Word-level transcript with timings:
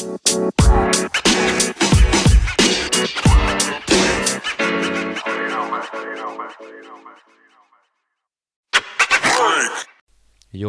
Jo, 0.00 0.08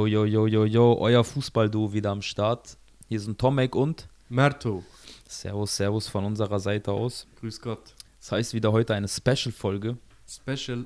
jo, 0.06 0.26
jo, 0.26 0.48
jo, 0.48 0.66
jo, 0.66 0.98
euer 1.00 1.24
Fußballduo 1.24 1.94
wieder 1.94 2.10
am 2.12 2.22
Start. 2.22 2.78
Hier 3.08 3.22
sind 3.22 3.40
Tomek 3.40 3.74
und 3.74 4.10
Merto. 4.28 4.84
Servus, 5.30 5.78
Servus 5.78 6.10
von 6.10 6.26
unserer 6.26 6.60
Seite 6.60 6.92
aus. 6.92 7.26
Grüß 7.40 7.62
Gott. 7.62 7.96
Das 8.20 8.34
heißt 8.34 8.54
wieder 8.54 8.74
heute 8.74 8.96
eine 8.96 9.08
Special-Folge, 9.08 9.98
Special. 10.28 10.84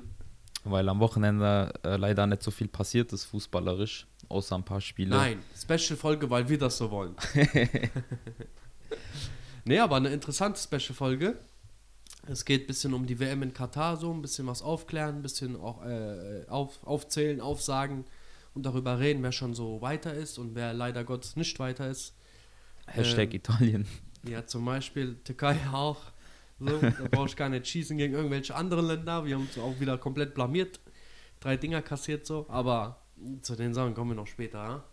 weil 0.62 0.88
am 0.88 1.00
Wochenende 1.00 1.72
äh, 1.82 1.96
leider 1.96 2.28
nicht 2.28 2.44
so 2.44 2.52
viel 2.52 2.68
passiert 2.68 3.12
ist 3.12 3.24
fußballerisch, 3.24 4.06
außer 4.28 4.56
ein 4.56 4.64
paar 4.64 4.80
Spiele. 4.80 5.10
Nein, 5.10 5.42
Special-Folge, 5.56 6.28
weil 6.30 6.48
wir 6.48 6.58
das 6.58 6.78
so 6.78 6.90
wollen. 6.90 7.14
nee, 9.64 9.78
aber 9.78 9.96
eine 9.96 10.08
interessante 10.10 10.60
Special-Folge. 10.60 11.38
Es 12.28 12.44
geht 12.44 12.64
ein 12.64 12.66
bisschen 12.66 12.92
um 12.92 13.06
die 13.06 13.18
WM 13.20 13.42
in 13.42 13.54
Katar, 13.54 13.96
so 13.96 14.12
ein 14.12 14.20
bisschen 14.20 14.46
was 14.46 14.62
aufklären, 14.62 15.16
ein 15.16 15.22
bisschen 15.22 15.56
auch 15.56 15.84
äh, 15.84 16.44
auf, 16.48 16.84
aufzählen, 16.84 17.40
aufsagen 17.40 18.04
und 18.54 18.66
darüber 18.66 18.98
reden, 18.98 19.22
wer 19.22 19.32
schon 19.32 19.54
so 19.54 19.80
weiter 19.80 20.12
ist 20.12 20.38
und 20.38 20.54
wer 20.54 20.72
leider 20.72 21.04
Gottes 21.04 21.36
nicht 21.36 21.58
weiter 21.58 21.88
ist. 21.88 22.14
Hashtag 22.86 23.30
Ähm, 23.30 23.36
Italien. 23.36 23.86
Ja, 24.24 24.44
zum 24.46 24.64
Beispiel 24.64 25.16
Türkei 25.24 25.56
auch. 25.72 26.00
So, 26.58 26.78
da 26.78 26.90
brauche 27.10 27.26
ich 27.26 27.36
gar 27.36 27.48
nicht 27.48 27.66
schießen 27.66 27.96
gegen 27.96 28.14
irgendwelche 28.14 28.54
anderen 28.54 28.86
Länder. 28.86 29.24
Wir 29.24 29.36
haben 29.36 29.42
uns 29.42 29.58
auch 29.58 29.78
wieder 29.78 29.98
komplett 29.98 30.34
blamiert. 30.34 30.80
Drei 31.40 31.56
Dinger 31.56 31.82
kassiert 31.82 32.26
so. 32.26 32.46
Aber 32.48 33.05
zu 33.42 33.56
den 33.56 33.74
Sachen 33.74 33.94
kommen 33.94 34.10
wir 34.10 34.16
noch 34.16 34.26
später. 34.26 34.58
Ja? 34.58 34.84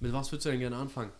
Mit 0.00 0.12
was 0.12 0.30
würdest 0.32 0.46
du 0.46 0.50
denn 0.50 0.60
gerne 0.60 0.76
anfangen? 0.76 1.12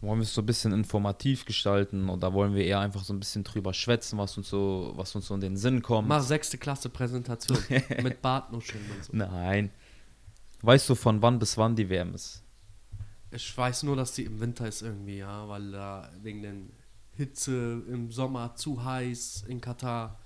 Wollen 0.00 0.18
wir 0.18 0.24
es 0.24 0.34
so 0.34 0.42
ein 0.42 0.46
bisschen 0.46 0.72
informativ 0.72 1.44
gestalten 1.46 2.08
oder 2.10 2.32
wollen 2.34 2.54
wir 2.54 2.64
eher 2.64 2.80
einfach 2.80 3.04
so 3.04 3.14
ein 3.14 3.20
bisschen 3.20 3.44
drüber 3.44 3.72
schwätzen, 3.72 4.18
was 4.18 4.36
uns 4.36 4.48
so, 4.50 4.92
was 4.96 5.14
uns 5.14 5.26
so 5.26 5.34
in 5.34 5.40
den 5.40 5.56
Sinn 5.56 5.82
kommt? 5.82 6.08
Mach 6.08 6.22
sechste 6.22 6.58
Klasse 6.58 6.90
Präsentation. 6.90 7.58
mit 8.02 8.20
Bartnuscheln 8.20 8.84
und 8.94 9.04
so. 9.04 9.16
Nein. 9.16 9.70
Weißt 10.62 10.88
du, 10.88 10.94
von 10.94 11.22
wann 11.22 11.38
bis 11.38 11.56
wann 11.56 11.76
die 11.76 11.88
WM 11.88 12.14
ist? 12.14 12.42
Ich 13.30 13.56
weiß 13.56 13.82
nur, 13.84 13.96
dass 13.96 14.12
die 14.12 14.24
im 14.24 14.40
Winter 14.40 14.68
ist 14.68 14.82
irgendwie, 14.82 15.18
ja. 15.18 15.48
Weil 15.48 15.72
da 15.72 16.10
wegen 16.22 16.42
den 16.42 16.72
Hitze 17.12 17.82
im 17.88 18.10
Sommer 18.10 18.54
zu 18.56 18.84
heiß 18.84 19.44
in 19.48 19.60
Katar. 19.60 20.18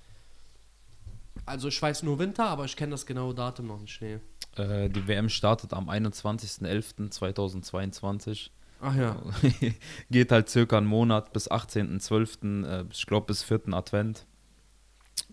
Also 1.45 1.67
ich 1.69 1.81
weiß 1.81 2.03
nur 2.03 2.19
Winter, 2.19 2.47
aber 2.47 2.65
ich 2.65 2.75
kenne 2.75 2.91
das 2.91 3.05
genaue 3.05 3.33
Datum 3.33 3.67
noch 3.67 3.79
nicht. 3.79 4.01
Nee. 4.01 4.19
Äh, 4.55 4.89
die 4.89 5.07
WM 5.07 5.29
startet 5.29 5.73
am 5.73 5.89
21.11.2022. 5.89 8.49
Ach 8.81 8.95
ja. 8.95 9.21
Geht 10.11 10.31
halt 10.31 10.49
circa 10.49 10.77
einen 10.77 10.87
Monat 10.87 11.33
bis 11.33 11.51
18.12., 11.51 12.65
äh, 12.65 12.85
ich 12.91 13.05
glaube 13.05 13.27
bis 13.27 13.43
4. 13.43 13.73
Advent. 13.73 14.25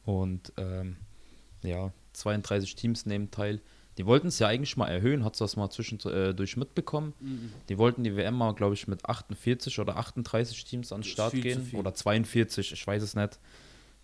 Und 0.05 0.53
ähm, 0.57 0.97
ja, 1.63 1.93
32 2.13 2.75
Teams 2.75 3.07
nehmen 3.07 3.31
teil. 3.31 3.61
Die 3.99 4.05
wollten 4.05 4.29
es 4.29 4.39
ja 4.39 4.49
eigentlich 4.49 4.77
mal 4.77 4.89
erhöhen, 4.89 5.25
hast 5.25 5.41
du 5.41 5.45
das 5.45 5.57
mal 5.57 5.71
zwischendurch 5.71 6.57
mitbekommen? 6.57 7.15
Mhm. 7.19 7.53
Die 7.69 7.79
wollten 7.79 8.05
die 8.05 8.15
WM 8.15 8.35
mal, 8.35 8.53
glaube 8.53 8.75
ich, 8.75 8.87
mit 8.89 9.07
48 9.07 9.79
oder 9.79 9.97
38 9.97 10.65
Teams 10.65 10.93
an 10.93 11.01
den 11.01 11.09
Start 11.09 11.33
gehen. 11.33 11.71
Oder 11.73 11.95
42, 11.95 12.73
ich 12.73 12.87
weiß 12.87 13.03
es 13.03 13.17
nicht. 13.17 13.39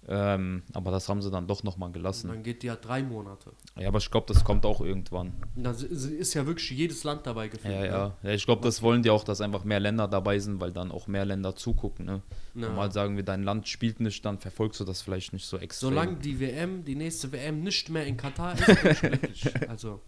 Ähm, 0.09 0.65
aber 0.73 0.91
das 0.91 1.09
haben 1.09 1.23
sie 1.23 1.31
dann 1.31 1.47
doch 1.47 1.63
nochmal 1.63 1.89
Und 1.89 1.93
gelassen. 1.93 2.29
dann 2.29 2.43
geht 2.43 2.63
die 2.63 2.67
ja 2.67 2.77
drei 2.77 3.03
Monate. 3.03 3.53
Ja, 3.79 3.89
aber 3.89 3.99
ich 3.99 4.11
glaube, 4.11 4.27
das 4.33 4.43
kommt 4.43 4.67
auch 4.67 4.81
irgendwann. 4.81 5.33
Und 5.55 5.65
Da 5.65 5.71
ist 5.71 6.35
ja 6.35 6.45
wirklich 6.47 6.71
jedes 6.71 7.05
Land 7.05 7.27
dabei 7.27 7.49
gefühlt. 7.49 7.73
Ja, 7.73 7.81
ne? 7.81 7.87
ja. 7.87 8.17
ja 8.23 8.31
ich 8.31 8.45
glaube, 8.45 8.63
das 8.63 8.83
wollen 8.83 9.03
die 9.03 9.11
auch, 9.11 9.23
dass 9.23 9.41
einfach 9.41 9.63
mehr 9.65 9.79
Länder 9.79 10.09
dabei 10.09 10.39
sind, 10.41 10.61
weil 10.61 10.73
dann 10.73 10.91
auch 10.91 11.07
mehr 11.07 11.25
Länder 11.25 11.55
zugucken. 11.55 12.05
Ne? 12.05 12.23
Ja. 12.55 12.69
Normal 12.69 12.91
sagen 12.91 13.17
wir, 13.17 13.23
dein 13.23 13.45
Land 13.45 13.69
spielt 13.69 14.01
nicht, 14.01 14.25
dann 14.25 14.39
verfolgst 14.39 14.81
du 14.81 14.85
das 14.85 15.03
vielleicht 15.03 15.33
nicht 15.33 15.47
so 15.47 15.57
extrem. 15.57 15.91
Solange 15.91 16.17
die 16.17 16.41
WM, 16.41 16.85
die 16.85 16.97
nächste 16.97 17.31
WM 17.31 17.63
nicht 17.63 17.89
mehr 17.89 18.05
in 18.05 18.17
Katar 18.17 18.55
ist, 18.55 18.67
bin 18.83 18.93
ich 18.93 19.01
glücklich. 19.01 19.71
Also 19.71 20.01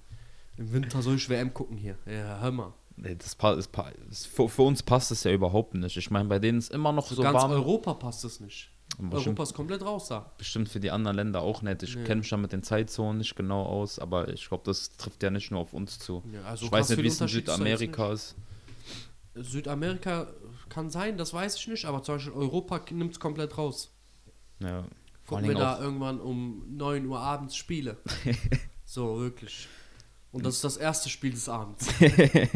im 0.56 0.72
Winter 0.72 1.02
soll 1.02 1.16
ich 1.16 1.28
WM 1.28 1.54
gucken 1.54 1.76
hier. 1.76 1.96
Ja, 2.06 2.40
hör 2.40 2.50
mal. 2.50 2.72
Nee, 2.96 3.16
das 3.16 3.34
pa 3.34 3.52
ist, 3.52 3.70
für, 4.26 4.48
für 4.48 4.62
uns 4.62 4.82
passt 4.82 5.10
es 5.10 5.24
ja 5.24 5.32
überhaupt 5.32 5.74
nicht. 5.74 5.96
Ich 5.96 6.10
meine, 6.10 6.28
bei 6.28 6.38
denen 6.38 6.58
ist 6.58 6.72
immer 6.72 6.92
noch 6.92 7.08
Für 7.08 7.14
so 7.14 7.22
ganz 7.22 7.34
warm. 7.34 7.50
Europa 7.50 7.94
passt 7.94 8.24
es 8.24 8.40
nicht. 8.40 8.70
Europa 9.10 9.42
ist 9.42 9.54
komplett 9.54 9.82
raus 9.82 10.08
da. 10.08 10.30
bestimmt 10.38 10.68
für 10.68 10.80
die 10.80 10.90
anderen 10.90 11.16
Länder 11.16 11.40
auch 11.42 11.62
nicht. 11.62 11.82
Ich 11.82 11.96
Nee. 11.96 12.04
kenne 12.04 12.20
mich 12.20 12.28
da 12.30 12.36
mit 12.36 12.52
den 12.52 12.62
Zeitzonen 12.62 13.18
nicht 13.18 13.34
genau 13.36 13.62
aus, 13.64 13.98
aber 13.98 14.28
ich 14.28 14.48
glaube, 14.48 14.62
das 14.64 14.96
trifft 14.96 15.22
ja 15.22 15.30
nicht 15.30 15.50
nur 15.50 15.60
auf 15.60 15.72
uns 15.72 15.98
zu. 15.98 16.22
Ja, 16.32 16.42
also 16.44 16.66
ich 16.66 16.72
weiß 16.72 16.90
nicht, 16.90 17.02
wie 17.02 17.06
es 17.08 17.20
in 17.20 17.28
Südamerika 17.28 18.12
ist. 18.12 18.34
Südamerika 19.34 20.28
kann 20.68 20.90
sein, 20.90 21.18
das 21.18 21.32
weiß 21.34 21.56
ich 21.56 21.68
nicht, 21.68 21.84
aber 21.86 22.02
zum 22.02 22.16
Beispiel 22.16 22.32
Europa 22.32 22.80
nimmt 22.90 23.12
es 23.12 23.20
komplett 23.20 23.56
raus. 23.58 23.90
Ja. 24.60 24.84
Gucken 25.26 25.48
wir 25.48 25.54
da 25.54 25.80
irgendwann 25.80 26.20
um 26.20 26.62
9 26.76 27.06
Uhr 27.06 27.18
abends 27.18 27.56
Spiele. 27.56 27.96
so, 28.84 29.18
wirklich. 29.18 29.68
Und 30.32 30.44
das 30.44 30.56
ist 30.56 30.64
das 30.64 30.76
erste 30.76 31.08
Spiel 31.08 31.30
des 31.30 31.48
Abends. 31.48 31.88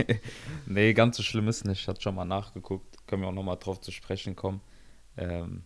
nee, 0.66 0.92
ganz 0.94 1.16
so 1.16 1.22
schlimm 1.22 1.48
ist 1.48 1.64
nicht. 1.64 1.80
Ich 1.80 1.88
hatte 1.88 2.00
schon 2.00 2.14
mal 2.14 2.24
nachgeguckt. 2.24 3.06
Können 3.06 3.22
wir 3.22 3.28
auch 3.28 3.32
nochmal 3.32 3.56
drauf 3.56 3.80
zu 3.80 3.90
sprechen 3.92 4.34
kommen. 4.36 4.60
Ähm, 5.16 5.62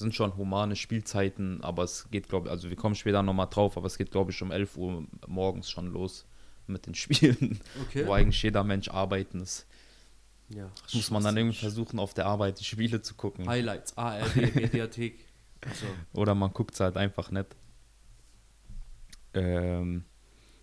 sind 0.00 0.14
schon 0.14 0.36
humane 0.36 0.74
Spielzeiten, 0.76 1.62
aber 1.62 1.84
es 1.84 2.10
geht, 2.10 2.28
glaube 2.28 2.48
ich, 2.48 2.50
also 2.50 2.68
wir 2.68 2.76
kommen 2.76 2.94
später 2.96 3.22
nochmal 3.22 3.46
drauf, 3.48 3.76
aber 3.76 3.86
es 3.86 3.96
geht, 3.96 4.10
glaube 4.10 4.32
ich, 4.32 4.42
um 4.42 4.50
11 4.50 4.76
Uhr 4.76 5.06
morgens 5.28 5.70
schon 5.70 5.86
los 5.92 6.26
mit 6.66 6.86
den 6.86 6.94
Spielen, 6.96 7.60
Okay. 7.82 8.06
wo 8.06 8.12
eigentlich 8.12 8.42
jeder 8.42 8.64
Mensch 8.64 8.88
arbeiten 8.88 9.40
ist. 9.40 9.66
Ja, 10.48 10.68
Muss 10.92 11.10
man 11.12 11.22
dann 11.22 11.36
irgendwie 11.36 11.58
versuchen, 11.58 12.00
auf 12.00 12.12
der 12.12 12.26
Arbeit 12.26 12.58
die 12.58 12.64
Spiele 12.64 13.00
zu 13.02 13.14
gucken. 13.14 13.46
Highlights, 13.48 13.96
ARD, 13.96 14.34
Mediathek. 14.56 15.24
Also, 15.64 15.86
Oder 16.12 16.34
man 16.34 16.52
guckt 16.52 16.74
es 16.74 16.80
halt 16.80 16.96
einfach 16.96 17.30
nicht. 17.30 17.54
Ähm, 19.34 20.04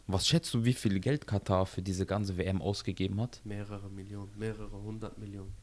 was 0.08 0.28
schätzt 0.28 0.54
du, 0.54 0.66
wie 0.66 0.74
viel 0.74 1.00
Geld 1.00 1.28
Katar 1.28 1.66
für 1.66 1.82
diese 1.82 2.06
ganze 2.06 2.38
WM 2.38 2.62
ausgegeben 2.62 3.22
hat? 3.22 3.42
mehrere 3.44 3.90
Millionen, 3.90 4.32
mehrere 4.38 4.82
hundert 4.82 5.18
Millionen. 5.18 5.54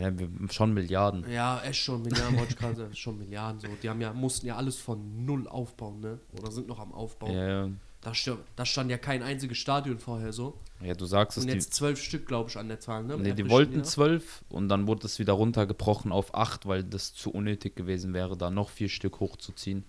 Ja, 0.00 0.18
wir- 0.18 0.28
schon 0.50 0.72
Milliarden. 0.74 1.24
Ja, 1.30 1.60
echt 1.62 1.80
schon 1.82 2.02
Milliarden, 2.02 2.38
wollte 2.38 2.52
ich 2.52 2.58
gerade 2.58 2.76
sagen, 2.76 2.94
schon 2.94 3.18
Milliarden 3.18 3.60
so. 3.60 3.68
Die 3.82 3.88
haben 3.88 4.00
ja, 4.00 4.12
mussten 4.12 4.46
ja 4.46 4.56
alles 4.56 4.76
von 4.76 5.24
null 5.24 5.46
aufbauen, 5.48 6.00
ne? 6.00 6.18
Oder 6.38 6.50
sind 6.50 6.66
noch 6.68 6.78
am 6.80 6.92
Aufbau. 6.92 7.30
Ja, 7.30 7.68
Da, 8.00 8.12
stand, 8.12 8.40
da 8.56 8.66
stand 8.66 8.90
ja 8.90 8.98
kein 8.98 9.22
einziges 9.22 9.56
Stadion 9.58 9.98
vorher 9.98 10.32
so. 10.32 10.58
ja, 10.82 10.92
du 10.94 11.06
sagst 11.06 11.38
es, 11.38 11.44
Und 11.44 11.48
die, 11.50 11.54
jetzt 11.54 11.72
zwölf 11.74 11.98
Stück, 12.02 12.26
glaube 12.26 12.50
ich, 12.50 12.56
an 12.58 12.68
der 12.68 12.78
Zahl, 12.80 13.02
ne? 13.04 13.16
nee, 13.16 13.32
die 13.32 13.48
wollten 13.48 13.78
ja. 13.78 13.82
zwölf 13.82 14.44
und 14.50 14.68
dann 14.68 14.86
wurde 14.86 15.06
es 15.06 15.18
wieder 15.18 15.32
runtergebrochen 15.32 16.12
auf 16.12 16.34
acht, 16.34 16.66
weil 16.66 16.84
das 16.84 17.14
zu 17.14 17.30
unnötig 17.30 17.76
gewesen 17.76 18.12
wäre, 18.12 18.36
da 18.36 18.50
noch 18.50 18.68
vier 18.68 18.88
Stück 18.90 19.20
hochzuziehen. 19.20 19.84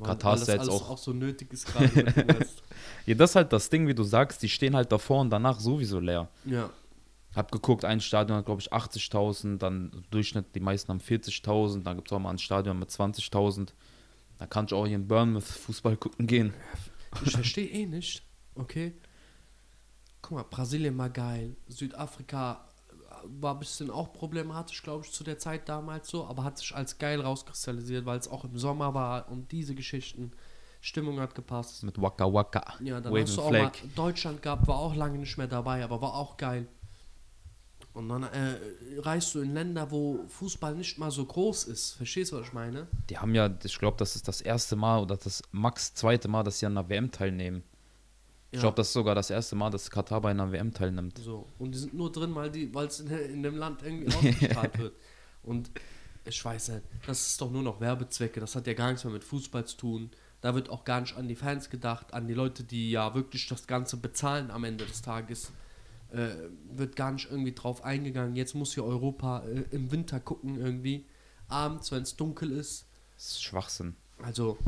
Ja, 0.00 0.06
Katar 0.06 0.34
ist 0.34 0.48
ja 0.48 0.54
jetzt 0.54 0.68
auch- 0.68 0.90
auch 0.90 0.98
so 0.98 1.12
nötig 1.12 1.52
ist 1.52 1.66
gerade. 1.66 1.88
Ja, 3.06 3.14
das 3.14 3.30
ist 3.30 3.36
halt 3.36 3.52
das 3.52 3.68
Ding, 3.70 3.86
wie 3.86 3.94
du 3.94 4.02
sagst, 4.04 4.42
die 4.42 4.48
stehen 4.48 4.74
halt 4.74 4.90
davor 4.90 5.20
und 5.20 5.30
danach 5.30 5.60
sowieso 5.60 6.00
leer. 6.00 6.28
ja. 6.46 6.70
Hab 7.34 7.52
geguckt, 7.52 7.84
ein 7.84 8.00
Stadion 8.00 8.38
hat, 8.38 8.46
glaube 8.46 8.60
ich, 8.60 8.72
80.000, 8.72 9.58
dann 9.58 10.04
Durchschnitt, 10.10 10.54
die 10.54 10.60
meisten 10.60 10.88
haben 10.88 11.00
40.000, 11.00 11.82
dann 11.84 11.96
gibt 11.96 12.08
es 12.08 12.12
auch 12.12 12.18
mal 12.18 12.30
ein 12.30 12.38
Stadion 12.38 12.78
mit 12.78 12.90
20.000. 12.90 13.68
Da 14.38 14.46
kann 14.46 14.64
ich 14.64 14.74
auch 14.74 14.86
hier 14.86 14.96
in 14.96 15.06
Bournemouth 15.06 15.44
Fußball 15.44 15.96
gucken 15.96 16.26
gehen. 16.26 16.52
Ich 17.24 17.32
verstehe 17.32 17.68
eh 17.68 17.86
nicht, 17.86 18.22
okay? 18.54 18.94
Guck 20.22 20.32
mal, 20.32 20.44
Brasilien 20.44 20.96
war 20.98 21.10
geil, 21.10 21.56
Südafrika 21.68 22.66
war 23.24 23.54
ein 23.54 23.58
bisschen 23.58 23.90
auch 23.90 24.12
problematisch, 24.12 24.82
glaube 24.82 25.04
ich, 25.04 25.12
zu 25.12 25.24
der 25.24 25.38
Zeit 25.38 25.68
damals 25.68 26.08
so, 26.08 26.24
aber 26.26 26.44
hat 26.44 26.58
sich 26.58 26.74
als 26.74 26.98
geil 26.98 27.20
rauskristallisiert, 27.20 28.06
weil 28.06 28.18
es 28.18 28.28
auch 28.28 28.44
im 28.44 28.56
Sommer 28.58 28.94
war 28.94 29.28
und 29.28 29.52
diese 29.52 29.74
Geschichten, 29.74 30.32
Stimmung 30.80 31.20
hat 31.20 31.34
gepasst. 31.34 31.82
Mit 31.82 32.00
Waka 32.00 32.32
Waka. 32.32 32.64
Ja, 32.80 33.00
dann 33.00 33.12
Waving 33.12 33.26
hast 33.26 33.36
du 33.36 33.42
auch 33.42 33.48
Flag. 33.50 33.82
mal 33.82 33.90
Deutschland 33.94 34.42
gehabt, 34.42 34.66
war 34.66 34.78
auch 34.78 34.94
lange 34.94 35.18
nicht 35.18 35.36
mehr 35.36 35.46
dabei, 35.46 35.84
aber 35.84 36.00
war 36.00 36.14
auch 36.14 36.36
geil. 36.36 36.66
Und 37.92 38.08
dann 38.08 38.22
äh, 38.22 38.56
reist 38.98 39.34
du 39.34 39.40
in 39.40 39.52
Länder, 39.52 39.90
wo 39.90 40.24
Fußball 40.28 40.74
nicht 40.76 40.98
mal 40.98 41.10
so 41.10 41.24
groß 41.24 41.64
ist. 41.64 41.92
Verstehst 41.94 42.30
du, 42.30 42.36
was 42.36 42.46
ich 42.46 42.52
meine? 42.52 42.86
Die 43.08 43.18
haben 43.18 43.34
ja, 43.34 43.50
ich 43.64 43.78
glaube, 43.78 43.96
das 43.98 44.14
ist 44.14 44.28
das 44.28 44.40
erste 44.40 44.76
Mal 44.76 45.00
oder 45.02 45.16
das 45.16 45.42
max 45.50 45.92
zweite 45.94 46.28
Mal, 46.28 46.44
dass 46.44 46.60
sie 46.60 46.66
an 46.66 46.78
einer 46.78 46.88
WM 46.88 47.10
teilnehmen. 47.10 47.64
Ich 48.52 48.56
Ja. 48.56 48.60
glaube, 48.62 48.76
das 48.76 48.88
ist 48.88 48.92
sogar 48.92 49.14
das 49.16 49.30
erste 49.30 49.56
Mal, 49.56 49.70
dass 49.70 49.90
Katar 49.90 50.20
bei 50.20 50.30
einer 50.30 50.50
WM 50.52 50.72
teilnimmt. 50.72 51.18
So. 51.18 51.48
Und 51.58 51.72
die 51.74 51.78
sind 51.78 51.94
nur 51.94 52.12
drin, 52.12 52.34
weil 52.34 52.50
die, 52.50 52.72
weil 52.74 52.86
es 52.86 53.00
in, 53.00 53.08
in 53.10 53.42
dem 53.42 53.56
Land 53.56 53.82
irgendwie 53.82 54.14
ausgestrahlt 54.14 54.78
wird. 54.78 54.94
Und 55.42 55.70
ich 56.24 56.44
weiß 56.44 56.68
nicht, 56.70 56.82
das 57.06 57.26
ist 57.28 57.40
doch 57.40 57.50
nur 57.50 57.62
noch 57.62 57.80
Werbezwecke. 57.80 58.38
Das 58.40 58.54
hat 58.54 58.66
ja 58.68 58.74
gar 58.74 58.88
nichts 58.90 59.04
mehr 59.04 59.12
mit 59.12 59.24
Fußball 59.24 59.64
zu 59.66 59.76
tun. 59.76 60.10
Da 60.42 60.54
wird 60.54 60.68
auch 60.70 60.84
gar 60.84 61.00
nicht 61.00 61.16
an 61.16 61.28
die 61.28 61.34
Fans 61.36 61.70
gedacht, 61.70 62.14
an 62.14 62.26
die 62.28 62.34
Leute, 62.34 62.62
die 62.64 62.90
ja 62.92 63.14
wirklich 63.14 63.46
das 63.48 63.66
Ganze 63.66 63.96
bezahlen 63.96 64.50
am 64.50 64.64
Ende 64.64 64.84
des 64.86 65.02
Tages. 65.02 65.50
Äh, 66.12 66.30
wird 66.72 66.96
gar 66.96 67.12
nicht 67.12 67.30
irgendwie 67.30 67.52
drauf 67.52 67.84
eingegangen. 67.84 68.34
Jetzt 68.36 68.54
muss 68.54 68.74
hier 68.74 68.84
Europa 68.84 69.44
äh, 69.44 69.64
im 69.70 69.90
Winter 69.92 70.18
gucken 70.20 70.56
irgendwie. 70.58 71.04
Abends, 71.48 71.90
wenn 71.92 72.02
es 72.02 72.16
dunkel 72.16 72.50
ist. 72.52 72.86
Das 73.16 73.26
ist 73.32 73.42
Schwachsinn. 73.42 73.94
Also, 74.22 74.58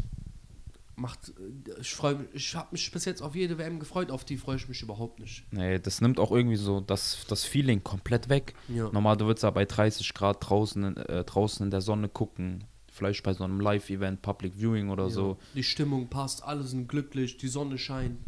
macht. 0.96 1.28
äh, 1.30 1.80
Ich 1.80 1.94
freue 1.94 2.16
mich, 2.16 2.28
ich 2.32 2.54
habe 2.54 2.68
mich 2.72 2.90
bis 2.90 3.04
jetzt 3.04 3.22
auf 3.22 3.34
jede 3.34 3.58
WM 3.58 3.80
gefreut, 3.80 4.10
auf 4.10 4.24
die 4.24 4.36
freue 4.36 4.56
ich 4.56 4.68
mich 4.68 4.82
überhaupt 4.82 5.20
nicht. 5.20 5.44
Nee, 5.52 5.78
das 5.78 6.00
nimmt 6.00 6.18
auch 6.20 6.30
irgendwie 6.30 6.56
so 6.56 6.80
das, 6.80 7.24
das 7.28 7.44
Feeling 7.44 7.82
komplett 7.82 8.28
weg. 8.28 8.54
Ja. 8.68 8.90
Normal, 8.90 9.16
du 9.16 9.26
würdest 9.26 9.42
ja 9.42 9.50
bei 9.50 9.64
30 9.64 10.12
Grad 10.14 10.38
draußen, 10.48 10.84
in- 10.84 10.96
äh, 10.96 11.24
draußen 11.24 11.64
in 11.64 11.70
der 11.70 11.80
Sonne 11.80 12.08
gucken. 12.08 12.64
Vielleicht 12.90 13.22
bei 13.22 13.32
so 13.32 13.42
einem 13.44 13.58
Live-Event, 13.58 14.20
Public 14.20 14.54
Viewing 14.54 14.90
oder 14.90 15.04
Ja. 15.04 15.10
so. 15.10 15.38
Die 15.54 15.62
Stimmung 15.64 16.08
passt, 16.08 16.44
alle 16.44 16.62
sind 16.62 16.88
glücklich, 16.88 17.38
die 17.38 17.48
Sonne 17.48 17.78
scheint. 17.78 18.18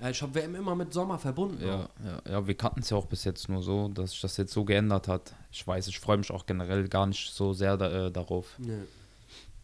Ja, 0.00 0.08
ich 0.08 0.22
habe 0.22 0.34
WM 0.34 0.54
immer 0.54 0.74
mit 0.74 0.92
Sommer 0.92 1.18
verbunden. 1.18 1.62
Ja, 1.62 1.88
ja, 2.04 2.22
ja 2.28 2.46
wir 2.46 2.54
kannten 2.54 2.80
es 2.80 2.90
ja 2.90 2.96
auch 2.96 3.06
bis 3.06 3.24
jetzt 3.24 3.48
nur 3.48 3.62
so, 3.62 3.88
dass 3.88 4.12
sich 4.12 4.20
das 4.20 4.36
jetzt 4.38 4.52
so 4.52 4.64
geändert 4.64 5.08
hat. 5.08 5.34
Ich 5.52 5.66
weiß, 5.66 5.88
ich 5.88 6.00
freue 6.00 6.16
mich 6.16 6.30
auch 6.30 6.46
generell 6.46 6.88
gar 6.88 7.06
nicht 7.06 7.32
so 7.32 7.52
sehr 7.52 7.76
da, 7.76 8.06
äh, 8.06 8.10
darauf. 8.10 8.58
Nee. 8.58 8.82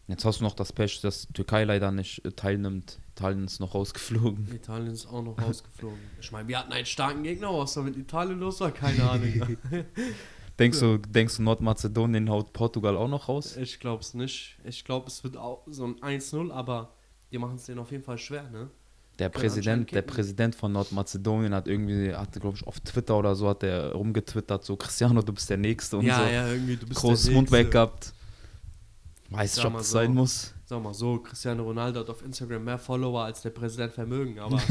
Jetzt 0.07 0.23
hast 0.23 0.39
du 0.39 0.43
noch 0.43 0.53
das 0.53 0.71
Pech, 0.71 1.01
dass 1.01 1.27
Türkei 1.33 1.63
leider 1.63 1.91
nicht 1.91 2.23
äh, 2.23 2.31
teilnimmt. 2.31 2.99
Italien 3.15 3.45
ist 3.45 3.59
noch 3.59 3.73
rausgeflogen. 3.73 4.47
Italien 4.53 4.93
ist 4.93 5.07
auch 5.07 5.23
noch 5.23 5.41
rausgeflogen. 5.41 5.97
Ich 6.21 6.31
meine, 6.31 6.47
wir 6.47 6.59
hatten 6.59 6.71
einen 6.71 6.85
starken 6.85 7.23
Gegner, 7.23 7.51
was 7.57 7.73
da 7.73 7.81
mit 7.81 7.97
Italien 7.97 8.39
los 8.39 8.59
war, 8.61 8.71
keine 8.71 9.09
Ahnung. 9.09 9.57
Denkst 10.59 10.79
du, 10.79 10.97
denkst 10.97 11.37
du, 11.37 11.43
Nordmazedonien 11.43 12.29
haut 12.29 12.51
Portugal 12.51 12.97
auch 12.97 13.07
noch 13.07 13.29
raus? 13.29 13.57
ich 13.57 13.79
glaube 13.79 14.01
es 14.01 14.15
nicht. 14.15 14.57
Ich 14.63 14.83
glaube, 14.85 15.05
es 15.05 15.23
wird 15.23 15.37
auch 15.37 15.61
so 15.67 15.85
ein 15.85 15.99
1-0, 15.99 16.51
aber 16.51 16.93
die 17.31 17.37
machen 17.37 17.57
es 17.57 17.65
denen 17.65 17.77
auf 17.77 17.91
jeden 17.91 18.03
Fall 18.03 18.17
schwer, 18.17 18.49
ne? 18.49 18.71
Der 19.19 19.29
Können 19.29 19.41
Präsident, 19.41 19.91
der. 19.91 20.01
Präsident 20.03 20.55
von 20.55 20.71
Nordmazedonien 20.71 21.53
hat 21.53 21.67
irgendwie, 21.67 22.13
hatte 22.13 22.39
glaube 22.39 22.57
ich 22.57 22.67
auf 22.67 22.79
Twitter 22.79 23.17
oder 23.17 23.35
so, 23.35 23.49
hat 23.49 23.63
der 23.63 23.93
rumgetwittert, 23.93 24.63
so 24.63 24.75
Cristiano, 24.75 25.23
du 25.23 25.33
bist 25.33 25.49
der 25.49 25.57
Nächste 25.57 25.97
und 25.97 26.05
ja, 26.05 26.19
so. 26.19 26.25
ja, 26.25 26.47
irgendwie, 26.49 26.77
du 26.77 26.85
bist 26.85 26.99
Großes 26.99 27.25
der 27.25 27.33
Mund 27.33 27.51
weg 27.51 27.65
Nächste. 27.65 27.71
gehabt. 27.71 28.13
Weiß 29.29 29.57
ich, 29.57 29.65
ob 29.65 29.73
das 29.73 29.89
so. 29.89 29.93
sein 29.93 30.13
muss. 30.13 30.53
Sag 30.65 30.83
mal 30.83 30.93
so, 30.93 31.19
Cristiano 31.19 31.63
Ronaldo 31.63 32.01
hat 32.01 32.09
auf 32.09 32.23
Instagram 32.23 32.63
mehr 32.63 32.77
Follower 32.77 33.23
als 33.23 33.41
der 33.41 33.49
Präsident 33.49 33.93
Vermögen, 33.93 34.39
aber. 34.39 34.59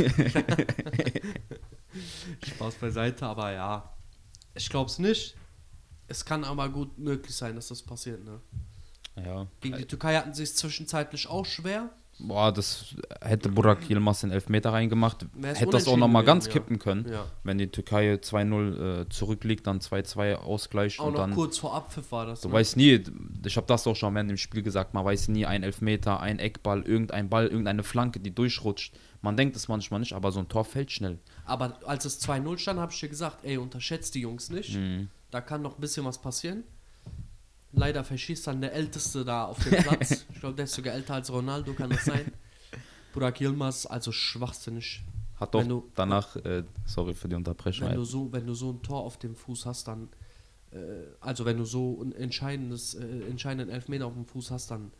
Spaß 2.46 2.75
beiseite, 2.76 3.26
aber 3.26 3.52
ja. 3.52 3.93
Ich 4.54 4.69
glaube 4.69 4.90
es 4.90 4.98
nicht. 4.98 5.37
Es 6.08 6.25
kann 6.25 6.44
aber 6.44 6.69
gut 6.69 6.98
möglich 6.98 7.34
sein, 7.34 7.56
dass 7.56 7.69
das 7.69 7.82
passiert, 7.82 8.25
ne? 8.25 8.40
Ja. 9.16 9.46
Gegen 9.60 9.76
die 9.76 9.87
Türkei 9.87 10.16
hatten 10.16 10.34
sie 10.34 10.43
es 10.43 10.54
zwischenzeitlich 10.54 11.28
auch 11.28 11.46
schwer. 11.46 11.90
Boah, 12.19 12.51
das 12.51 12.97
hätte 13.21 13.51
Burak 13.51 13.91
Yilmaz 13.91 14.23
den 14.23 14.31
Elfmeter 14.31 14.73
reingemacht. 14.73 15.27
Hätte 15.43 15.67
das 15.67 15.87
auch 15.87 15.99
nochmal 15.99 16.25
ganz 16.25 16.47
ja. 16.47 16.53
kippen 16.53 16.79
können. 16.79 17.07
Ja. 17.11 17.27
Wenn 17.45 17.59
die 17.59 17.69
Türkei 17.69 18.15
2-0 18.15 19.03
äh, 19.03 19.09
zurückliegt, 19.11 19.67
dann 19.67 19.81
2-2 19.81 20.35
ausgleicht 20.37 20.99
Auch 20.99 21.09
und 21.09 21.13
noch 21.13 21.21
dann. 21.21 21.35
kurz 21.35 21.59
vor 21.59 21.75
Abpfiff 21.75 22.11
war 22.13 22.25
das. 22.25 22.41
Du 22.41 22.49
ne? 22.49 22.55
weißt 22.55 22.79
nie, 22.79 23.03
ich 23.45 23.57
habe 23.57 23.67
das 23.67 23.87
auch 23.87 23.95
schon 23.95 24.09
am 24.09 24.17
Ende 24.17 24.33
im 24.33 24.39
Spiel 24.39 24.63
gesagt, 24.63 24.95
man 24.95 25.05
weiß 25.05 25.29
nie, 25.29 25.45
ein 25.45 25.63
Elfmeter, 25.63 26.21
ein 26.21 26.39
Eckball, 26.39 26.83
irgendein 26.83 27.29
Ball, 27.29 27.49
irgendeine 27.49 27.83
Flanke, 27.83 28.19
die 28.19 28.35
durchrutscht. 28.35 28.95
Man 29.21 29.37
denkt 29.37 29.55
es 29.55 29.69
manchmal 29.69 30.01
nicht, 30.01 30.15
aber 30.15 30.33
so 30.33 30.41
ein 30.41 30.49
Tor 30.49 30.65
fällt 30.65 30.91
schnell. 30.91 31.19
Aber 31.45 31.79
als 31.87 32.07
es 32.07 32.27
2-0 32.27 32.59
stand, 32.59 32.81
habe 32.81 32.93
ich 32.93 33.01
dir 33.01 33.09
gesagt, 33.11 33.45
ey, 33.45 33.59
unterschätzt 33.59 34.15
die 34.15 34.21
Jungs 34.21 34.49
nicht. 34.49 34.77
Mhm. 34.77 35.09
Da 35.31 35.43
kann 35.43 35.61
noch 35.61 35.77
ein 35.77 35.81
bisschen 35.81 36.07
was 36.07 36.19
passieren. 36.19 36.65
Leider 37.76 38.05
verschießt 38.05 38.46
dann 38.46 38.61
der 38.62 38.73
Älteste 38.73 39.25
da 39.25 39.44
auf 39.44 39.62
dem 39.62 39.82
Platz. 39.82 40.25
ich 40.32 40.40
glaube, 40.40 40.56
der 40.56 40.64
ist 40.64 40.75
sogar 40.75 40.94
älter 40.94 41.14
als 41.14 41.31
Ronaldo, 41.31 41.75
kann 41.75 41.90
das 41.90 42.06
sein. 42.06 42.32
Burak 43.12 43.40
Yilmaz, 43.40 43.87
also 43.87 44.12
schwachsinnig. 44.12 45.05
Hat 45.37 45.55
doch 45.55 45.61
Wenn 45.61 45.69
du- 45.69 45.90
danach, 45.94 46.37
äh, 46.37 46.64
sorry 46.87 47.12
für 47.12 47.28
die 47.28 47.34
Unterbrechung, 47.37 47.88
Wenn 47.88 47.96
du 47.96 48.05
so, 48.05 48.32
wenn 48.32 48.46
du 48.46 48.55
so 48.55 48.70
ein 48.73 48.82
Tor 48.82 49.00
auf 49.00 49.19
dem 49.19 49.37
Fuß 49.37 49.67
hast, 49.67 49.88
dann, 49.88 50.08
äh, 50.73 50.78
also 51.20 51.44
wenn 51.44 51.58
du 51.58 51.64
so 51.67 52.02
ein 52.02 52.12
entscheidendes, 52.12 52.94
äh, 52.94 53.05
entscheidenden 53.28 53.69
Elfmeter 53.69 54.06
auf 54.06 54.14
dem 54.14 54.25
Fuß 54.25 54.50
hast, 54.50 54.70
dann 54.70 54.90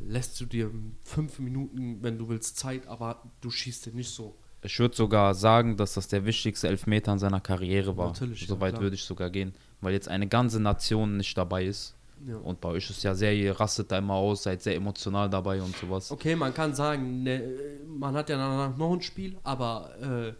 lässt 0.00 0.40
du 0.40 0.46
dir 0.46 0.70
fünf 1.04 1.38
Minuten, 1.38 2.02
wenn 2.02 2.18
du 2.18 2.28
willst, 2.28 2.56
Zeit, 2.56 2.88
aber 2.88 3.22
du 3.40 3.50
schießt 3.50 3.86
den 3.86 3.94
nicht 3.94 4.10
so. 4.10 4.34
Ich 4.62 4.76
würde 4.80 4.96
sogar 4.96 5.34
sagen, 5.34 5.76
dass 5.76 5.94
das 5.94 6.08
der 6.08 6.24
wichtigste 6.24 6.66
Elfmeter 6.66 7.12
in 7.12 7.20
seiner 7.20 7.40
Karriere 7.40 7.96
war. 7.96 8.08
Natürlich, 8.08 8.40
ja, 8.42 8.48
so 8.48 8.60
weit 8.60 8.72
klar. 8.72 8.82
würde 8.82 8.96
ich 8.96 9.04
sogar 9.04 9.30
gehen, 9.30 9.54
weil 9.80 9.92
jetzt 9.92 10.08
eine 10.08 10.26
ganze 10.26 10.58
Nation 10.58 11.16
nicht 11.16 11.38
dabei 11.38 11.64
ist. 11.66 11.94
Ja. 12.26 12.36
Und 12.38 12.60
bei 12.60 12.68
euch 12.70 12.90
ist 12.90 13.02
ja 13.04 13.14
sehr, 13.14 13.34
ihr 13.34 13.58
rastet 13.58 13.90
da 13.92 13.98
immer 13.98 14.14
aus, 14.14 14.42
seid 14.42 14.62
sehr 14.62 14.74
emotional 14.74 15.30
dabei 15.30 15.62
und 15.62 15.76
sowas. 15.76 16.10
Okay, 16.10 16.34
man 16.36 16.52
kann 16.52 16.74
sagen, 16.74 17.22
ne, 17.22 17.42
man 17.86 18.14
hat 18.14 18.28
ja 18.28 18.36
danach 18.36 18.76
noch 18.76 18.92
ein 18.92 19.00
Spiel, 19.02 19.38
aber 19.44 19.94
äh, 20.00 20.32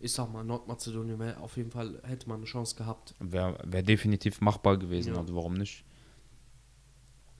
ich 0.00 0.12
sag 0.12 0.32
mal, 0.32 0.44
Nordmazedonien 0.44 1.18
wär 1.18 1.40
auf 1.40 1.56
jeden 1.56 1.70
Fall 1.70 2.00
hätte 2.04 2.28
man 2.28 2.38
eine 2.38 2.46
Chance 2.46 2.76
gehabt. 2.76 3.14
Wäre 3.20 3.58
wär 3.64 3.82
definitiv 3.82 4.40
machbar 4.40 4.76
gewesen, 4.76 5.14
Ja. 5.14 5.20
also 5.20 5.34
warum 5.34 5.54
nicht? 5.54 5.84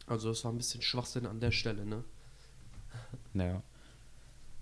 Also 0.06 0.29
das 0.29 0.44
war 0.44 0.52
ein 0.52 0.58
bisschen 0.58 0.82
Schwachsinn 0.82 1.26
an 1.26 1.40
der 1.40 1.50
Stelle, 1.50 1.87
ne? 1.87 2.05
Naja. 3.32 3.62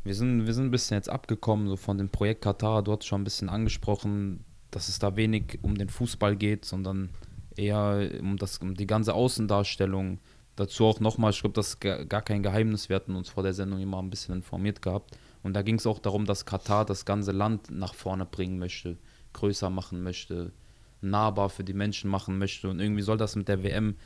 Wir 0.05 0.15
sind, 0.15 0.47
wir 0.47 0.55
sind 0.55 0.67
ein 0.67 0.71
bisschen 0.71 0.97
jetzt 0.97 1.09
abgekommen, 1.09 1.69
so 1.69 1.77
von 1.77 1.97
dem 1.99 2.09
Projekt 2.09 2.43
Katar, 2.43 2.83
du 2.83 2.93
hast 2.93 3.05
schon 3.07 3.21
ein 3.21 3.25
bisschen 3.25 3.49
angesprochen, 3.49 4.45
dass 4.71 4.89
es 4.89 4.99
da 4.99 5.15
wenig 5.17 5.59
um 5.63 5.77
den 5.79 5.89
Fußball 5.89 6.35
geht, 6.37 6.65
sondern 6.65 7.09
eher 7.57 8.11
um, 8.21 8.37
das, 8.37 8.59
um 8.59 8.75
die 8.75 8.87
ganze 8.87 9.15
Außendarstellung. 9.15 10.19
Dazu 10.57 10.85
auch 10.85 11.01
nochmal, 11.01 11.31
ich 11.31 11.41
glaube, 11.41 11.55
das 11.55 11.69
ist 11.69 11.81
gar 11.81 12.23
kein 12.23 12.43
Geheimnis, 12.43 12.89
wir 12.89 12.97
hatten 12.97 13.17
uns 13.17 13.31
vor 13.31 13.43
der 13.43 13.55
Sendung 13.55 13.81
immer 13.81 14.03
ein 14.03 14.11
bisschen 14.11 14.35
informiert 14.35 14.83
gehabt. 14.83 15.17
Und 15.43 15.55
da 15.55 15.63
ging 15.63 15.77
es 15.77 15.87
auch 15.87 15.99
darum, 15.99 16.27
dass 16.27 16.45
Katar 16.45 16.85
das 16.85 17.05
ganze 17.05 17.33
Land 17.33 17.71
nach 17.71 17.95
vorne 17.95 18.27
bringen 18.27 18.59
möchte, 18.59 18.99
größer 19.33 19.71
machen 19.71 20.03
möchte, 20.03 20.53
nahbar 21.01 21.49
für 21.51 21.65
die 21.65 21.73
Menschen 21.73 22.11
machen 22.11 22.39
möchte. 22.39 22.69
Und 22.69 22.81
irgendwie 22.81 23.03
soll 23.03 23.17
das 23.17 23.35
mit 23.35 23.49
der 23.49 23.63
WM, 23.63 23.97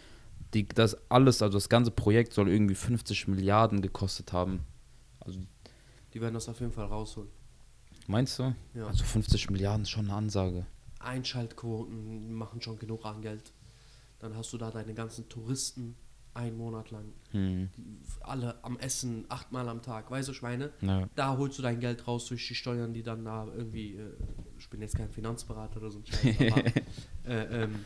die, 0.55 0.67
das 0.67 0.97
alles, 1.11 1.43
also 1.43 1.57
das 1.59 1.69
ganze 1.69 1.91
Projekt 1.91 2.33
soll 2.33 2.49
irgendwie 2.49 2.75
50 2.75 3.29
Milliarden 3.29 3.83
gekostet 3.83 4.33
haben. 4.33 4.61
Also 5.21 5.41
Die 6.15 6.21
werden 6.21 6.35
das 6.35 6.49
auf 6.49 6.61
jeden 6.61 6.73
Fall 6.73 6.87
rausholen. 6.87 7.31
Meinst 8.07 8.39
du? 8.39 8.55
Ja. 8.75 8.87
Also 8.87 9.05
50 9.05 9.51
Milliarden 9.51 9.83
ist 9.83 9.91
schon 9.91 10.07
eine 10.07 10.15
Ansage. 10.15 10.67
Einschaltquoten 11.07 12.33
machen 12.33 12.61
schon 12.61 12.79
genug 12.79 13.05
an 13.05 13.23
Geld. 13.23 13.53
Dann 14.19 14.37
hast 14.37 14.53
du 14.53 14.59
da 14.59 14.71
deine 14.71 14.95
ganzen 14.95 15.29
Touristen 15.29 15.97
einen 16.37 16.57
Monat 16.57 16.91
lang. 16.91 17.13
Hm. 17.31 17.71
Die, 17.77 17.99
alle 18.21 18.63
am 18.63 18.79
Essen, 18.79 19.25
achtmal 19.29 19.69
am 19.69 19.83
Tag, 19.83 20.11
weißt 20.11 20.29
du, 20.29 20.35
Schweine? 20.35 20.71
Ja. 20.83 21.09
Da 21.15 21.37
holst 21.37 21.59
du 21.59 21.63
dein 21.63 21.81
Geld 21.81 22.07
raus 22.07 22.27
durch 22.27 22.47
die 22.47 22.55
Steuern, 22.55 22.93
die 22.93 23.03
dann 23.03 23.25
da 23.25 23.47
irgendwie, 23.47 23.95
äh, 23.95 24.13
ich 24.59 24.69
bin 24.69 24.83
jetzt 24.83 24.97
kein 24.97 25.11
Finanzberater 25.11 25.79
oder 25.79 25.91
so 25.91 26.01
ein 26.01 26.07
Scheiß, 26.07 26.53
aber 26.53 26.65
äh, 27.25 27.65
ähm, 27.65 27.85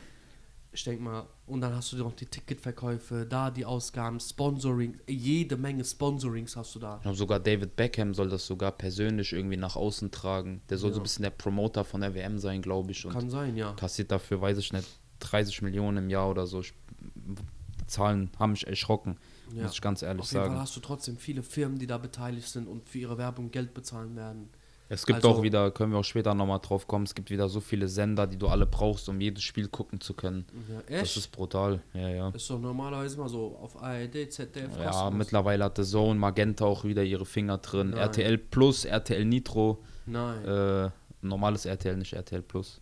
ich 0.72 0.84
denke 0.84 1.02
mal, 1.02 1.26
und 1.46 1.60
dann 1.62 1.74
hast 1.74 1.92
du 1.92 1.96
noch 1.96 2.12
die 2.12 2.26
Ticketverkäufe, 2.26 3.26
da 3.28 3.50
die 3.50 3.64
Ausgaben, 3.64 4.20
Sponsoring, 4.20 4.98
jede 5.08 5.56
Menge 5.56 5.84
Sponsorings 5.84 6.54
hast 6.56 6.74
du 6.74 6.78
da. 6.78 6.98
Glaube 7.02 7.16
sogar 7.16 7.40
David 7.40 7.74
Beckham 7.76 8.14
soll 8.14 8.28
das 8.28 8.46
sogar 8.46 8.70
persönlich 8.72 9.32
irgendwie 9.32 9.56
nach 9.56 9.74
außen 9.76 10.10
tragen. 10.12 10.62
Der 10.70 10.78
soll 10.78 10.90
so 10.92 10.96
Ja. 10.98 11.00
ein 11.00 11.02
bisschen 11.04 11.22
der 11.24 11.30
Promoter 11.30 11.84
von 11.84 12.00
der 12.02 12.14
WM 12.14 12.38
sein, 12.38 12.62
glaube 12.62 12.92
ich. 12.92 13.04
Und 13.04 13.12
Kann 13.12 13.30
sein, 13.30 13.56
ja. 13.56 13.72
kassiert 13.72 14.12
dafür, 14.12 14.40
weiß 14.40 14.58
ich 14.58 14.72
nicht, 14.72 14.86
30 15.20 15.62
Millionen 15.62 16.04
im 16.04 16.10
Jahr 16.10 16.30
oder 16.30 16.46
so. 16.46 16.60
Ich, 16.60 16.72
die 17.00 17.86
Zahlen 17.86 18.30
haben 18.38 18.52
mich 18.52 18.66
erschrocken, 18.66 19.16
ja. 19.54 19.64
muss 19.64 19.72
ich 19.72 19.80
ganz 19.80 20.02
ehrlich 20.02 20.22
Auf 20.22 20.30
jeden 20.30 20.42
Fall 20.42 20.50
sagen. 20.50 20.60
hast 20.60 20.76
du 20.76 20.80
trotzdem 20.80 21.16
viele 21.16 21.42
Firmen, 21.42 21.78
die 21.78 21.86
da 21.88 21.98
beteiligt 21.98 22.46
sind 22.48 22.68
und 22.68 22.88
für 22.88 22.98
ihre 22.98 23.18
Werbung 23.18 23.50
Geld 23.50 23.74
bezahlen 23.74 24.14
werden. 24.14 24.48
Es 24.92 25.06
gibt 25.06 25.24
also- 25.24 25.28
auch 25.38 25.42
wieder, 25.42 25.70
können 25.70 25.92
wir 25.92 25.98
auch 26.00 26.04
später 26.04 26.34
nochmal 26.34 26.58
drauf 26.60 26.88
kommen, 26.88 27.04
es 27.04 27.14
gibt 27.14 27.30
wieder 27.30 27.48
so 27.48 27.60
viele 27.60 27.86
Sender, 27.86 28.26
die 28.26 28.36
du 28.36 28.48
alle 28.48 28.66
brauchst, 28.66 29.08
um 29.08 29.20
jedes 29.20 29.44
Spiel 29.44 29.68
gucken 29.68 30.00
zu 30.00 30.14
können. 30.14 30.44
Ja, 30.68 30.80
Das 31.00 31.02
echt? 31.02 31.16
ist 31.18 31.28
brutal, 31.32 31.80
ja, 31.94 32.08
ja. 32.08 32.28
ist 32.30 32.50
doch 32.50 32.58
normalerweise 32.58 33.16
mal 33.16 33.28
so 33.28 33.56
auf 33.62 33.80
ARD, 33.80 34.28
ZDF, 34.28 34.76
Ja, 34.76 34.86
kostenlos. 34.90 35.14
mittlerweile 35.14 35.64
hat 35.64 35.76
The 35.76 35.84
Zone, 35.84 36.18
Magenta 36.18 36.64
auch 36.64 36.82
wieder 36.82 37.04
ihre 37.04 37.24
Finger 37.24 37.58
drin. 37.58 37.90
Nein. 37.90 38.00
RTL 38.00 38.36
Plus, 38.36 38.84
RTL 38.84 39.24
Nitro, 39.24 39.78
Nein. 40.06 40.44
äh, 40.44 40.90
normales 41.22 41.66
RTL, 41.66 41.96
nicht 41.96 42.12
RTL 42.14 42.42
Plus. 42.42 42.80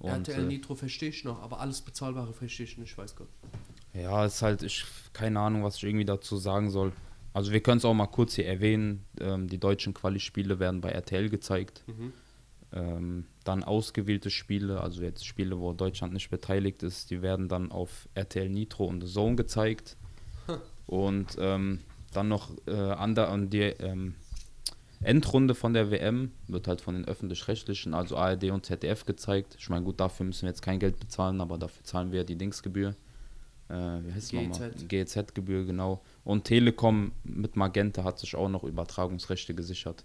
Und, 0.00 0.10
RTL 0.28 0.40
äh, 0.44 0.46
Nitro 0.48 0.74
verstehe 0.74 1.10
ich 1.10 1.22
noch, 1.24 1.40
aber 1.42 1.60
alles 1.60 1.80
Bezahlbare 1.80 2.32
verstehe 2.32 2.66
ich 2.66 2.76
nicht, 2.76 2.98
weiß 2.98 3.14
Gott. 3.14 3.28
Ja, 3.94 4.24
ist 4.24 4.42
halt, 4.42 4.62
ich 4.64 4.84
keine 5.12 5.38
Ahnung, 5.38 5.62
was 5.62 5.76
ich 5.76 5.84
irgendwie 5.84 6.04
dazu 6.04 6.38
sagen 6.38 6.70
soll. 6.70 6.92
Also 7.32 7.52
wir 7.52 7.60
können 7.60 7.78
es 7.78 7.84
auch 7.84 7.94
mal 7.94 8.06
kurz 8.06 8.34
hier 8.34 8.46
erwähnen. 8.46 9.04
Ähm, 9.20 9.48
die 9.48 9.58
deutschen 9.58 9.94
Quali-Spiele 9.94 10.58
werden 10.58 10.80
bei 10.80 10.90
RTL 10.90 11.28
gezeigt. 11.28 11.84
Mhm. 11.86 12.12
Ähm, 12.72 13.26
dann 13.44 13.64
ausgewählte 13.64 14.30
Spiele, 14.30 14.80
also 14.80 15.02
jetzt 15.02 15.26
Spiele, 15.26 15.58
wo 15.58 15.72
Deutschland 15.72 16.12
nicht 16.12 16.30
beteiligt 16.30 16.82
ist, 16.82 17.10
die 17.10 17.20
werden 17.20 17.48
dann 17.48 17.72
auf 17.72 18.08
RTL 18.14 18.48
Nitro 18.48 18.86
und 18.86 19.04
The 19.04 19.12
Zone 19.12 19.36
gezeigt. 19.36 19.96
und 20.86 21.36
ähm, 21.38 21.80
dann 22.12 22.28
noch 22.28 22.50
äh, 22.66 22.72
ander, 22.72 23.28
an 23.28 23.50
die 23.50 23.60
ähm, 23.60 24.14
Endrunde 25.02 25.54
von 25.54 25.72
der 25.72 25.90
WM 25.90 26.32
wird 26.46 26.68
halt 26.68 26.80
von 26.80 26.94
den 26.94 27.06
öffentlich-rechtlichen, 27.06 27.94
also 27.94 28.16
ARD 28.16 28.50
und 28.50 28.66
ZDF 28.66 29.06
gezeigt. 29.06 29.56
Ich 29.58 29.70
meine, 29.70 29.84
gut, 29.84 29.98
dafür 29.98 30.26
müssen 30.26 30.42
wir 30.42 30.50
jetzt 30.50 30.62
kein 30.62 30.78
Geld 30.78 31.00
bezahlen, 31.00 31.40
aber 31.40 31.56
dafür 31.56 31.84
zahlen 31.84 32.12
wir 32.12 32.18
ja 32.18 32.24
die 32.24 32.36
Dingsgebühr. 32.36 32.94
Äh, 33.70 34.04
wie 34.04 34.12
heißt? 34.12 34.30
GEZ. 34.30 34.88
GEZ-Gebühr, 34.88 35.64
genau. 35.64 36.02
Und 36.24 36.44
Telekom 36.44 37.12
mit 37.24 37.56
Magenta 37.56 38.04
hat 38.04 38.18
sich 38.18 38.34
auch 38.36 38.48
noch 38.48 38.64
Übertragungsrechte 38.64 39.54
gesichert. 39.54 40.04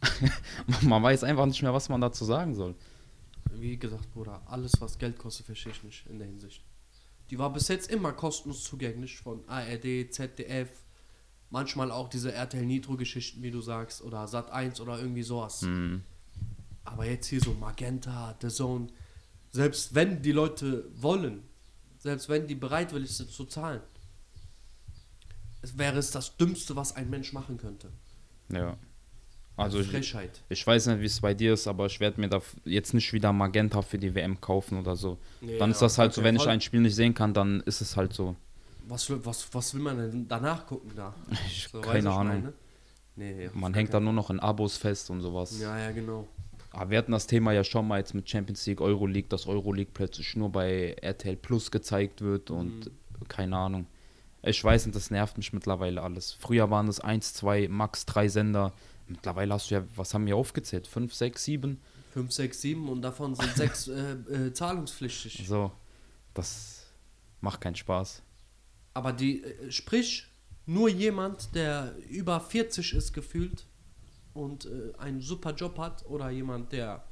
man 0.82 1.02
weiß 1.02 1.24
einfach 1.24 1.46
nicht 1.46 1.62
mehr, 1.62 1.74
was 1.74 1.88
man 1.88 2.00
dazu 2.00 2.24
sagen 2.24 2.54
soll. 2.54 2.74
Wie 3.52 3.76
gesagt, 3.76 4.12
Bruder, 4.12 4.42
alles 4.46 4.72
was 4.80 4.98
Geld 4.98 5.18
kostet, 5.18 5.46
verstehe 5.46 5.72
ich 5.72 5.82
nicht 5.82 6.06
in 6.06 6.18
der 6.18 6.28
Hinsicht. 6.28 6.64
Die 7.30 7.38
war 7.38 7.52
bis 7.52 7.68
jetzt 7.68 7.90
immer 7.90 8.12
kostenlos 8.12 8.64
zugänglich 8.64 9.18
von 9.18 9.46
ARD, 9.48 10.12
ZDF, 10.12 10.70
Manchmal 11.50 11.90
auch 11.90 12.08
diese 12.08 12.32
RTL 12.32 12.66
Nitro-Geschichten, 12.66 13.42
wie 13.42 13.50
du 13.50 13.62
sagst, 13.62 14.02
oder 14.02 14.28
Sat 14.28 14.50
1 14.50 14.80
oder 14.80 14.98
irgendwie 14.98 15.22
sowas. 15.22 15.62
Mhm. 15.62 16.02
Aber 16.84 17.06
jetzt 17.06 17.26
hier 17.26 17.40
so 17.40 17.54
Magenta, 17.54 18.36
The 18.40 18.48
Zone, 18.48 18.88
selbst 19.50 19.94
wenn 19.94 20.20
die 20.20 20.32
Leute 20.32 20.90
wollen, 20.94 21.42
selbst 22.08 22.28
wenn 22.30 22.46
die 22.46 22.54
bereitwillig 22.54 23.14
sind 23.14 23.30
zu 23.30 23.44
zahlen, 23.44 23.82
es 25.60 25.76
wäre 25.76 25.98
es 25.98 26.10
das 26.10 26.36
Dümmste, 26.38 26.74
was 26.74 26.96
ein 26.96 27.10
Mensch 27.10 27.34
machen 27.34 27.58
könnte. 27.58 27.88
Ja. 28.50 28.78
Also 29.58 29.80
ich, 29.80 29.88
Frechheit. 29.88 30.40
ich 30.48 30.64
weiß 30.66 30.86
nicht, 30.86 31.00
wie 31.00 31.06
es 31.06 31.20
bei 31.20 31.34
dir 31.34 31.52
ist, 31.52 31.66
aber 31.66 31.84
ich 31.86 31.98
werde 32.00 32.18
mir 32.20 32.28
da 32.28 32.40
jetzt 32.64 32.94
nicht 32.94 33.12
wieder 33.12 33.32
Magenta 33.32 33.82
für 33.82 33.98
die 33.98 34.14
WM 34.14 34.40
kaufen 34.40 34.78
oder 34.78 34.94
so. 34.96 35.18
Nee, 35.42 35.58
dann 35.58 35.70
ist 35.72 35.82
das 35.82 35.98
halt 35.98 36.14
so, 36.14 36.22
wenn 36.22 36.36
ich 36.36 36.46
ein 36.46 36.60
Spiel 36.62 36.80
nicht 36.80 36.94
sehen 36.94 37.12
kann, 37.12 37.34
dann 37.34 37.60
ist 37.66 37.80
es 37.82 37.94
halt 37.96 38.12
so. 38.14 38.36
Was, 38.86 39.10
will- 39.10 39.20
was, 39.24 39.52
was 39.52 39.74
will 39.74 39.82
man 39.82 39.98
denn 39.98 40.28
danach 40.28 40.64
gucken 40.66 40.92
da? 40.96 41.12
Ich, 41.46 41.68
So, 41.70 41.80
keine 41.82 41.98
ich 42.08 42.14
Ahnung. 42.14 42.42
meine? 42.42 42.52
Nee, 43.16 43.50
Man 43.52 43.74
hängt 43.74 43.92
da 43.92 43.98
nur 44.00 44.12
noch 44.14 44.30
in 44.30 44.38
Abos 44.40 44.76
fest 44.78 45.10
und 45.10 45.20
sowas. 45.20 45.58
Ja, 45.60 45.76
ja, 45.76 45.90
genau. 45.90 46.26
Aber 46.70 46.90
wir 46.90 46.98
hatten 46.98 47.12
das 47.12 47.26
Thema 47.26 47.52
ja 47.52 47.64
schon 47.64 47.88
mal 47.88 47.98
jetzt 47.98 48.14
mit 48.14 48.28
Champions 48.28 48.64
League, 48.66 48.80
Euroleague, 48.80 49.28
dass 49.28 49.46
Euroleague 49.46 49.90
plötzlich 49.92 50.36
nur 50.36 50.50
bei 50.52 50.92
RTL 51.00 51.36
Plus 51.36 51.70
gezeigt 51.70 52.20
wird 52.20 52.50
und 52.50 52.86
Mhm. 52.86 53.28
keine 53.28 53.56
Ahnung. 53.56 53.86
Ich 54.42 54.62
weiß 54.62 54.86
nicht, 54.86 54.94
das 54.94 55.10
nervt 55.10 55.36
mich 55.36 55.52
mittlerweile 55.52 56.02
alles. 56.02 56.32
Früher 56.32 56.70
waren 56.70 56.86
es 56.88 57.00
1, 57.00 57.34
2, 57.34 57.68
max 57.68 58.06
3 58.06 58.28
Sender. 58.28 58.72
Mittlerweile 59.08 59.54
hast 59.54 59.70
du 59.70 59.76
ja, 59.76 59.84
was 59.96 60.14
haben 60.14 60.26
wir 60.26 60.36
aufgezählt? 60.36 60.86
5, 60.86 61.12
6, 61.14 61.44
7? 61.44 61.80
5, 62.12 62.32
6, 62.32 62.60
7 62.60 62.88
und 62.88 63.02
davon 63.02 63.34
sind 63.34 63.50
6 63.56 63.88
äh, 63.88 64.12
äh, 64.12 64.52
zahlungspflichtig. 64.52 65.46
So, 65.48 65.72
das 66.34 66.86
macht 67.40 67.60
keinen 67.60 67.76
Spaß. 67.76 68.22
Aber 68.94 69.12
die, 69.12 69.42
äh, 69.42 69.70
sprich, 69.72 70.26
nur 70.66 70.88
jemand, 70.88 71.54
der 71.54 71.94
über 72.10 72.40
40 72.40 72.92
ist 72.92 73.12
gefühlt 73.14 73.64
und 74.34 74.66
äh, 74.66 74.92
einen 74.98 75.20
super 75.20 75.54
Job 75.54 75.78
hat 75.78 76.04
oder 76.06 76.30
jemand, 76.30 76.72
der 76.72 77.04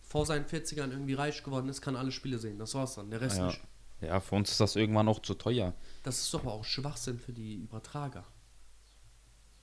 vor 0.00 0.24
seinen 0.26 0.46
40ern 0.46 0.90
irgendwie 0.90 1.14
reich 1.14 1.42
geworden 1.42 1.68
ist, 1.68 1.80
kann 1.82 1.96
alle 1.96 2.12
Spiele 2.12 2.38
sehen. 2.38 2.58
Das 2.58 2.74
war's 2.74 2.94
dann. 2.94 3.10
Der 3.10 3.20
Rest 3.20 3.38
Ja. 3.38 3.46
nicht. 3.46 3.60
Ja, 4.00 4.20
für 4.20 4.36
uns 4.36 4.50
ist 4.52 4.60
das 4.60 4.76
irgendwann 4.76 5.08
auch 5.08 5.20
zu 5.20 5.34
teuer. 5.34 5.74
Das 6.04 6.20
ist 6.20 6.32
doch 6.32 6.46
auch 6.46 6.64
Schwachsinn 6.64 7.18
für 7.18 7.32
die 7.32 7.56
Übertrager. 7.56 8.24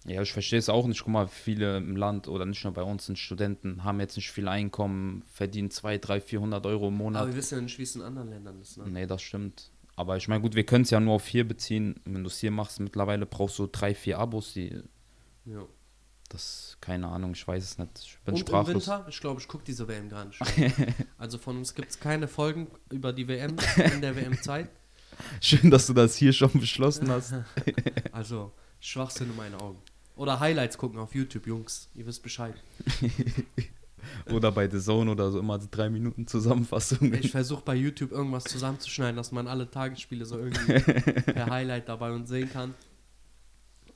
Ja, 0.05 0.21
ich 0.21 0.31
verstehe 0.33 0.59
es 0.59 0.69
auch 0.69 0.85
nicht. 0.85 0.99
Guck 1.03 1.13
mal, 1.13 1.27
viele 1.27 1.77
im 1.77 1.95
Land 1.95 2.27
oder 2.27 2.45
nicht 2.45 2.63
nur 2.63 2.73
bei 2.73 2.83
uns 2.83 3.05
sind 3.07 3.17
Studenten, 3.17 3.83
haben 3.83 3.99
jetzt 3.99 4.17
nicht 4.17 4.29
viel 4.31 4.47
Einkommen, 4.47 5.23
verdienen 5.25 5.71
2, 5.71 5.97
3, 5.97 6.21
400 6.21 6.65
Euro 6.67 6.89
im 6.89 6.95
Aber 6.95 7.03
Monat. 7.05 7.27
wir 7.27 7.35
wissen 7.35 7.55
ja 7.55 7.61
nicht, 7.61 7.79
wie 7.79 7.83
es 7.83 7.95
in 7.95 8.01
anderen 8.03 8.29
Ländern 8.29 8.61
ist. 8.61 8.77
Ne? 8.77 8.83
Nee, 8.87 9.07
das 9.07 9.21
stimmt. 9.23 9.71
Aber 9.95 10.17
ich 10.17 10.27
meine, 10.27 10.41
gut, 10.41 10.53
wir 10.53 10.65
können 10.65 10.83
es 10.83 10.89
ja 10.91 10.99
nur 10.99 11.15
auf 11.15 11.25
hier 11.25 11.47
beziehen. 11.47 11.95
Wenn 12.05 12.21
du 12.23 12.27
es 12.27 12.37
hier 12.37 12.51
machst, 12.51 12.79
mittlerweile 12.81 13.25
brauchst 13.25 13.57
du 13.57 13.65
drei, 13.67 13.95
vier 13.95 14.19
Abos. 14.19 14.53
Die, 14.53 14.83
Ja. 15.45 15.65
Das, 16.29 16.77
keine 16.81 17.07
Ahnung, 17.07 17.33
ich 17.33 17.47
weiß 17.47 17.63
es 17.63 17.77
nicht. 17.77 17.89
Ich 17.97 18.17
bin 18.25 18.33
Und 18.33 18.41
im 18.41 18.47
sprachlos. 18.47 18.87
Winter, 18.87 19.05
ich 19.09 19.19
glaube, 19.19 19.39
ich 19.39 19.47
gucke 19.47 19.63
diese 19.63 19.87
WM 19.87 20.09
gar 20.09 20.25
nicht. 20.25 20.41
also 21.17 21.37
von 21.37 21.57
uns 21.57 21.75
gibt 21.75 21.91
es 21.91 21.99
keine 21.99 22.27
Folgen 22.27 22.67
über 22.91 23.13
die 23.13 23.27
WM 23.27 23.55
in 23.93 24.01
der 24.01 24.15
WM-Zeit. 24.15 24.69
Schön, 25.41 25.71
dass 25.71 25.87
du 25.87 25.93
das 25.93 26.15
hier 26.15 26.33
schon 26.33 26.51
beschlossen 26.53 27.09
hast. 27.09 27.33
Also 28.11 28.53
Schwachsinn 28.79 29.29
in 29.29 29.35
meinen 29.35 29.55
Augen. 29.55 29.77
Oder 30.15 30.39
Highlights 30.39 30.77
gucken 30.77 30.99
auf 30.99 31.13
YouTube, 31.13 31.47
Jungs. 31.47 31.89
Ihr 31.93 32.05
wisst 32.05 32.23
Bescheid. 32.23 32.55
oder 34.31 34.51
bei 34.51 34.69
The 34.69 34.79
Zone 34.79 35.11
oder 35.11 35.31
so 35.31 35.39
immer 35.39 35.59
so 35.59 35.67
drei 35.69 35.89
Minuten 35.89 36.27
Zusammenfassung. 36.27 37.13
Ich 37.13 37.31
versuche 37.31 37.61
bei 37.63 37.75
YouTube 37.75 38.11
irgendwas 38.11 38.45
zusammenzuschneiden, 38.45 39.17
dass 39.17 39.31
man 39.31 39.47
alle 39.47 39.69
Tagesspiele 39.69 40.25
so 40.25 40.37
irgendwie 40.37 40.79
per 41.33 41.49
Highlight 41.49 41.89
dabei 41.89 42.11
und 42.11 42.25
sehen 42.27 42.49
kann. 42.49 42.73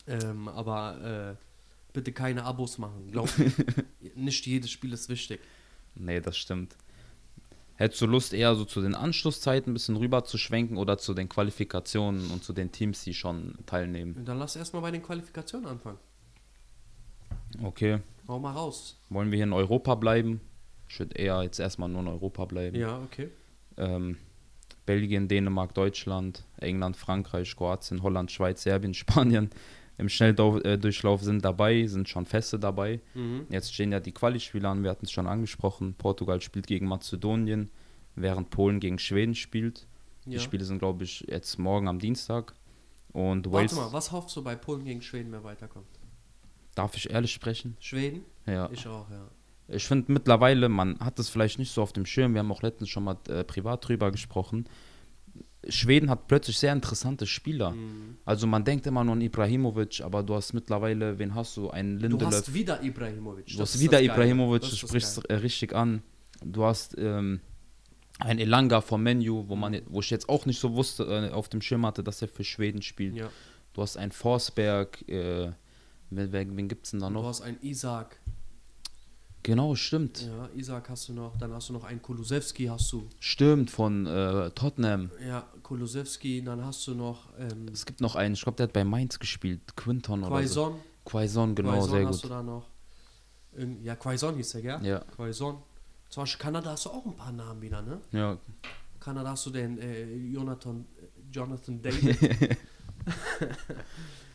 Ähm, 0.08 0.50
aber 0.50 1.38
äh, 1.38 1.49
bitte 1.94 2.12
keine 2.12 2.44
Abos 2.44 2.78
machen. 2.78 3.12
Glaubt 3.12 3.38
mir. 3.38 3.52
Nicht 4.16 4.46
jedes 4.46 4.72
Spiel 4.72 4.94
ist 4.94 5.10
wichtig. 5.10 5.40
Nee, 5.96 6.20
das 6.20 6.38
stimmt. 6.38 6.76
Hättest 7.76 8.02
du 8.02 8.08
Lust, 8.08 8.34
eher 8.34 8.56
so 8.56 8.66
zu 8.66 8.82
den 8.82 8.94
Anschlusszeiten 8.94 9.72
ein 9.72 9.74
bisschen 9.74 9.96
rüber 9.96 10.26
zu 10.26 10.38
schwenken 10.38 10.78
oder 10.78 10.98
zu 10.98 11.14
den 11.14 11.30
Qualifikationen 11.30 12.30
und 12.30 12.44
zu 12.44 12.52
den 12.52 12.74
Teams, 12.74 13.06
die 13.06 13.14
schon 13.14 13.56
teilnehmen? 13.66 14.26
Dann 14.26 14.38
lass 14.38 14.58
erstmal 14.58 14.82
bei 14.82 14.92
den 14.92 15.02
Qualifikationen 15.02 15.66
anfangen. 15.66 15.98
Okay. 17.64 18.00
Hau 18.28 18.38
mal 18.38 18.52
raus. 18.52 18.98
Wollen 19.10 19.32
wir 19.32 19.38
hier 19.38 19.46
in 19.46 19.54
Europa 19.54 19.96
bleiben? 19.96 20.42
Ich 20.90 21.00
würde 21.00 21.16
eher 21.16 21.42
jetzt 21.44 21.60
erstmal 21.60 21.88
nur 21.88 22.02
in 22.02 22.08
Europa 22.08 22.46
bleiben. 22.46 22.76
Ja, 22.76 23.00
okay. 23.00 23.30
ähm, 23.78 24.18
Belgien, 24.86 25.28
Dänemark, 25.28 25.74
Deutschland, 25.74 26.44
England, 26.58 26.98
Frankreich, 26.98 27.56
Kroatien, 27.56 28.04
Holland, 28.04 28.32
Schweiz, 28.32 28.64
Serbien, 28.64 28.94
Spanien 28.96 29.52
im 30.00 30.10
Schnelldurchlauf 30.10 31.22
sind 31.22 31.44
dabei, 31.46 31.86
sind 31.88 32.10
schon 32.10 32.26
feste 32.26 32.58
dabei. 32.58 33.02
Mhm. 33.14 33.46
Jetzt 33.50 33.74
stehen 33.74 33.92
ja 33.92 34.00
die 34.00 34.12
Quali-Spiele 34.14 34.68
an, 34.68 34.84
wir 34.84 34.90
hatten 34.92 35.06
es 35.06 35.12
schon 35.12 35.28
angesprochen. 35.28 35.94
Portugal 35.94 36.42
spielt 36.42 36.68
gegen 36.68 36.88
Mazedonien, 36.88 37.70
während 38.16 38.50
Polen 38.50 38.80
gegen 38.80 38.98
Schweden 38.98 39.36
spielt. 39.36 39.88
Die 40.26 40.32
Ja. 40.34 40.40
Spiele 40.40 40.64
sind, 40.66 40.80
glaube 40.80 41.04
ich, 41.04 41.22
jetzt 41.30 41.60
morgen 41.60 41.88
am 41.88 42.00
Dienstag. 42.00 42.54
Und 43.12 43.46
Warte 43.46 43.52
Wales, 43.52 43.76
mal, 43.76 43.92
was 43.94 44.12
hoffst 44.12 44.36
du 44.36 44.44
bei 44.44 44.56
Polen 44.56 44.84
gegen 44.86 45.02
Schweden, 45.02 45.32
wer 45.32 45.44
weiterkommt? 45.44 45.88
darf 46.76 46.96
ich 46.96 47.10
ehrlich 47.10 47.34
sprechen? 47.34 47.76
Schweden? 47.82 48.24
Ja. 48.46 48.70
Ich 48.72 48.88
auch, 48.88 49.10
ja. 49.10 49.28
Ich 49.68 49.86
finde 49.86 50.12
mittlerweile, 50.14 50.70
man 50.70 50.98
hat 51.00 51.20
es 51.20 51.28
vielleicht 51.30 51.60
nicht 51.60 51.72
so 51.74 51.82
auf 51.82 51.92
dem 51.92 52.06
Schirm, 52.06 52.34
wir 52.34 52.40
haben 52.40 52.52
auch 52.52 52.62
letztens 52.62 52.90
schon 52.90 53.04
mal 53.04 53.18
äh, 53.28 53.44
privat 53.44 53.86
drüber 53.88 54.12
gesprochen. 54.12 54.66
Schweden 55.68 56.10
hat 56.10 56.28
plötzlich 56.28 56.58
sehr 56.58 56.72
interessante 56.72 57.28
Spieler. 57.28 57.72
Mhm. 57.72 58.18
Also 58.26 58.48
man 58.48 58.64
denkt 58.64 58.88
immer 58.88 59.04
nur 59.04 59.14
an 59.14 59.22
Ibrahimovic, 59.22 60.02
aber 60.02 60.24
du 60.24 60.36
hast 60.36 60.54
mittlerweile, 60.54 61.20
wen 61.20 61.36
hast 61.36 61.58
du? 61.58 61.70
Einen 61.70 62.00
Du 62.00 62.08
Lindelöf. 62.08 62.34
hast 62.34 62.54
wieder 62.54 62.82
Ibrahimovic. 62.82 63.48
Du 63.48 63.58
Das 63.58 63.74
hast 63.74 63.82
wieder. 63.82 64.02
Ibrahimovic, 64.02 64.62
du 64.62 64.68
sprichst 64.76 65.30
richtig 65.30 65.76
an. 65.76 66.02
Du 66.42 66.64
hast 66.64 66.98
ähm, 66.98 67.42
einen 68.20 68.40
Elanga 68.40 68.80
vom 68.80 69.04
Menu, 69.04 69.46
wo, 69.50 69.56
man, 69.58 69.82
wo 69.88 70.00
ich 70.00 70.10
jetzt 70.10 70.30
auch 70.30 70.46
nicht 70.46 70.60
so 70.60 70.74
wusste, 70.76 71.04
äh, 71.04 71.32
auf 71.34 71.50
dem 71.50 71.62
Schirm 71.62 71.86
hatte, 71.86 72.04
dass 72.04 72.22
er 72.22 72.30
für 72.30 72.46
Schweden 72.46 72.82
spielt. 72.82 73.16
Ja. 73.18 73.30
Du 73.74 73.82
hast 73.82 73.98
einen 73.98 74.14
Forsberg, 74.14 75.08
äh, 75.10 75.52
wen, 76.10 76.32
wen, 76.56 76.68
gibt 76.70 76.86
es 76.86 76.92
denn 76.92 77.02
da 77.02 77.08
Du 77.08 77.14
noch? 77.16 77.26
hast 77.26 77.42
einen 77.42 77.62
Isaac. 77.62 78.18
Genau, 79.44 79.76
stimmt. 79.76 80.22
Ja, 80.22 80.50
Isaac 80.56 80.90
hast 80.90 81.08
du 81.10 81.14
noch. 81.14 81.38
Dann 81.38 81.54
hast 81.54 81.70
du 81.70 81.74
noch 81.74 81.84
einen 81.86 82.02
Kulusewski 82.02 82.66
hast 82.66 82.92
du. 82.92 83.08
Stimmt, 83.20 83.72
von 83.72 84.06
äh, 84.06 84.52
Tottenham. 84.52 85.12
Ja, 85.26 85.48
Kulusewski. 85.64 86.44
Dann 86.44 86.64
hast 86.66 86.86
du 86.88 86.94
noch 86.96 87.30
ähm, 87.40 87.68
Es 87.72 87.86
gibt 87.86 88.02
noch 88.02 88.16
einen, 88.16 88.34
ich 88.34 88.42
glaube, 88.42 88.58
der 88.58 88.66
hat 88.66 88.74
bei 88.74 88.84
Mainz 88.84 89.18
gespielt, 89.18 89.76
Quinton 89.76 90.24
oder 90.24 90.30
so. 90.30 90.36
Quaison. 90.36 90.80
Quaison, 91.06 91.56
genau, 91.56 91.72
Quaison 91.72 91.90
sehr 91.90 92.08
hast 92.08 92.16
gut. 92.22 92.24
du 92.26 92.30
da 92.30 92.44
noch. 92.44 92.68
Irgend- 93.54 93.84
Ja, 93.84 93.96
Quaison 93.96 94.36
hieß 94.36 94.52
der, 94.52 94.62
gell? 94.62 94.86
Ja, 94.86 95.00
Quaison. 95.16 95.64
Zum 96.10 96.24
Beispiel 96.24 96.42
Kanada 96.44 96.72
hast 96.72 96.86
du 96.86 96.90
auch 96.90 97.06
ein 97.06 97.16
paar 97.16 97.32
Namen 97.32 97.62
wieder, 97.62 97.82
ne? 97.82 98.02
ja. 98.12 98.38
Kanada 99.00 99.30
hast 99.30 99.46
du 99.46 99.52
den 99.52 99.78
äh, 99.80 100.14
Jonathan, 100.14 100.86
Jonathan 101.32 101.82
David. 101.82 102.18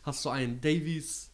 hast 0.03 0.25
du 0.25 0.31
einen 0.31 0.61
Davies? 0.61 1.31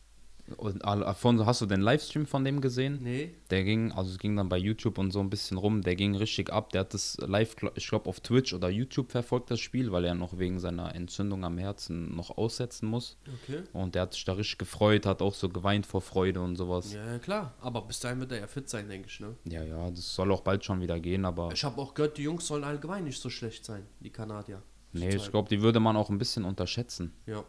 Und 0.56 0.84
Al- 0.84 1.04
Alfonso, 1.04 1.46
hast 1.46 1.60
du 1.62 1.66
den 1.66 1.80
Livestream 1.80 2.26
von 2.26 2.44
dem 2.44 2.60
gesehen? 2.60 2.98
Nee. 3.02 3.34
Der 3.50 3.64
ging, 3.64 3.92
also 3.92 4.10
es 4.10 4.18
ging 4.18 4.36
dann 4.36 4.48
bei 4.48 4.58
YouTube 4.58 4.98
und 4.98 5.10
so 5.10 5.20
ein 5.20 5.30
bisschen 5.30 5.56
rum, 5.58 5.82
der 5.82 5.96
ging 5.96 6.14
richtig 6.14 6.52
ab. 6.52 6.70
Der 6.70 6.80
hat 6.82 6.94
das 6.94 7.16
live, 7.20 7.56
ich 7.74 7.88
glaube, 7.88 8.08
auf 8.08 8.20
Twitch 8.20 8.52
oder 8.52 8.68
YouTube 8.68 9.10
verfolgt, 9.10 9.50
das 9.50 9.60
Spiel, 9.60 9.92
weil 9.92 10.04
er 10.04 10.14
noch 10.14 10.38
wegen 10.38 10.58
seiner 10.60 10.94
Entzündung 10.94 11.44
am 11.44 11.58
Herzen 11.58 12.14
noch 12.14 12.36
aussetzen 12.38 12.86
muss. 12.88 13.16
Okay. 13.44 13.62
Und 13.72 13.94
der 13.94 14.02
hat 14.02 14.14
sich 14.14 14.24
da 14.24 14.32
richtig 14.34 14.58
gefreut, 14.58 15.06
hat 15.06 15.22
auch 15.22 15.34
so 15.34 15.48
geweint 15.48 15.86
vor 15.86 16.00
Freude 16.00 16.40
und 16.40 16.56
sowas. 16.56 16.92
Ja, 16.92 17.04
ja, 17.12 17.18
klar. 17.18 17.54
Aber 17.60 17.82
bis 17.82 18.00
dahin 18.00 18.20
wird 18.20 18.32
er 18.32 18.40
ja 18.40 18.46
fit 18.46 18.68
sein, 18.68 18.88
denke 18.88 19.08
ich, 19.08 19.20
ne? 19.20 19.34
Ja, 19.44 19.62
ja, 19.62 19.90
das 19.90 20.14
soll 20.14 20.30
auch 20.32 20.40
bald 20.42 20.64
schon 20.64 20.80
wieder 20.80 20.98
gehen, 21.00 21.24
aber 21.24 21.50
Ich 21.52 21.64
habe 21.64 21.80
auch 21.80 21.94
gehört, 21.94 22.18
die 22.18 22.22
Jungs 22.22 22.46
sollen 22.46 22.64
allgemein 22.64 23.04
nicht 23.04 23.20
so 23.20 23.30
schlecht 23.30 23.64
sein, 23.64 23.86
die 24.00 24.10
Kanadier. 24.10 24.62
nee, 24.92 25.14
ich 25.14 25.30
glaube, 25.30 25.48
die 25.48 25.62
würde 25.62 25.80
man 25.80 25.96
auch 25.96 26.10
ein 26.10 26.18
bisschen 26.18 26.44
unterschätzen. 26.44 27.12
Ja. 27.26 27.44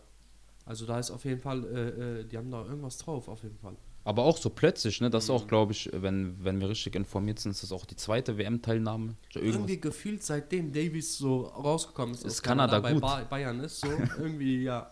Also 0.65 0.85
da 0.85 0.99
ist 0.99 1.11
auf 1.11 1.25
jeden 1.25 1.39
Fall, 1.39 1.63
äh, 1.65 2.19
äh, 2.21 2.23
die 2.25 2.37
haben 2.37 2.51
da 2.51 2.63
irgendwas 2.65 2.97
drauf, 2.97 3.27
auf 3.27 3.43
jeden 3.43 3.57
Fall. 3.57 3.75
Aber 4.03 4.23
auch 4.23 4.37
so 4.37 4.49
plötzlich, 4.49 4.99
ne? 5.01 5.09
Das 5.09 5.25
ist 5.25 5.29
Mhm. 5.29 5.35
auch, 5.35 5.47
glaube 5.47 5.73
ich, 5.73 5.89
wenn, 5.93 6.43
wenn 6.43 6.59
wir 6.59 6.69
richtig 6.69 6.95
informiert 6.95 7.39
sind, 7.39 7.51
ist 7.51 7.61
das 7.63 7.71
auch 7.71 7.85
die 7.85 7.95
zweite 7.95 8.37
WM-Teilnahme. 8.37 9.15
Irgendwie 9.35 9.79
gefühlt, 9.79 10.23
seitdem 10.23 10.71
Davies 10.71 11.17
so 11.17 11.41
rausgekommen 11.41 12.15
ist, 12.15 12.25
Ist 12.25 12.41
Kanada 12.41 12.79
bei 12.79 12.93
gut. 12.93 13.01
Ba 13.01 13.23
Bayern 13.29 13.59
ist, 13.59 13.79
so 13.81 13.87
irgendwie, 14.17 14.63
ja. 14.63 14.89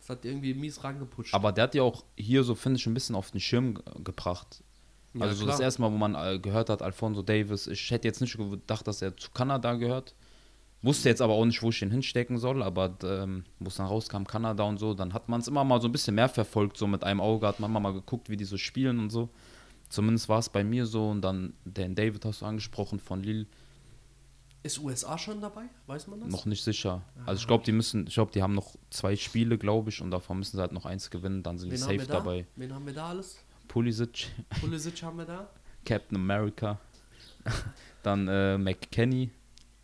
Das 0.00 0.10
hat 0.10 0.24
irgendwie 0.24 0.54
mies 0.54 0.82
rangeputscht. 0.82 1.34
Aber 1.34 1.52
der 1.52 1.64
hat 1.64 1.74
ja 1.74 1.82
auch 1.82 2.04
hier 2.16 2.42
so, 2.44 2.54
finde 2.54 2.78
ich, 2.78 2.86
ein 2.86 2.94
bisschen 2.94 3.14
auf 3.16 3.30
den 3.32 3.40
Schirm 3.40 3.74
ge- 3.74 3.84
gebracht. 4.04 4.62
Ja, 5.14 5.22
also 5.22 5.36
so 5.36 5.46
das 5.46 5.60
erste 5.60 5.80
Mal, 5.82 5.92
wo 5.92 5.96
man 5.96 6.14
äh, 6.14 6.38
gehört 6.38 6.68
hat, 6.68 6.82
Alfonso 6.82 7.22
Davis, 7.22 7.66
ich 7.66 7.90
hätte 7.90 8.06
jetzt 8.06 8.20
nicht 8.20 8.36
gedacht, 8.36 8.86
dass 8.86 9.02
er 9.02 9.16
zu 9.16 9.30
Kanada 9.30 9.74
gehört. 9.74 10.14
Wusste 10.82 11.08
jetzt 11.08 11.22
aber 11.22 11.32
auch 11.32 11.44
nicht, 11.44 11.62
wo 11.62 11.70
ich 11.70 11.82
ihn 11.82 11.90
hinstecken 11.90 12.38
soll, 12.38 12.62
aber 12.62 12.96
ähm, 13.02 13.44
wo 13.58 13.68
es 13.68 13.76
dann 13.76 13.86
rauskam, 13.86 14.24
Kanada 14.24 14.62
und 14.64 14.78
so, 14.78 14.94
dann 14.94 15.14
hat 15.14 15.28
man 15.28 15.40
es 15.40 15.48
immer 15.48 15.64
mal 15.64 15.80
so 15.80 15.88
ein 15.88 15.92
bisschen 15.92 16.14
mehr 16.14 16.28
verfolgt, 16.28 16.76
so 16.76 16.86
mit 16.86 17.02
einem 17.02 17.20
Auge 17.20 17.46
hat 17.46 17.60
man 17.60 17.72
mal 17.72 17.92
geguckt, 17.92 18.30
wie 18.30 18.36
die 18.36 18.44
so 18.44 18.56
spielen 18.56 18.98
und 18.98 19.10
so. 19.10 19.30
Zumindest 19.88 20.28
war 20.28 20.38
es 20.38 20.48
bei 20.48 20.64
mir 20.64 20.86
so 20.86 21.08
und 21.10 21.22
dann 21.22 21.54
den 21.64 21.94
David 21.94 22.24
hast 22.24 22.42
du 22.42 22.46
angesprochen 22.46 22.98
von 23.00 23.22
Lille. 23.22 23.46
Ist 24.62 24.80
USA 24.80 25.16
schon 25.16 25.40
dabei? 25.40 25.62
Weiß 25.86 26.08
man 26.08 26.20
das? 26.20 26.28
Noch 26.28 26.44
nicht 26.44 26.64
sicher. 26.64 27.02
Also 27.24 27.40
ich 27.40 27.46
glaube, 27.46 27.64
die 27.64 27.70
müssen, 27.70 28.06
ich 28.08 28.14
glaube, 28.14 28.32
die 28.32 28.42
haben 28.42 28.54
noch 28.54 28.74
zwei 28.90 29.14
Spiele, 29.14 29.58
glaube 29.58 29.90
ich, 29.90 30.02
und 30.02 30.10
davon 30.10 30.38
müssen 30.38 30.56
sie 30.56 30.60
halt 30.60 30.72
noch 30.72 30.86
eins 30.86 31.08
gewinnen, 31.08 31.44
dann 31.44 31.56
sind 31.56 31.70
Wen 31.70 31.76
die 31.76 31.82
safe 31.82 31.98
da? 31.98 32.14
dabei. 32.14 32.46
Wen 32.56 32.74
haben 32.74 32.84
wir 32.84 32.92
da 32.92 33.10
alles? 33.10 33.38
Pulisic, 33.68 34.26
Pulisic 34.60 35.02
haben 35.02 35.18
wir 35.18 35.24
da. 35.24 35.48
Captain 35.84 36.16
America, 36.16 36.80
dann 38.02 38.26
äh, 38.26 38.58
McKenny, 38.58 39.30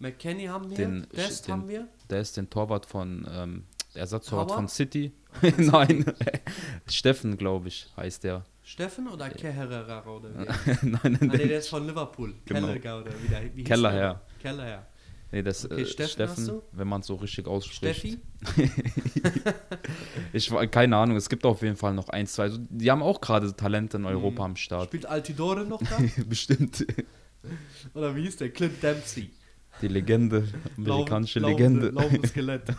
McKenny 0.03 0.47
haben 0.47 0.69
wir. 0.71 0.77
Den- 0.77 1.07
Dest 1.15 1.47
den- 1.47 1.53
haben 1.55 1.69
wir. 1.69 1.89
der 2.11 2.21
ist 2.21 2.37
den 2.37 2.51
Torwart 2.51 2.87
von, 2.87 3.27
ähm, 3.31 3.65
der 3.95 4.01
Ersatztorwart 4.03 4.49
Howard? 4.49 4.59
von 4.59 4.69
City. 4.69 5.13
Nein, 5.57 6.05
Steffen, 6.89 7.37
glaube 7.39 7.69
ich, 7.69 7.87
heißt 7.97 8.25
der. 8.25 8.45
Steffen 8.65 9.09
oder 9.09 9.29
Keherera 9.31 10.05
oder 10.07 10.29
wie? 10.39 10.49
ah, 10.49 10.55
nein, 10.83 10.99
nein, 11.03 11.19
nee, 11.33 11.47
der, 11.49 11.59
ist 11.59 11.69
von 11.69 11.87
Liverpool. 11.87 12.35
Genau. 12.45 12.61
Kellerger 12.69 13.01
oder 13.01 13.11
wie 13.23 13.29
der 13.29 13.57
wie 13.57 13.65
Kellerherr. 13.65 14.21
Kellerherr. 14.41 14.87
nee, 15.33 15.43
das 15.43 15.65
Okay, 15.65 15.83
äh, 15.83 15.87
Steffen 15.87 16.13
Steffen, 16.13 16.63
wenn 16.73 16.87
man 16.89 17.01
es 17.01 17.07
so 17.09 17.17
richtig 17.17 17.47
ausspricht. 17.49 17.79
Steffi? 17.97 18.19
Ich 20.33 20.51
war 20.51 20.67
keine 20.67 20.97
Ahnung, 20.97 21.17
es 21.17 21.29
gibt 21.29 21.45
auf 21.45 21.63
jeden 21.63 21.77
Fall 21.77 21.95
noch 21.95 22.09
eins, 22.09 22.33
zwei. 22.35 22.45
Also, 22.45 22.59
die 22.71 22.91
haben 22.91 23.03
auch 23.03 23.21
gerade 23.21 23.55
Talente 23.55 23.97
in 23.99 24.05
Europa 24.07 24.43
Mhm. 24.43 24.51
am 24.53 24.57
Start. 24.57 24.87
Spielt 24.87 25.07
Altidore 25.07 25.65
noch 25.67 25.81
da? 25.83 25.99
Bestimmt. 26.27 26.87
oder 27.95 28.15
wie 28.17 28.23
hieß 28.23 28.37
der? 28.37 28.51
Clint 28.51 28.83
Dempsey. 28.83 29.31
Die 29.81 29.89
Legende, 29.89 30.47
amerikanische 30.77 31.41
Laufende- 31.41 31.81
Legende. 31.87 31.89
Laufendes 31.91 32.31
Skelett. 32.33 32.63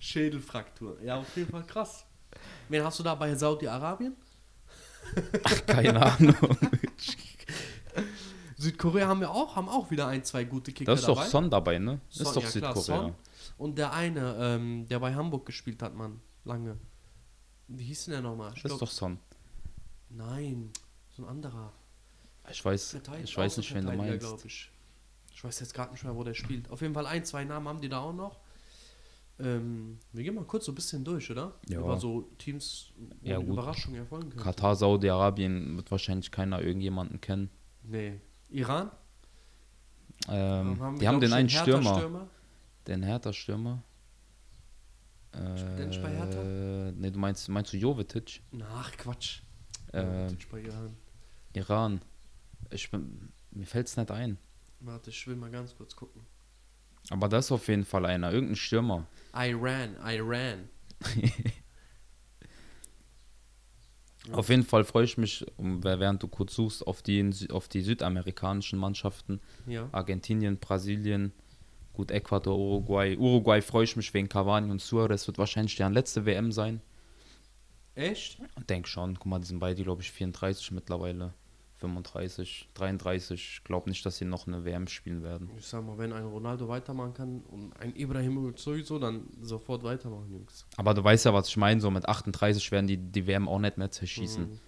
Schädelfraktur. 0.00 0.98
Ja, 1.02 1.16
auf 1.16 1.36
jeden 1.36 1.50
Fall 1.50 1.64
krass. 1.64 2.04
Wen 2.68 2.82
hast 2.84 2.98
du 2.98 3.02
da 3.02 3.14
bei 3.14 3.34
Saudi-Arabien? 3.34 4.16
Keine 5.66 6.02
Ahnung. 6.02 6.34
Südkorea 8.56 9.06
haben 9.06 9.20
wir 9.20 9.30
auch, 9.30 9.54
haben 9.56 9.68
auch 9.68 9.90
wieder 9.90 10.08
ein, 10.08 10.24
zwei 10.24 10.44
gute 10.44 10.72
Kicker 10.72 10.90
Das 10.90 11.00
ist 11.00 11.08
doch 11.08 11.16
dabei. 11.16 11.28
Son 11.28 11.50
dabei, 11.50 11.78
ne? 11.78 12.00
Das 12.08 12.18
Son, 12.18 12.26
ist 12.26 12.36
doch 12.36 12.42
ja, 12.42 12.50
klar, 12.60 12.76
Südkorea. 12.76 13.02
Son. 13.02 13.14
Und 13.56 13.78
der 13.78 13.92
eine, 13.92 14.36
ähm, 14.40 14.86
der 14.88 14.98
bei 14.98 15.14
Hamburg 15.14 15.46
gespielt 15.46 15.82
hat, 15.82 15.94
Mann, 15.94 16.20
lange. 16.44 16.76
Wie 17.68 17.84
hieß 17.84 18.06
denn 18.06 18.12
der 18.12 18.22
nochmal? 18.22 18.52
Das 18.60 18.72
ist 18.72 18.82
doch 18.82 18.90
Son. 18.90 19.18
Nein, 20.10 20.70
so 21.16 21.22
ein 21.22 21.28
anderer. 21.28 21.72
Ich 22.50 22.64
weiß, 22.64 22.96
ich 23.22 23.36
weiß 23.36 23.58
nicht, 23.58 23.74
wen 23.74 23.86
du 23.86 23.92
meinst. 23.92 24.44
Ich. 24.44 24.70
Ich 25.38 25.44
weiß 25.44 25.60
jetzt 25.60 25.72
gerade 25.72 25.92
nicht 25.92 26.02
mehr, 26.02 26.16
wo 26.16 26.24
der 26.24 26.34
spielt. 26.34 26.68
Auf 26.68 26.80
jeden 26.80 26.94
Fall 26.94 27.06
ein, 27.06 27.24
zwei 27.24 27.44
Namen 27.44 27.68
haben 27.68 27.80
die 27.80 27.88
da 27.88 28.00
auch 28.00 28.12
noch. 28.12 28.40
Ähm, 29.38 30.00
wir 30.12 30.24
gehen 30.24 30.34
mal 30.34 30.42
kurz 30.42 30.64
so 30.64 30.72
ein 30.72 30.74
bisschen 30.74 31.04
durch, 31.04 31.30
oder? 31.30 31.54
Ja. 31.68 31.78
Über 31.78 31.96
so 31.96 32.22
Teams, 32.38 32.90
wo 33.20 33.28
Ja. 33.28 33.38
Überraschungen 33.40 34.00
erfolgen 34.00 34.30
können. 34.30 34.42
Katar, 34.42 34.74
Saudi-Arabien 34.74 35.76
wird 35.76 35.92
wahrscheinlich 35.92 36.32
keiner 36.32 36.60
irgendjemanden 36.60 37.20
kennen. 37.20 37.50
Nee. 37.84 38.20
Iran? 38.48 38.90
Ähm, 40.28 40.76
wir, 40.76 40.98
die 40.98 41.06
haben 41.06 41.20
den 41.20 41.32
einen 41.32 41.48
Stürmer. 41.48 41.84
Hertha-Stürmer. 41.84 42.28
Den 42.88 43.02
Hertha-Stürmer. 43.04 43.82
Nicht 45.86 46.02
bei 46.02 46.16
Hertha? 46.16 46.42
Äh, 46.42 46.92
nee, 46.96 47.12
du 47.12 47.18
meinst, 47.20 47.48
meinst 47.48 47.72
du 47.72 47.76
Jovetic? 47.76 48.42
Ach, 48.72 48.90
Quatsch. 48.96 49.42
Äh, 49.92 50.02
Jovetic 50.24 50.50
bei 50.50 50.62
Iran. 50.62 50.96
Iran. 51.52 52.00
Ich 52.70 52.90
bin, 52.90 53.32
mir 53.52 53.66
fällt's 53.66 53.96
nicht 53.96 54.10
ein. 54.10 54.36
Warte, 54.80 55.10
ich 55.10 55.26
will 55.26 55.36
mal 55.36 55.50
ganz 55.50 55.76
kurz 55.76 55.94
gucken. 55.96 56.22
Aber 57.10 57.28
das 57.28 57.46
ist 57.46 57.52
auf 57.52 57.68
jeden 57.68 57.84
Fall 57.84 58.06
einer. 58.06 58.32
Irgendein 58.32 58.56
Stürmer. 58.56 59.06
Iran, 59.34 59.96
Iran. 60.04 60.68
Auf 64.32 64.50
jeden 64.50 64.64
Fall 64.64 64.84
freue 64.84 65.04
ich 65.04 65.16
mich, 65.16 65.46
während 65.56 66.22
du 66.22 66.28
kurz 66.28 66.54
suchst, 66.54 66.86
auf 66.86 67.00
die, 67.00 67.30
auf 67.50 67.68
die 67.68 67.80
südamerikanischen 67.80 68.78
Mannschaften. 68.78 69.40
Ja. 69.66 69.88
Argentinien, 69.92 70.58
Brasilien, 70.58 71.32
gut, 71.94 72.10
Ecuador, 72.10 72.58
Uruguay. 72.58 73.16
Uruguay 73.16 73.62
freue 73.62 73.84
ich 73.84 73.96
mich 73.96 74.12
wegen 74.12 74.28
Cavani 74.28 74.70
und 74.70 74.82
Suarez. 74.82 75.26
Wird 75.26 75.38
wahrscheinlich 75.38 75.76
deren 75.76 75.94
letzte 75.94 76.26
WM 76.26 76.52
sein. 76.52 76.82
Echt? 77.94 78.38
Denk 78.68 78.86
schon. 78.86 79.18
Guck 79.18 79.26
mal, 79.26 79.38
die 79.38 79.46
sind 79.46 79.60
beide, 79.60 79.82
glaube 79.82 80.02
ich, 80.02 80.12
34 80.12 80.72
mittlerweile. 80.72 81.32
35, 81.78 82.68
33. 82.74 83.40
Ich 83.58 83.64
glaube 83.64 83.88
nicht, 83.88 84.04
dass 84.04 84.18
sie 84.18 84.24
noch 84.24 84.46
eine 84.46 84.64
WM 84.64 84.88
spielen 84.88 85.22
werden. 85.22 85.50
Ich 85.58 85.66
sag 85.66 85.84
mal, 85.84 85.96
wenn 85.98 86.12
ein 86.12 86.24
Ronaldo 86.24 86.68
weitermachen 86.68 87.14
kann 87.14 87.40
und 87.42 87.72
ein 87.78 87.94
Ibrahimovic 87.94 88.58
sowieso, 88.58 88.98
dann 88.98 89.28
sofort 89.40 89.82
weitermachen, 89.84 90.30
Jungs. 90.30 90.66
Aber 90.76 90.94
du 90.94 91.04
weißt 91.04 91.24
ja, 91.26 91.34
was 91.34 91.48
ich 91.48 91.56
meine. 91.56 91.80
So 91.80 91.90
mit 91.90 92.08
38 92.08 92.70
werden 92.72 92.86
die 92.86 92.96
die 92.96 93.26
WM 93.26 93.48
auch 93.48 93.60
nicht 93.60 93.78
mehr 93.78 93.90
zerschießen. 93.90 94.50
Mhm. 94.50 94.58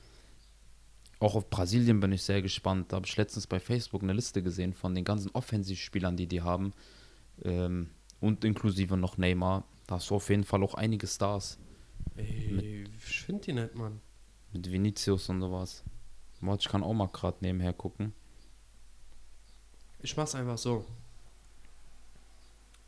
Auch 1.18 1.34
auf 1.34 1.50
Brasilien 1.50 2.00
bin 2.00 2.12
ich 2.12 2.22
sehr 2.22 2.40
gespannt. 2.40 2.92
Da 2.92 2.96
habe 2.96 3.06
ich 3.06 3.16
letztens 3.16 3.46
bei 3.46 3.60
Facebook 3.60 4.02
eine 4.02 4.14
Liste 4.14 4.42
gesehen 4.42 4.72
von 4.72 4.94
den 4.94 5.04
ganzen 5.04 5.30
Offensivspielern, 5.32 6.16
die 6.16 6.26
die 6.26 6.42
haben. 6.42 6.72
Ähm, 7.42 7.90
und 8.20 8.44
inklusive 8.44 8.96
noch 8.96 9.18
Neymar. 9.18 9.64
Da 9.86 9.96
hast 9.96 10.10
du 10.10 10.14
auf 10.14 10.28
jeden 10.30 10.44
Fall 10.44 10.62
auch 10.62 10.74
einige 10.74 11.06
Stars. 11.06 11.58
Ey, 12.16 12.84
ich 12.96 13.20
finde 13.22 13.42
die 13.42 13.52
nicht, 13.52 13.74
Mann. 13.74 14.00
Mit 14.52 14.70
Vinicius 14.70 15.28
und 15.28 15.40
sowas. 15.40 15.84
Warte, 16.40 16.62
ich 16.62 16.68
kann 16.68 16.82
auch 16.82 16.94
mal 16.94 17.08
gerade 17.08 17.38
nebenher 17.40 17.72
gucken. 17.72 18.12
Ich 20.00 20.16
mach's 20.16 20.34
einfach 20.34 20.56
so. 20.58 20.84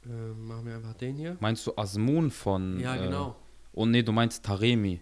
Ähm, 0.06 0.46
machen 0.46 0.66
wir 0.66 0.76
einfach 0.76 0.94
den 0.94 1.16
hier. 1.16 1.36
Meinst 1.40 1.66
du 1.66 1.76
Asmun 1.76 2.30
von. 2.30 2.80
Ja, 2.80 2.96
äh, 2.96 3.04
genau. 3.04 3.36
Und 3.72 3.90
nee, 3.90 4.02
du 4.02 4.12
meinst 4.12 4.44
Taremi. 4.44 5.00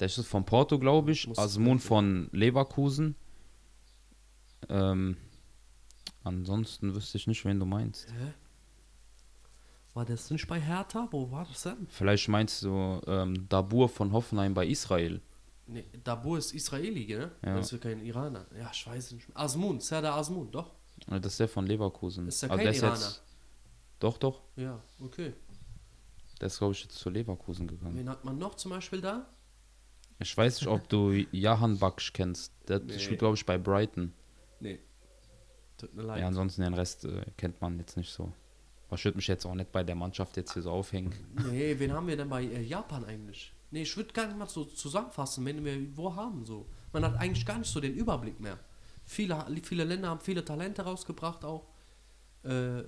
Der 0.00 0.06
ist 0.06 0.26
von 0.26 0.44
Porto, 0.44 0.78
glaube 0.78 1.12
ich. 1.12 1.26
Muss- 1.28 1.38
Asmun 1.38 1.78
von 1.78 2.28
Leverkusen. 2.32 3.16
Ähm, 4.68 5.16
ansonsten 6.22 6.94
wüsste 6.94 7.18
ich 7.18 7.26
nicht, 7.26 7.44
wen 7.44 7.58
du 7.60 7.66
meinst. 7.66 8.08
Hä? 8.10 8.32
War 9.92 10.04
das 10.04 10.30
nicht 10.30 10.46
bei 10.48 10.60
Hertha? 10.60 11.06
Wo 11.10 11.30
war 11.30 11.44
das 11.44 11.62
denn? 11.62 11.86
Vielleicht 11.90 12.28
meinst 12.28 12.62
du 12.62 13.00
ähm, 13.06 13.46
Dabur 13.48 13.88
von 13.88 14.12
Hoffenheim 14.12 14.54
bei 14.54 14.66
Israel. 14.66 15.20
Nee, 15.66 15.84
Dabur 16.04 16.38
ist 16.38 16.52
Israeli, 16.52 17.06
ne? 17.06 17.30
Ja. 17.44 17.56
Das 17.56 17.66
ist 17.66 17.72
ja 17.72 17.78
kein 17.78 18.04
Iraner. 18.04 18.46
Ja, 18.58 18.70
ich 18.72 18.86
weiß 18.86 19.12
nicht. 19.12 19.26
Asmun, 19.34 19.80
Serdar 19.80 20.16
Asmun, 20.16 20.50
doch. 20.50 20.70
Das 21.06 21.24
ist 21.32 21.40
der 21.40 21.48
von 21.48 21.66
Leverkusen. 21.66 22.28
Ist 22.28 22.42
ja 22.42 22.48
Aber 22.48 22.56
kein 22.58 22.66
der 22.66 22.74
Iraner. 22.74 23.12
Doch, 23.98 24.18
doch. 24.18 24.42
Ja, 24.56 24.80
okay. 25.00 25.32
Der 26.40 26.46
ist, 26.48 26.58
glaube 26.58 26.74
ich, 26.74 26.82
jetzt 26.82 26.96
zu 26.98 27.08
Leverkusen 27.10 27.66
gegangen. 27.66 27.96
Wen 27.96 28.08
hat 28.08 28.24
man 28.24 28.36
noch 28.38 28.54
zum 28.56 28.72
Beispiel 28.72 29.00
da? 29.00 29.26
Ich 30.18 30.36
weiß 30.36 30.60
nicht, 30.60 30.68
ob 30.68 30.88
du 30.88 31.10
Jahan 31.32 31.78
Baksch 31.78 32.12
kennst. 32.12 32.52
Der 32.68 32.80
Nee. 32.80 32.98
spielt, 32.98 33.20
glaube 33.20 33.36
ich, 33.36 33.46
bei 33.46 33.56
Brighton. 33.58 34.12
Nee. 34.60 34.80
Tut 35.78 35.94
mir 35.94 36.02
leid. 36.02 36.20
Ja, 36.20 36.28
ansonsten 36.28 36.62
den 36.62 36.74
Rest 36.74 37.04
äh, 37.04 37.24
kennt 37.36 37.60
man 37.60 37.78
jetzt 37.78 37.96
nicht 37.96 38.12
so. 38.12 38.32
Aber 38.88 38.96
ich 38.96 39.04
würde 39.04 39.16
mich 39.16 39.26
jetzt 39.26 39.44
auch 39.46 39.54
nicht 39.54 39.72
bei 39.72 39.82
der 39.82 39.94
Mannschaft 39.94 40.36
jetzt 40.36 40.52
hier 40.52 40.62
so 40.62 40.70
aufhängen. 40.70 41.12
Nee, 41.50 41.74
wen 41.78 41.92
haben 41.92 42.06
wir 42.06 42.16
denn 42.16 42.28
bei 42.28 42.44
äh, 42.44 42.60
Japan 42.62 43.04
eigentlich? 43.04 43.52
Nee, 43.74 43.82
ich 43.82 43.96
würde 43.96 44.12
gar 44.12 44.28
nicht 44.28 44.38
mal 44.38 44.48
so 44.48 44.64
zusammenfassen, 44.66 45.44
wenn 45.44 45.64
wir 45.64 45.96
wo 45.96 46.14
haben 46.14 46.46
so. 46.46 46.64
Man 46.92 47.04
hat 47.04 47.16
eigentlich 47.16 47.44
gar 47.44 47.58
nicht 47.58 47.68
so 47.68 47.80
den 47.80 47.94
Überblick 47.94 48.38
mehr. 48.38 48.56
Viele, 49.04 49.44
viele 49.64 49.82
Länder 49.82 50.10
haben 50.10 50.20
viele 50.20 50.44
Talente 50.44 50.82
rausgebracht 50.82 51.44
auch. 51.44 51.66
Äh, 52.44 52.84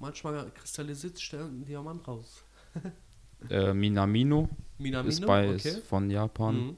manchmal 0.00 0.50
kristallisiert 0.50 1.16
sich 1.16 1.30
der 1.30 1.44
ein 1.44 1.64
Diamant 1.64 2.06
raus. 2.06 2.44
Äh, 3.48 3.72
Minamino, 3.72 4.50
Minamino, 4.76 5.08
ist 5.08 5.24
bei 5.24 5.54
okay. 5.54 5.68
ist 5.68 5.86
von 5.86 6.10
Japan. 6.10 6.56
Mhm. 6.56 6.76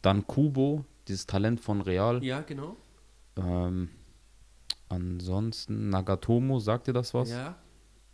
Dann 0.00 0.26
Kubo, 0.26 0.86
dieses 1.06 1.26
Talent 1.26 1.60
von 1.60 1.82
Real. 1.82 2.24
Ja, 2.24 2.40
genau. 2.40 2.76
Ähm, 3.36 3.90
ansonsten 4.88 5.90
Nagatomo, 5.90 6.60
sagt 6.60 6.86
dir 6.86 6.94
das 6.94 7.12
was? 7.12 7.28
Ja, 7.28 7.58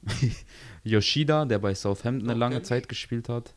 Yoshida, 0.83 1.45
der 1.45 1.61
bei 1.61 1.73
Southampton 1.73 2.29
eine 2.29 2.37
lange. 2.37 2.63
Zeit 2.63 2.89
gespielt 2.89 3.29
hat. 3.29 3.55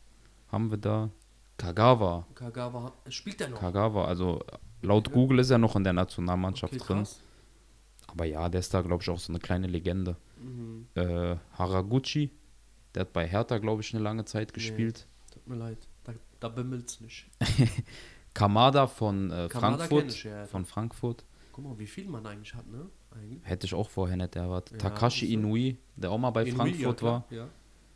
Haben 0.50 0.70
wir 0.70 0.78
da. 0.78 1.10
Kagawa. 1.56 2.26
Kagawa. 2.34 2.92
Spielt 3.08 3.40
der 3.40 3.48
noch? 3.48 3.60
Kagawa, 3.60 4.06
also 4.06 4.40
laut 4.82 5.10
Google 5.12 5.40
ist 5.40 5.50
er 5.50 5.58
noch 5.58 5.74
in 5.76 5.84
der 5.84 5.92
Nationalmannschaft 5.92 6.72
Okay, 6.74 6.84
drin. 6.84 6.98
krass. 6.98 7.20
Aber 8.06 8.24
ja, 8.24 8.48
der 8.48 8.60
ist 8.60 8.72
da, 8.72 8.80
glaube 8.80 9.02
ich, 9.02 9.10
auch 9.10 9.18
so 9.18 9.32
eine 9.32 9.40
kleine 9.40 9.66
Legende. 9.66 10.16
Mhm. 10.40 10.86
Äh, 10.94 11.36
Haraguchi, 11.52 12.30
der 12.94 13.02
hat 13.02 13.12
bei 13.12 13.26
Hertha, 13.26 13.58
glaube 13.58 13.82
ich, 13.82 13.92
eine 13.92 14.02
lange 14.02 14.24
Zeit 14.24 14.54
gespielt. 14.54 15.06
Tut 15.32 15.46
mir 15.46 15.56
leid. 15.56 15.78
Da, 16.04 16.12
da 16.40 16.48
bimmelt's 16.48 17.00
nicht. 17.00 17.26
Kamada 18.34 18.86
von 18.86 19.30
äh, 19.30 19.48
Kamada 19.48 19.78
Frankfurt. 19.78 20.12
ich, 20.12 20.24
ja. 20.24 20.46
Von 20.46 20.64
Frankfurt. 20.64 21.24
Guck 21.52 21.64
mal, 21.64 21.78
wie 21.78 21.86
viel 21.86 22.08
man 22.08 22.24
eigentlich 22.24 22.54
hat, 22.54 22.66
ne? 22.68 22.86
Eigentlich. 23.10 23.44
Hätte 23.44 23.66
ich 23.66 23.74
auch 23.74 23.90
vorher 23.90 24.16
nicht 24.16 24.36
erwartet. 24.36 24.80
Ja, 24.80 24.90
Takashi 24.90 25.26
du. 25.26 25.32
Inui, 25.32 25.78
der 25.96 26.10
auch 26.10 26.18
mal 26.18 26.30
bei 26.30 26.44
Inui, 26.44 26.56
Frankfurt 26.56 27.02
ja, 27.02 27.06
war. 27.06 27.24
Ja. 27.30 27.48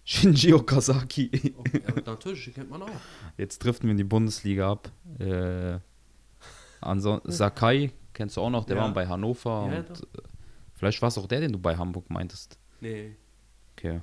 Shinji 0.05 0.53
Okazaki. 0.53 1.55
Okay, 1.59 1.83
ja, 1.87 1.95
natürlich, 2.05 2.45
die 2.45 2.51
kennt 2.53 2.71
man 2.71 2.83
auch. 2.83 2.89
Jetzt 3.37 3.63
trifft 3.63 3.85
mir 3.85 3.95
die 3.95 4.05
Bundesliga 4.05 4.73
ab. 4.73 4.91
Äh, 5.19 5.79
ansonsten 6.81 7.31
Sakai, 7.33 7.93
kennst 8.13 8.37
du 8.37 8.41
auch 8.41 8.51
noch, 8.51 8.65
der 8.65 8.77
Ja. 8.77 8.83
war 8.83 8.93
bei 8.93 9.07
Hannover. 9.07 9.69
Ja, 9.73 9.79
und, 9.81 9.91
äh, 9.91 10.23
vielleicht 10.75 11.01
war 11.03 11.09
es 11.09 11.19
auch 11.19 11.27
der, 11.27 11.41
den 11.41 11.53
du 11.53 11.59
bei 11.59 11.77
Hamburg 11.77 12.11
meintest. 12.11 12.59
Nee. 12.81 13.17
Okay. 13.77 14.01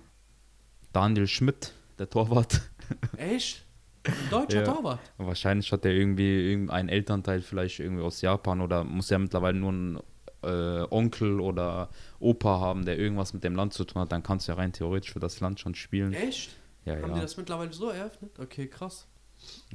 Daniel 0.94 1.28
Schmidt, 1.28 1.74
der 1.98 2.10
Torwart. 2.10 2.62
Echt? 3.18 3.66
Ein 4.06 4.14
deutscher 4.32 4.60
Ja. 4.60 4.64
Torwart. 4.74 5.00
Wahrscheinlich 5.18 5.72
hat 5.72 5.84
er 5.86 5.92
irgendwie 5.92 6.50
irgendeinen 6.52 6.88
Elternteil 6.90 7.42
vielleicht 7.42 7.80
irgendwie 7.80 8.04
aus 8.04 8.22
Japan 8.22 8.62
oder 8.62 8.84
muss 8.86 9.10
ja 9.10 9.20
mittlerweile 9.20 9.58
nur 9.60 9.72
ein 9.74 10.00
äh, 10.44 10.86
Onkel 10.90 11.40
oder 11.40 11.90
Opa 12.20 12.60
haben, 12.60 12.86
der 12.86 12.98
irgendwas 12.98 13.34
mit 13.34 13.44
dem 13.44 13.56
Land 13.56 13.74
zu 13.74 13.84
tun 13.86 14.02
hat, 14.02 14.12
dann 14.12 14.24
kannst 14.24 14.48
du 14.48 14.52
ja 14.52 14.58
rein 14.58 14.74
theoretisch 14.74 15.12
für 15.12 15.20
das 15.20 15.40
Land 15.40 15.60
schon 15.60 15.76
spielen. 15.76 16.14
Echt? 16.14 16.52
Ja, 16.86 16.96
Haben 16.96 17.10
ja. 17.10 17.16
die 17.16 17.22
das 17.22 17.38
mittlerweile 17.38 17.74
so 17.74 17.90
eröffnet? 17.90 18.40
Okay, 18.40 18.68
krass. 18.68 19.08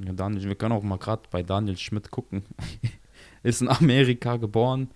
ja 0.03 0.11
Daniel, 0.13 0.47
wir 0.47 0.55
können 0.55 0.73
auch 0.73 0.83
mal 0.83 0.97
gerade 0.97 1.23
bei 1.29 1.43
Daniel 1.43 1.77
Schmidt 1.77 2.11
gucken. 2.11 2.43
Ist 3.43 3.61
in 3.61 3.69
Amerika 3.69 4.37
geboren, 4.37 4.89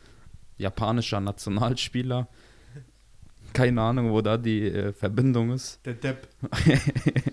japanischer 0.58 1.20
Nationalspieler. 1.20 2.28
Keine 3.54 3.82
Ahnung, 3.82 4.12
wo 4.12 4.22
da 4.22 4.38
die 4.38 4.66
äh, 4.68 4.94
Verbindung 4.94 5.52
ist. 5.52 5.84
Der 5.86 5.94
Depp. 5.94 6.28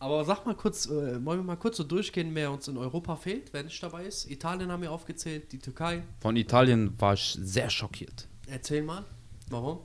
Aber 0.00 0.24
sag 0.24 0.46
mal 0.46 0.54
kurz, 0.54 0.86
äh, 0.86 1.24
wollen 1.24 1.40
wir 1.40 1.42
mal 1.44 1.56
kurz 1.56 1.76
so 1.76 1.84
durchgehen, 1.84 2.30
wer 2.34 2.52
uns 2.52 2.68
in 2.68 2.76
Europa 2.78 3.16
fehlt, 3.16 3.52
wer 3.52 3.64
nicht 3.64 3.82
dabei 3.82 4.04
ist? 4.04 4.30
Italien 4.30 4.70
haben 4.70 4.82
wir 4.82 4.92
aufgezählt, 4.92 5.50
die 5.52 5.58
Türkei. 5.58 6.02
Von 6.20 6.36
Italien 6.36 6.98
war 7.00 7.14
ich 7.14 7.36
sehr 7.40 7.68
schockiert. 7.68 8.28
Erzähl 8.46 8.82
mal, 8.82 9.04
warum? 9.50 9.80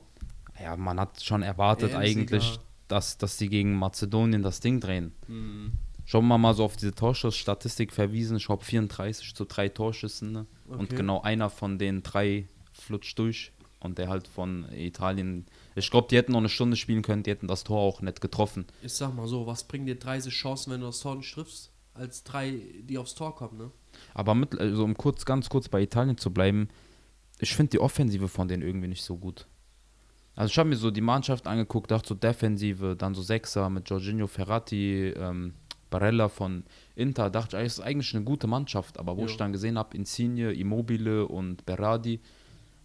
Ja, 0.62 0.76
man 0.76 1.00
hat 1.00 1.20
schon 1.22 1.42
erwartet 1.42 1.94
eigentlich, 1.94 2.58
dass, 2.86 3.18
dass 3.18 3.36
die 3.38 3.48
gegen 3.48 3.74
Mazedonien 3.74 4.42
das 4.42 4.60
Ding 4.60 4.78
drehen. 4.80 5.12
Hm, 5.26 5.72
Schon 6.06 6.26
mal 6.28 6.36
mal 6.36 6.52
so 6.54 6.64
auf 6.64 6.76
diese 6.76 6.94
Torschussstatistik 6.94 7.90
verwiesen. 7.90 8.36
Ich 8.36 8.44
glaube 8.44 8.62
34 8.62 9.34
zu 9.34 9.46
drei 9.46 9.70
Torschüssen. 9.70 10.32
Ne? 10.32 10.46
Und 10.68 10.82
Okay. 10.82 10.96
genau 10.96 11.22
einer 11.22 11.48
von 11.48 11.78
den 11.78 12.02
drei 12.02 12.46
flutscht 12.72 13.18
durch. 13.18 13.52
Und 13.80 13.96
der 13.98 14.10
halt 14.10 14.28
von 14.28 14.66
Italien. 14.70 15.46
Ich 15.76 15.90
glaube, 15.90 16.08
die 16.10 16.16
hätten 16.16 16.32
noch 16.32 16.38
eine 16.38 16.48
Stunde 16.48 16.76
spielen 16.76 17.02
können, 17.02 17.22
die 17.22 17.30
hätten 17.30 17.48
das 17.48 17.64
Tor 17.64 17.80
auch 17.80 18.00
nicht 18.00 18.20
getroffen. 18.20 18.66
Ich 18.82 18.92
sag 18.92 19.14
mal 19.14 19.26
so, 19.26 19.46
was 19.46 19.64
bringen 19.64 19.86
dir 19.86 19.98
30 19.98 20.32
Chancen, 20.32 20.72
wenn 20.72 20.80
du 20.80 20.86
das 20.86 21.00
Tor 21.00 21.16
nicht 21.16 21.32
triffst, 21.34 21.72
als 21.94 22.22
drei, 22.24 22.60
die 22.82 22.98
aufs 22.98 23.14
Tor 23.14 23.34
kommen, 23.34 23.58
ne? 23.58 23.70
Aber 24.12 24.34
mit, 24.34 24.58
also 24.58 24.84
um 24.84 24.96
kurz, 24.96 25.24
ganz 25.24 25.48
kurz 25.48 25.68
bei 25.68 25.80
Italien 25.82 26.18
zu 26.18 26.32
bleiben, 26.32 26.68
ich 27.38 27.54
finde 27.54 27.70
die 27.70 27.80
Offensive 27.80 28.28
von 28.28 28.48
denen 28.48 28.62
irgendwie 28.62 28.88
nicht 28.88 29.02
so 29.04 29.16
gut. 29.16 29.46
Also 30.36 30.50
ich 30.50 30.58
habe 30.58 30.68
mir 30.68 30.76
so 30.76 30.90
die 30.90 31.00
Mannschaft 31.00 31.46
angeguckt, 31.46 31.90
dachte 31.90 32.08
so 32.08 32.14
Defensive, 32.14 32.96
dann 32.96 33.14
so 33.14 33.22
Sechser 33.22 33.70
mit 33.70 33.88
Jorginho 33.88 34.26
Ferrati, 34.26 35.10
ähm, 35.16 35.54
Barella 35.90 36.28
von 36.28 36.64
Inter, 36.96 37.30
dachte 37.30 37.56
ich, 37.58 37.66
ist 37.66 37.80
eigentlich 37.80 38.12
eine 38.16 38.24
gute 38.24 38.48
Mannschaft, 38.48 38.98
aber 38.98 39.16
wo 39.16 39.20
Ja. 39.22 39.26
ich 39.26 39.36
dann 39.36 39.52
gesehen 39.52 39.78
habe, 39.78 39.96
Insigne, 39.96 40.52
Immobile 40.52 41.26
und 41.28 41.64
Berardi, 41.66 42.20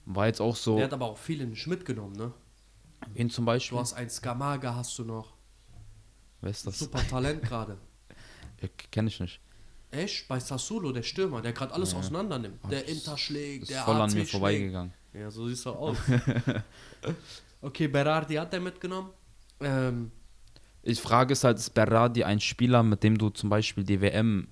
war 0.05 0.27
jetzt 0.27 0.41
auch 0.41 0.55
so, 0.55 0.75
Der 0.75 0.85
hat 0.85 0.93
aber 0.93 1.07
auch 1.07 1.17
viele 1.17 1.47
nicht 1.47 1.65
mitgenommen, 1.65 2.15
ne? 2.15 2.31
Wen 3.13 3.29
zum 3.29 3.45
Du 3.45 3.47
Beispiel, 3.47 3.77
hast 3.77 3.93
einen 3.93 4.09
Skamaga, 4.09 4.75
hast 4.75 4.97
du 4.99 5.03
noch. 5.03 5.33
wer 6.41 6.51
ist 6.51 6.65
das? 6.67 6.79
Super 6.79 7.05
Talent 7.07 7.41
gerade. 7.41 7.77
Kenne 8.91 9.07
ich 9.09 9.19
nicht. 9.19 9.39
Echt? 9.91 10.27
Bei 10.27 10.39
Sassuolo, 10.39 10.91
der 10.91 11.01
Stürmer, 11.03 11.41
der 11.41 11.51
gerade 11.53 11.73
alles 11.73 11.93
Ja. 11.93 11.99
auseinander 11.99 12.37
nimmt. 12.37 12.59
Der 12.69 12.87
Inter 12.87 13.17
schlägt, 13.17 13.63
Ist 13.63 13.71
der 13.71 13.81
voll 13.83 13.99
an 14.01 14.13
mir 14.13 14.25
vorbeigegangen. 14.25 14.93
Ja, 15.13 15.31
so 15.31 15.47
siehst 15.47 15.65
du 15.65 15.71
aus. 15.71 15.97
okay, 17.61 17.87
Berardi 17.87 18.35
hat 18.35 18.53
er 18.53 18.59
mitgenommen. 18.59 19.09
Ähm, 19.59 20.11
Ich 20.83 21.01
frage 21.01 21.33
es 21.33 21.43
halt, 21.43 21.57
ist 21.57 21.71
Berardi 21.71 22.23
ein 22.23 22.39
Spieler, 22.39 22.83
mit 22.83 23.03
dem 23.03 23.17
du 23.17 23.29
zum 23.29 23.49
Beispiel 23.49 23.83
die 23.83 23.99
WM, 23.99 24.47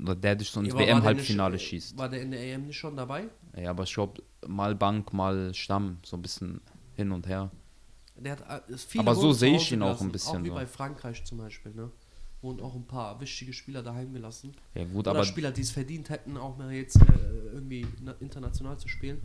oder 0.00 0.14
der 0.14 0.36
dich 0.36 0.48
so 0.50 0.60
ins 0.60 0.74
WM-Halbfinale 0.74 1.56
äh, 1.56 1.58
schießt? 1.58 1.98
War 1.98 2.08
der 2.08 2.22
in 2.22 2.30
der 2.30 2.40
EM 2.40 2.66
nicht 2.66 2.78
schon 2.78 2.96
dabei? 2.96 3.28
Ja, 3.56 3.70
aber 3.70 3.82
ich 3.84 3.92
glaube, 3.92 4.22
mal 4.46 4.74
Bank, 4.74 5.12
mal 5.12 5.52
Stamm, 5.54 5.98
so 6.04 6.16
ein 6.16 6.22
bisschen 6.22 6.60
hin 6.94 7.12
und 7.12 7.26
her. 7.26 7.50
Der 8.20 8.32
hat 8.32 8.68
äh, 8.68 8.98
Aber 8.98 9.14
so 9.14 9.32
sehe 9.32 9.56
ich 9.56 9.70
ihn 9.72 9.82
auch 9.82 10.00
ein 10.00 10.10
bisschen 10.12 10.38
Auch 10.38 10.44
wie 10.44 10.48
so. 10.48 10.54
bei 10.54 10.66
Frankreich 10.66 11.24
zum 11.24 11.38
Beispiel, 11.38 11.72
ne? 11.72 11.90
Wurden 12.40 12.60
auch 12.60 12.74
ein 12.74 12.86
paar 12.86 13.20
wichtige 13.20 13.52
Spieler 13.52 13.82
daheim 13.82 14.12
gelassen. 14.12 14.54
Ja, 14.74 14.84
gut, 14.84 15.06
Oder 15.06 15.10
aber 15.10 15.24
Spieler, 15.24 15.50
die 15.50 15.62
es 15.62 15.70
verdient 15.72 16.08
hätten, 16.10 16.36
auch 16.36 16.56
mal 16.56 16.72
jetzt 16.72 16.96
äh, 16.96 17.04
irgendwie 17.52 17.84
na, 18.00 18.14
international 18.20 18.78
zu 18.78 18.86
spielen. 18.88 19.22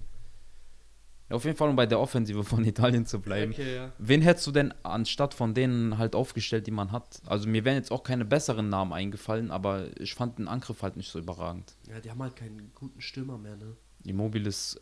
auf 1.29 1.45
jeden 1.45 1.55
Fall, 1.57 1.69
um 1.69 1.75
bei 1.75 1.85
der 1.85 1.99
Offensive 1.99 2.43
von 2.43 2.63
Italien 2.73 3.05
zu 3.05 3.19
bleiben. 3.19 3.51
Okay, 3.51 3.75
ja. 3.75 3.91
Wen 3.99 4.21
hättest 4.21 4.47
du 4.47 4.51
denn 4.51 4.73
anstatt 4.83 5.33
von 5.35 5.53
denen 5.53 5.97
halt 5.99 6.15
aufgestellt, 6.15 6.65
die 6.65 6.71
man 6.71 6.91
hat? 6.91 7.21
Also 7.27 7.47
mir 7.47 7.63
wären 7.65 7.75
jetzt 7.75 7.91
auch 7.91 8.03
keine 8.03 8.25
besseren 8.25 8.69
Namen 8.69 8.93
eingefallen, 8.93 9.51
aber 9.51 9.89
ich 9.99 10.15
fand 10.15 10.39
den 10.39 10.47
Angriff 10.47 10.81
halt 10.81 10.97
nicht 10.97 11.11
so 11.11 11.19
überragend. 11.19 11.75
Ja, 11.87 11.99
die 11.99 12.09
haben 12.09 12.21
halt 12.21 12.35
keinen 12.35 12.71
guten 12.73 12.99
Stürmer 13.01 13.37
mehr, 13.37 13.55
ne? 13.57 13.75
Immobile 14.05 14.49
ist 14.49 14.81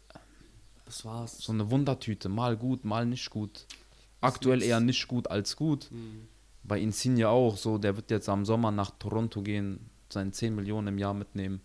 Das 0.86 1.04
war's. 1.06 1.38
so 1.39 1.52
eine 1.52 1.69
Wundertüte, 1.69 2.30
mal 2.30 2.56
gut, 2.58 2.86
mal 2.86 3.06
nicht 3.06 3.30
gut. 3.30 3.65
Aktuell 4.21 4.62
eher 4.62 4.79
nicht 4.79 5.07
gut 5.07 5.29
als 5.29 5.55
gut. 5.55 5.89
Hm. 5.89 6.27
Bei 6.63 6.79
Insigne 6.79 7.27
auch 7.27 7.57
so, 7.57 7.77
der 7.77 7.95
wird 7.95 8.12
jetzt 8.12 8.29
am 8.29 8.45
Sommer 8.45 8.71
nach 8.71 8.91
Toronto 8.91 9.41
gehen, 9.41 9.89
seine 10.10 10.31
10 10.31 10.55
Millionen 10.55 10.89
im 10.89 10.97
Jahr 10.99 11.13
mitnehmen. 11.13 11.62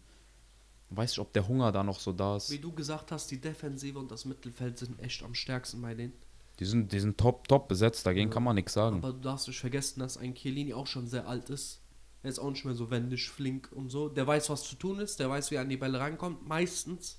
Weiß 0.90 1.12
ich, 1.12 1.18
ob 1.18 1.32
der 1.32 1.46
Hunger 1.46 1.72
da 1.72 1.82
noch 1.82 2.00
so 2.00 2.12
da 2.12 2.36
ist. 2.36 2.50
Wie 2.50 2.58
du 2.58 2.72
gesagt 2.72 3.12
hast, 3.12 3.30
die 3.30 3.40
Defensive 3.40 3.98
und 3.98 4.10
das 4.10 4.24
Mittelfeld 4.24 4.78
sind 4.78 5.00
echt 5.00 5.22
am 5.22 5.34
stärksten 5.34 5.82
bei 5.82 5.94
denen. 5.94 6.12
Die 6.58 6.64
sind, 6.64 6.90
die 6.92 7.00
sind 7.00 7.18
top, 7.18 7.48
top 7.48 7.68
besetzt, 7.68 8.06
dagegen 8.06 8.30
Ja. 8.30 8.34
kann 8.34 8.44
man 8.44 8.54
nichts 8.54 8.72
sagen. 8.72 8.96
Aber 8.98 9.12
du 9.12 9.20
darfst 9.20 9.48
nicht 9.48 9.60
vergessen, 9.60 10.00
dass 10.00 10.16
ein 10.16 10.34
Chiellini 10.34 10.72
auch 10.72 10.86
schon 10.86 11.06
sehr 11.06 11.28
alt 11.28 11.50
ist. 11.50 11.82
Er 12.22 12.30
ist 12.30 12.38
auch 12.38 12.50
nicht 12.50 12.64
mehr 12.64 12.74
so 12.74 12.90
wendig, 12.90 13.28
flink 13.28 13.70
und 13.72 13.90
so. 13.90 14.08
Der 14.08 14.26
weiß, 14.26 14.48
was 14.48 14.64
zu 14.64 14.76
tun 14.76 15.00
ist, 15.00 15.20
der 15.20 15.28
weiß, 15.28 15.50
wie 15.50 15.56
er 15.56 15.60
an 15.62 15.68
die 15.68 15.76
Bälle 15.76 16.00
rankommt, 16.00 16.48
meistens. 16.48 17.18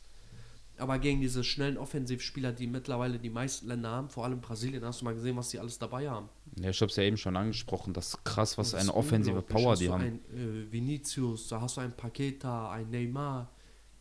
Aber 0.80 1.00
gegen 1.00 1.22
diese 1.22 1.44
schnellen 1.44 1.78
Offensivspieler, 1.78 2.52
die 2.52 2.68
mittlerweile 2.68 3.18
die 3.18 3.32
meisten 3.32 3.68
Länder 3.68 3.90
haben, 3.90 4.10
vor 4.10 4.26
allem 4.26 4.40
Brasilien, 4.42 4.86
hast 4.86 5.02
du 5.02 5.06
mal 5.06 5.16
gesehen, 5.16 5.36
was 5.36 5.50
die 5.50 5.60
alles 5.60 5.80
dabei 5.80 6.08
haben. 6.08 6.30
Ja, 6.60 6.70
ich 6.70 6.80
habe 6.82 6.90
es 6.92 6.96
ja 6.96 7.04
eben 7.04 7.18
schon 7.18 7.36
angesprochen, 7.36 7.94
das 7.94 8.10
ist 8.10 8.24
krass, 8.24 8.58
was 8.60 8.72
Das 8.72 8.82
eine 8.82 8.94
offensive. 8.94 9.42
Power 9.42 9.72
Hast 9.72 9.82
die 9.82 9.88
du 9.88 9.94
haben. 9.94 10.04
Ein 10.04 10.20
äh, 10.36 10.72
Vinicius, 10.72 11.48
da 11.48 11.62
hast 11.62 11.78
du 11.78 11.82
ein 11.82 11.96
Paqueta, 11.98 12.72
ein 12.72 12.90
Neymar, 12.92 13.50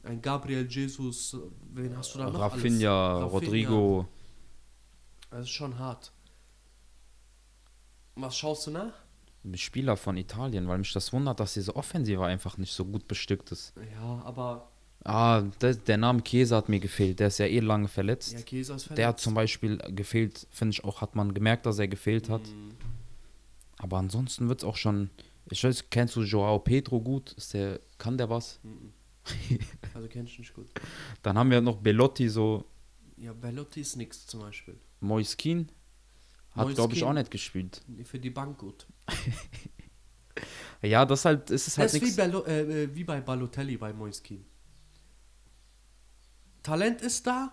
ein 0.02 0.20
Gabriel 0.20 0.66
Jesus, 0.70 1.36
wen 1.72 1.96
hast 1.96 2.14
du 2.14 2.18
da 2.18 2.24
noch? 2.30 2.40
alles? 2.40 2.54
Rafinha, 2.54 3.22
Rodrigo. 3.24 4.06
Das 5.30 5.40
ist 5.40 5.50
schon 5.50 5.78
hart. 5.78 6.12
Was 8.16 8.36
schaust 8.36 8.66
du 8.66 8.70
nach? 8.70 8.92
Spieler 9.54 9.96
von 9.96 10.16
Italien, 10.16 10.66
weil 10.68 10.78
mich 10.78 10.92
das 10.92 11.12
wundert, 11.12 11.38
dass 11.40 11.54
diese 11.54 11.76
Offensive 11.76 12.24
einfach 12.24 12.58
nicht 12.58 12.72
so 12.72 12.84
gut 12.84 13.06
bestückt 13.06 13.52
ist. 13.52 13.74
Ja, 13.94 14.22
aber 14.24 14.68
Ah, 15.04 15.42
der, 15.60 15.74
der 15.74 15.96
Name 15.98 16.20
Käse 16.22 16.56
hat 16.56 16.68
mir 16.68 16.80
gefehlt. 16.80 17.20
Der 17.20 17.28
ist 17.28 17.38
ja 17.38 17.46
eh 17.46 17.60
lange 17.60 17.86
verletzt. 17.88 18.32
ja, 18.32 18.40
Käse 18.40 18.74
ist 18.74 18.90
der 18.96 19.08
hat 19.08 19.20
zum 19.20 19.34
Beispiel 19.34 19.78
gefehlt, 19.78 20.46
finde 20.50 20.72
ich 20.72 20.84
auch, 20.84 21.00
hat 21.00 21.14
man 21.14 21.32
gemerkt, 21.32 21.64
dass 21.66 21.78
er 21.78 21.86
gefehlt 21.88 22.28
hat. 22.28 22.42
Mhm. 22.42 22.72
Aber 23.78 23.98
ansonsten 23.98 24.48
wird 24.48 24.60
es 24.60 24.64
auch 24.64 24.76
schon. 24.76 25.10
Ich 25.48 25.62
weiß, 25.62 25.84
kennst 25.90 26.16
du 26.16 26.22
Joao 26.22 26.58
Pedro 26.58 27.00
gut? 27.00 27.32
Ist 27.34 27.54
der, 27.54 27.78
kann 27.98 28.18
der 28.18 28.28
was? 28.30 28.58
Mhm. 28.62 28.92
Also 29.94 30.08
kennst 30.08 30.36
du 30.36 30.40
nicht 30.42 30.54
gut. 30.54 30.66
Dann 31.22 31.38
haben 31.38 31.50
wir 31.50 31.60
noch 31.60 31.76
Belotti, 31.76 32.28
so 32.28 32.64
Ja, 33.16 33.32
Bellotti 33.32 33.80
ist 33.80 33.96
nix 33.96 34.26
zum 34.26 34.40
Beispiel. 34.40 34.76
Moiskin. 35.00 35.68
Hat, 36.50 36.74
glaube 36.74 36.94
ich, 36.94 37.02
auch 37.04 37.12
nicht 37.12 37.30
gespielt. 37.30 37.80
Für 38.04 38.18
die 38.18 38.30
Bank 38.30 38.58
gut. 38.58 38.86
Ja, 40.82 41.06
das 41.06 41.24
halt, 41.24 41.50
es 41.50 41.66
ist 41.68 41.78
Das 41.78 41.92
halt 41.94 42.02
ist 42.02 42.12
wie. 42.12 42.16
Bello, 42.16 42.44
äh, 42.44 42.84
äh, 42.84 42.94
wie 42.94 43.04
bei 43.04 43.20
Balotelli 43.20 43.76
bei 43.78 43.92
Moiskin. 43.92 44.44
Talent 46.66 47.00
ist 47.00 47.26
da, 47.28 47.52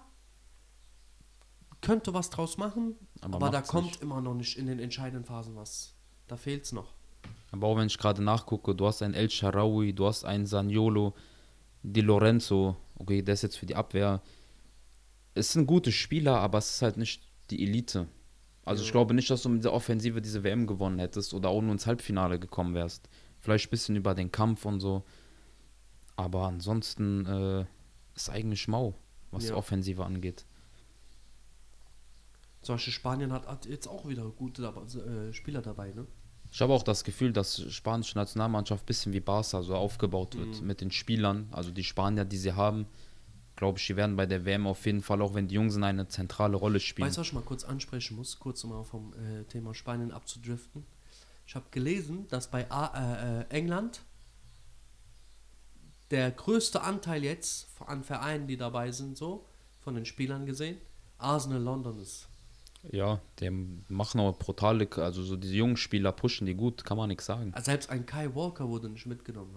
könnte 1.82 2.13
was 2.13 2.30
draus 2.30 2.58
machen, 2.58 2.95
Aber 3.21 3.36
aber, 3.36 3.49
da 3.52 3.62
kommt 3.62 3.88
nicht. 3.88 4.02
immer 4.02 4.21
noch 4.21 4.34
nicht 4.34 4.58
in 4.58 4.65
den 4.67 4.80
entscheidenden 4.80 5.26
Phasen 5.26 5.56
was. 5.56 5.93
Da 6.28 6.36
fehlt's 6.38 6.71
noch. 6.71 6.93
Aber 7.52 7.67
auch 7.67 7.78
wenn 7.78 7.88
ich 7.88 7.97
gerade 7.97 8.23
nachgucke, 8.23 8.73
du 8.73 8.88
hast 8.88 9.02
einen 9.04 9.13
El 9.13 9.30
Sharawi, 9.30 9.93
du 9.93 10.08
hast 10.08 10.23
einen 10.26 10.45
Saniolo, 10.47 11.13
Di 11.84 12.02
Lorenzo. 12.02 12.76
Okay, 12.95 13.21
der 13.21 13.34
ist 13.36 13.41
jetzt 13.43 13.58
für 13.58 13.65
die 13.65 13.76
Abwehr. 13.76 14.21
Es 15.36 15.52
sind 15.52 15.67
gute 15.67 15.91
Spieler, 15.91 16.39
aber 16.39 16.58
es 16.58 16.71
ist 16.76 16.82
halt 16.82 16.97
nicht 16.97 17.21
die 17.49 17.62
Elite. 17.63 18.08
Also 18.65 18.82
ich 18.82 18.88
Ja. 18.88 18.93
glaube 18.93 19.13
nicht, 19.13 19.30
dass 19.30 19.43
du 19.43 19.49
mit 19.49 19.63
der 19.63 19.73
Offensive 19.73 20.21
diese 20.21 20.43
WM 20.43 20.65
gewonnen 20.65 20.97
hättest 20.99 21.34
oder 21.34 21.49
auch 21.49 21.62
nur 21.62 21.73
ins 21.73 21.86
Halbfinale 21.86 22.39
gekommen 22.39 22.73
wärst. 22.73 23.10
Vielleicht 23.41 23.67
ein 23.67 23.71
bisschen 23.71 23.95
über 23.97 24.15
den 24.15 24.32
Kampf 24.32 24.65
und 24.65 24.80
so. 24.80 25.04
Aber 26.15 26.47
ansonsten 26.47 27.26
äh, 27.26 27.65
ist 28.15 28.30
eigentlich 28.30 28.67
mau, 28.69 28.95
was 29.33 29.43
die 29.43 29.49
Ja. 29.49 29.55
Offensive 29.55 30.03
angeht. 30.05 30.45
Zum 32.61 32.75
Beispiel 32.75 32.93
Spanien 32.93 33.33
hat, 33.33 33.45
hat 33.47 33.65
jetzt 33.65 33.87
auch 33.87 34.07
wieder 34.07 34.23
gute 34.29 34.61
dabei, 34.61 34.81
äh, 34.83 35.33
Spieler 35.33 35.61
dabei, 35.61 35.91
ne? 35.91 36.07
Ich 36.51 36.61
habe 36.61 36.71
auch 36.71 36.83
das 36.83 37.03
Gefühl, 37.03 37.33
dass 37.33 37.55
die 37.55 37.71
spanische 37.71 38.15
Nationalmannschaft 38.17 38.83
ein 38.83 38.85
bisschen 38.85 39.11
wie 39.13 39.19
Barca 39.19 39.63
so 39.63 39.75
aufgebaut 39.75 40.37
wird 40.37 40.61
Mhm. 40.61 40.67
mit 40.67 40.81
den 40.81 40.91
Spielern. 40.91 41.47
Also 41.51 41.71
die 41.71 41.83
Spanier, 41.83 42.25
die 42.25 42.37
sie 42.37 42.53
haben, 42.53 42.85
glaube 43.55 43.79
ich, 43.79 43.87
die 43.87 43.95
werden 43.95 44.15
bei 44.15 44.27
der 44.27 44.45
WM 44.45 44.67
auf 44.67 44.85
jeden 44.85 45.01
Fall, 45.01 45.21
auch 45.23 45.33
wenn 45.33 45.47
die 45.47 45.55
Jungen 45.55 45.71
sind, 45.71 45.83
eine 45.83 46.07
zentrale 46.07 46.55
Rolle 46.55 46.79
spielen. 46.79 47.07
Weißt 47.07 47.17
du, 47.17 47.21
was 47.21 47.27
ich 47.27 47.33
mal 47.33 47.41
kurz 47.41 47.63
ansprechen 47.63 48.15
muss, 48.15 48.37
kurz 48.39 48.63
um 48.63 48.69
mal 48.69 48.83
vom 48.83 49.13
äh, 49.13 49.43
Thema 49.45 49.73
Spanien 49.73 50.11
abzudriften? 50.11 50.85
Ich 51.47 51.55
habe 51.55 51.65
gelesen, 51.71 52.27
dass 52.29 52.47
bei 52.47 52.69
A 52.71 53.39
äh, 53.39 53.41
äh, 53.41 53.45
England 53.49 54.01
der 56.13 56.32
größte 56.32 56.82
Anteil 56.82 57.23
jetzt 57.23 57.67
an 57.86 58.04
Vereinen, 58.04 58.47
die 58.47 58.56
dabei 58.56 58.91
sind, 58.91 59.17
so 59.17 59.45
von 59.82 59.95
den 59.95 60.06
Spielern 60.06 60.45
gesehen, 60.45 60.78
Arsenal 61.17 61.62
London 61.62 61.99
ist. 61.99 62.30
Ja, 62.91 63.19
die 63.39 63.49
machen 63.89 64.19
auch 64.21 64.38
brutale, 64.38 64.88
also 64.97 65.23
so 65.23 65.36
diese 65.36 65.56
jungen 65.56 65.76
Spieler 65.78 66.12
pushen 66.12 66.45
die 66.45 66.54
gut, 66.54 66.84
kann 66.86 66.97
man 66.97 67.10
nichts 67.10 67.26
sagen. 67.26 67.52
Also 67.54 67.65
selbst 67.65 67.89
ein 67.89 68.06
Kai 68.06 68.34
Walker 68.36 68.69
wurde 68.69 68.89
nicht 68.89 69.06
mitgenommen. 69.06 69.54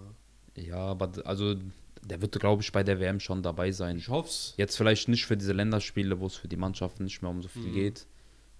Ja, 0.55 0.77
aber 0.77 1.07
d- 1.07 1.21
also 1.23 1.55
der 2.01 2.21
wird, 2.21 2.39
glaube 2.39 2.61
ich, 2.63 2.71
bei 2.71 2.83
der 2.83 2.99
WM 2.99 3.19
schon 3.19 3.43
dabei 3.43 3.71
sein. 3.71 3.97
Ich 3.97 4.07
hoff's. 4.07 4.53
Jetzt 4.57 4.77
vielleicht 4.77 5.09
nicht 5.09 5.25
für 5.25 5.35
diese 5.37 5.51
Länderspiele, 5.53 6.19
wo 6.19 6.25
es 6.25 6.35
für 6.35 6.47
die 6.47 6.55
Mannschaften 6.57 7.03
nicht 7.03 7.21
mehr 7.21 7.29
um 7.31 7.41
so 7.41 7.49
Mhm. 7.53 7.63
viel 7.63 7.71
geht. 7.73 8.07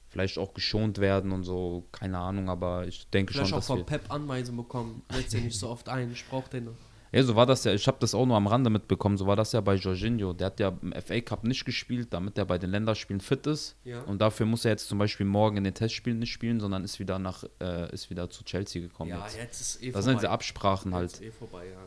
Vielleicht 0.10 0.38
auch 0.38 0.54
geschont 0.54 1.00
werden 1.00 1.32
und 1.32 1.44
so, 1.44 1.86
keine 1.92 2.18
Ahnung, 2.20 2.50
aber 2.50 2.88
ich 2.88 3.10
denke 3.10 3.34
Vielleicht 3.34 3.50
schon, 3.50 3.56
auch 3.58 3.60
dass 3.60 3.68
von. 3.68 3.86
Pep 3.86 4.12
Anweisungen 4.12 4.58
bekommen. 4.58 5.02
Setz 5.14 5.32
den 5.32 5.46
nicht 5.46 5.58
so 5.60 5.70
oft 5.70 5.88
ein, 5.90 6.12
ich 6.12 6.26
brauch 6.28 6.48
den 6.50 6.66
noch. 6.66 6.76
Ja, 7.12 7.24
so 7.24 7.36
war 7.36 7.46
das 7.46 7.64
ja. 7.64 7.74
Ich 7.74 7.88
habe 7.88 7.98
das 8.00 8.14
auch 8.14 8.26
nur 8.26 8.36
am 8.36 8.48
Rande 8.48 8.70
mitbekommen. 8.70 9.18
So 9.18 9.28
war 9.28 9.36
das 9.36 9.52
ja 9.54 9.62
bei 9.62 9.76
Jorginho. 9.76 10.34
Der 10.34 10.48
hat 10.48 10.60
ja 10.60 10.74
im 10.82 10.94
FA 10.94 11.22
Cup 11.22 11.44
nicht 11.44 11.66
gespielt, 11.66 12.10
damit 12.12 12.38
er 12.38 12.46
bei 12.46 12.58
den 12.58 12.70
Länderspielen 12.70 13.22
fit 13.22 13.48
ist. 13.48 13.76
Ja. 13.84 14.02
Und 14.02 14.20
dafür 14.20 14.46
muss 14.46 14.66
er 14.66 14.72
jetzt 14.72 14.88
zum 14.88 14.98
Beispiel 14.98 15.26
morgen 15.26 15.58
in 15.58 15.64
den 15.64 15.74
Testspielen 15.74 16.20
nicht 16.20 16.32
spielen, 16.32 16.60
sondern 16.60 16.84
ist 16.84 17.00
wieder 17.00 17.18
nach, 17.20 17.44
äh, 17.62 17.92
ist 17.94 18.10
wieder 18.10 18.30
zu 18.30 18.44
Chelsea 18.44 18.82
gekommen. 18.82 19.12
Ja, 19.12 19.24
jetzt. 19.24 19.38
jetzt 19.38 19.62
ist 19.62 19.84
eh 19.84 19.86
Das 19.88 19.94
vorbei. 19.94 20.02
sind 20.04 20.16
diese 20.20 20.30
Absprachen 20.30 20.94
halt. 20.94 21.12
Jetzt 21.14 21.22
eh 21.22 21.32
vorbei, 21.32 21.66
ja. 21.68 21.78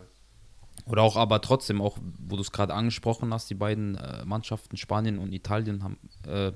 Oder 0.87 1.03
auch 1.03 1.17
aber 1.17 1.41
trotzdem, 1.41 1.81
auch 1.83 1.99
wo 2.19 2.37
du 2.37 2.43
es 2.43 2.53
gerade 2.53 2.73
angesprochen 2.75 3.33
hast, 3.35 3.51
die 3.51 3.55
beiden 3.55 3.97
äh, 3.97 4.25
Mannschaften, 4.25 4.77
Spanien 4.77 5.19
und 5.19 5.33
Italien 5.33 5.85
haben, 5.85 5.99
äh, 6.27 6.53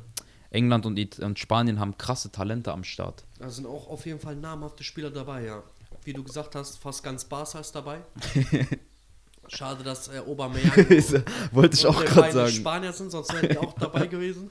England 0.51 0.87
und, 0.87 1.19
und 1.19 1.39
Spanien 1.39 1.79
haben 1.81 1.99
krasse 1.99 2.31
Talente 2.33 2.73
am 2.73 2.85
Start. 2.85 3.25
Da 3.39 3.51
sind 3.51 3.67
auch 3.67 3.89
auf 3.89 4.07
jeden 4.07 4.21
Fall 4.21 4.37
namhafte 4.37 4.85
Spieler 4.85 5.11
dabei, 5.11 5.45
ja. 5.45 5.63
Wie 6.05 6.13
du 6.13 6.23
gesagt 6.23 6.55
hast, 6.55 6.79
fast 6.79 7.03
ganz 7.03 7.25
Barca 7.25 7.61
ist 7.61 7.75
dabei. 7.75 8.03
Schade, 9.49 9.83
dass 9.83 10.09
äh, 10.09 10.19
Aubameyang 10.19 10.77
Wollte 11.53 11.77
ich 11.77 11.87
auch 11.87 12.05
gerade 12.05 12.33
sagen. 12.33 12.53
Spanier 12.53 12.93
sind, 12.93 13.11
sonst 13.11 13.33
wären 13.33 13.49
die 13.49 13.59
auch 13.59 13.73
dabei 13.75 14.07
gewesen. 14.09 14.51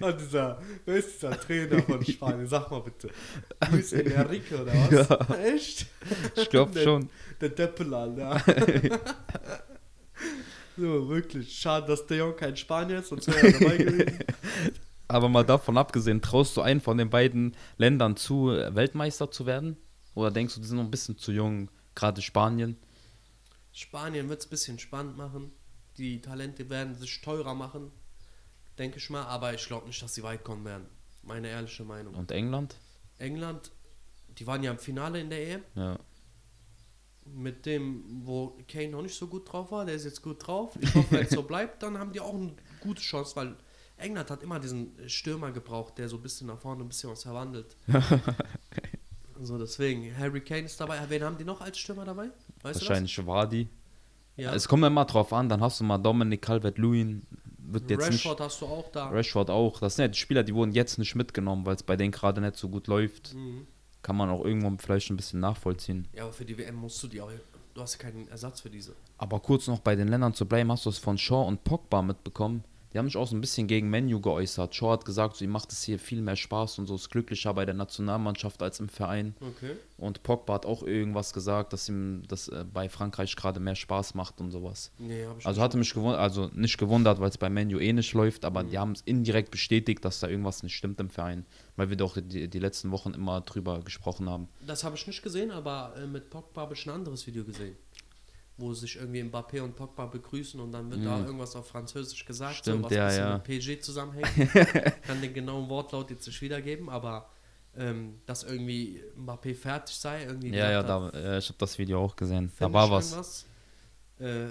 Und 0.00 0.20
dieser, 0.20 0.62
wer 0.84 0.96
ist 0.96 1.14
dieser 1.14 1.38
Trainer 1.38 1.82
von 1.82 2.04
Spanien? 2.04 2.46
Sag 2.46 2.70
mal 2.70 2.80
bitte. 2.80 3.10
Luis 3.70 3.92
Enrique 3.92 4.54
oder 4.54 4.72
was? 4.72 5.38
Echt? 5.38 5.86
Ich 6.36 6.48
glaube 6.48 6.78
schon. 6.80 7.10
Der 7.40 7.50
Deppelan, 7.50 8.16
ja. 8.16 8.42
so, 10.76 11.08
wirklich. 11.08 11.58
Schade, 11.58 11.86
dass 11.86 12.06
der 12.06 12.18
Jong 12.18 12.36
kein 12.36 12.56
Spanier 12.56 13.00
ist, 13.00 13.08
sonst 13.08 13.28
wäre 13.28 13.46
er 13.46 13.52
dabei 13.52 13.76
gewesen. 13.76 14.18
Aber 15.08 15.30
mal 15.30 15.44
davon 15.44 15.78
abgesehen, 15.78 16.20
traust 16.20 16.56
du 16.56 16.60
einen 16.60 16.82
von 16.82 16.98
den 16.98 17.08
beiden 17.08 17.56
Ländern 17.78 18.16
zu, 18.16 18.48
Weltmeister 18.48 19.30
zu 19.30 19.46
werden? 19.46 19.78
Oder 20.14 20.30
denkst 20.30 20.54
du, 20.54 20.60
die 20.60 20.66
sind 20.66 20.76
noch 20.76 20.84
ein 20.84 20.90
bisschen 20.90 21.16
zu 21.16 21.32
jung, 21.32 21.70
gerade 21.94 22.20
Spanien? 22.20 22.76
Spanien 23.72 24.28
wird 24.28 24.40
es 24.40 24.46
ein 24.46 24.50
bisschen 24.50 24.78
spannend 24.78 25.16
machen. 25.16 25.52
Die 25.96 26.20
Talente 26.20 26.68
werden 26.68 26.94
sich 26.94 27.20
teurer 27.22 27.54
machen, 27.54 27.90
denke 28.76 28.98
ich 28.98 29.08
mal. 29.08 29.22
Aber 29.22 29.54
ich 29.54 29.66
glaube 29.66 29.86
nicht, 29.86 30.02
dass 30.02 30.14
sie 30.14 30.22
weit 30.22 30.44
kommen 30.44 30.64
werden. 30.64 30.86
Meine 31.22 31.48
ehrliche 31.48 31.84
Meinung. 31.84 32.14
Und 32.14 32.30
England? 32.30 32.76
England, 33.18 33.70
die 34.38 34.46
waren 34.46 34.62
ja 34.62 34.72
im 34.72 34.78
Finale 34.78 35.20
in 35.20 35.30
der 35.30 35.48
EM. 35.48 35.62
Ja. 35.74 35.98
Mit 37.24 37.66
dem, 37.66 38.04
wo 38.24 38.58
Kane 38.68 38.88
noch 38.88 39.02
nicht 39.02 39.14
so 39.14 39.26
gut 39.26 39.50
drauf 39.50 39.70
war. 39.70 39.84
Der 39.84 39.94
ist 39.94 40.04
jetzt 40.04 40.22
gut 40.22 40.46
drauf. 40.46 40.76
Ich 40.80 40.94
hoffe, 40.94 41.10
wenn 41.10 41.26
es 41.26 41.30
so 41.30 41.42
bleibt, 41.42 41.82
dann 41.82 41.98
haben 41.98 42.12
die 42.12 42.20
auch 42.20 42.34
eine 42.34 42.54
gute 42.80 43.02
Chance, 43.02 43.36
weil 43.36 43.56
England 43.98 44.30
hat 44.30 44.42
immer 44.42 44.58
diesen 44.60 44.92
Stürmer 45.06 45.50
gebraucht, 45.50 45.98
der 45.98 46.08
so 46.08 46.16
ein 46.16 46.22
bisschen 46.22 46.46
nach 46.46 46.58
vorne 46.58 46.82
ein 46.84 46.88
bisschen 46.88 47.10
was 47.10 47.22
verwandelt. 47.22 47.76
so, 49.40 49.58
deswegen, 49.58 50.16
Harry 50.16 50.40
Kane 50.40 50.62
ist 50.62 50.80
dabei. 50.80 50.98
Wen 51.08 51.22
haben 51.22 51.36
die 51.36 51.44
noch 51.44 51.60
als 51.60 51.78
Stürmer 51.78 52.04
dabei? 52.04 52.30
Weißt 52.62 52.80
Wahrscheinlich 52.80 53.26
Wadi. 53.26 53.68
Ja. 54.36 54.54
Es 54.54 54.68
kommt 54.68 54.84
immer 54.84 55.04
drauf 55.04 55.32
an, 55.32 55.48
dann 55.48 55.60
hast 55.60 55.80
du 55.80 55.84
mal 55.84 55.98
Dominic 55.98 56.42
Calvert-Lewin, 56.42 57.26
wird 57.58 57.90
jetzt 57.90 58.06
Rashford 58.06 58.40
hast 58.40 58.60
du 58.60 58.66
auch 58.66 58.90
da. 58.92 59.06
nicht. 59.06 59.14
Rashford 59.14 59.50
auch. 59.50 59.80
Das 59.80 59.96
sind 59.96 60.04
ja 60.04 60.08
die 60.08 60.18
Spieler, 60.18 60.42
die 60.42 60.54
wurden 60.54 60.72
jetzt 60.72 60.98
nicht 60.98 61.14
mitgenommen, 61.14 61.66
weil 61.66 61.74
es 61.74 61.82
bei 61.82 61.96
denen 61.96 62.12
gerade 62.12 62.40
nicht 62.40 62.56
so 62.56 62.68
gut 62.68 62.86
läuft. 62.86 63.34
Mhm. 63.34 63.66
Kann 64.02 64.16
man 64.16 64.30
auch 64.30 64.44
irgendwo 64.44 64.72
vielleicht 64.78 65.10
ein 65.10 65.16
bisschen 65.16 65.40
nachvollziehen. 65.40 66.06
Ja, 66.14 66.22
aber 66.22 66.32
für 66.32 66.44
die 66.44 66.56
WM 66.56 66.76
musst 66.76 67.02
du 67.02 67.08
die 67.08 67.20
auch. 67.20 67.30
Du 67.74 67.82
hast 67.82 67.94
ja 67.94 68.10
keinen 68.10 68.28
Ersatz 68.28 68.60
für 68.60 68.70
diese. 68.70 68.94
Aber 69.18 69.40
kurz 69.40 69.66
noch 69.66 69.80
bei 69.80 69.96
den 69.96 70.08
Ländern 70.08 70.34
zu 70.34 70.46
bleiben, 70.46 70.70
hast 70.70 70.86
du 70.86 70.90
es 70.90 70.98
von 70.98 71.18
Shaw 71.18 71.46
und 71.46 71.64
Pogba 71.64 72.02
mitbekommen? 72.02 72.64
Die 72.92 72.98
haben 72.98 73.06
sich 73.06 73.16
auch 73.16 73.26
so 73.26 73.36
ein 73.36 73.40
bisschen 73.40 73.66
gegen 73.66 73.90
Menu 73.90 74.20
geäußert. 74.20 74.74
Shaw 74.74 74.92
hat 74.92 75.04
gesagt, 75.04 75.36
so, 75.36 75.44
ihm 75.44 75.50
macht 75.50 75.72
es 75.72 75.82
hier 75.82 75.98
viel 75.98 76.22
mehr 76.22 76.36
Spaß 76.36 76.78
und 76.78 76.86
so 76.86 76.94
ist 76.94 77.10
glücklicher 77.10 77.52
bei 77.52 77.64
der 77.66 77.74
Nationalmannschaft 77.74 78.62
als 78.62 78.80
im 78.80 78.88
Verein. 78.88 79.34
Okay. 79.40 79.76
Und 79.98 80.22
Pogba 80.22 80.54
hat 80.54 80.64
auch 80.66 80.82
irgendwas 80.82 81.32
gesagt, 81.32 81.72
dass 81.72 81.88
ihm 81.88 82.22
das 82.28 82.48
äh, 82.48 82.64
bei 82.72 82.88
Frankreich 82.88 83.34
gerade 83.36 83.60
mehr 83.60 83.74
Spaß 83.74 84.14
macht 84.14 84.40
und 84.40 84.50
sowas. 84.50 84.90
Nee, 84.98 85.26
hab 85.26 85.38
ich 85.38 85.46
Also 85.46 85.58
nicht. 85.60 85.64
hatte 85.64 85.76
mich 85.78 85.92
gewundert, 85.92 86.20
also 86.20 86.50
nicht 86.54 86.78
gewundert, 86.78 87.20
weil 87.20 87.28
es 87.28 87.36
bei 87.38 87.50
Menu 87.50 87.78
eh 87.78 87.92
nicht 87.92 88.14
läuft, 88.14 88.44
aber 88.44 88.62
Mhm. 88.62 88.70
die 88.70 88.78
haben 88.78 88.92
es 88.92 89.00
indirekt 89.02 89.50
bestätigt, 89.50 90.04
dass 90.04 90.20
da 90.20 90.28
irgendwas 90.28 90.62
nicht 90.62 90.74
stimmt 90.76 90.98
im 91.00 91.10
Verein, 91.10 91.44
weil 91.76 91.90
wir 91.90 91.96
doch 91.96 92.16
die, 92.20 92.48
die 92.48 92.58
letzten 92.58 92.90
Wochen 92.90 93.12
immer 93.12 93.40
drüber 93.42 93.80
gesprochen 93.82 94.30
haben. 94.30 94.48
Das 94.66 94.84
habe 94.84 94.96
ich 94.96 95.06
nicht 95.06 95.22
gesehen, 95.22 95.50
aber 95.50 95.94
äh, 95.98 96.06
mit 96.06 96.30
Pogba 96.30 96.62
habe 96.62 96.74
ich 96.74 96.86
ein 96.86 96.90
anderes 96.90 97.26
Video 97.26 97.44
gesehen. 97.44 97.76
Wo 98.60 98.74
sich 98.74 98.96
irgendwie 98.96 99.22
Mbappé 99.22 99.62
und 99.62 99.76
Pogba 99.76 100.06
begrüßen 100.06 100.58
und 100.60 100.72
dann 100.72 100.90
wird 100.90 101.04
da 101.06 101.24
irgendwas 101.24 101.54
auf 101.54 101.68
Französisch 101.68 102.24
gesagt, 102.24 102.54
Mhm. 102.56 102.58
Stimmt, 102.58 102.78
so, 102.78 102.84
was 102.90 102.92
ja, 102.92 103.02
ein 103.04 103.08
bisschen 103.08 103.24
ja. 103.24 103.32
mit 103.34 103.44
PG 103.44 103.80
zusammenhängt. 103.80 104.52
Kann 105.02 105.20
den 105.22 105.32
genauen 105.32 105.68
Wortlaut 105.68 106.10
jetzt 106.10 106.26
nicht 106.26 106.42
wiedergeben, 106.42 106.88
aber 106.90 107.30
ähm, 107.76 108.20
dass 108.26 108.42
irgendwie 108.42 109.00
Mbappé 109.16 109.54
fertig 109.54 109.94
sei, 109.96 110.24
irgendwie 110.24 110.48
Ja, 110.50 110.70
ja, 110.72 110.82
da, 110.82 111.08
äh, 111.10 111.38
ich 111.38 111.48
habe 111.48 111.58
das 111.58 111.78
Video 111.78 112.02
auch 112.02 112.16
gesehen. 112.16 112.50
Da 112.58 112.72
war 112.72 112.86
ich 112.86 112.90
was. 112.90 113.10
irgendwas. 113.12 113.46
Äh, 114.18 114.46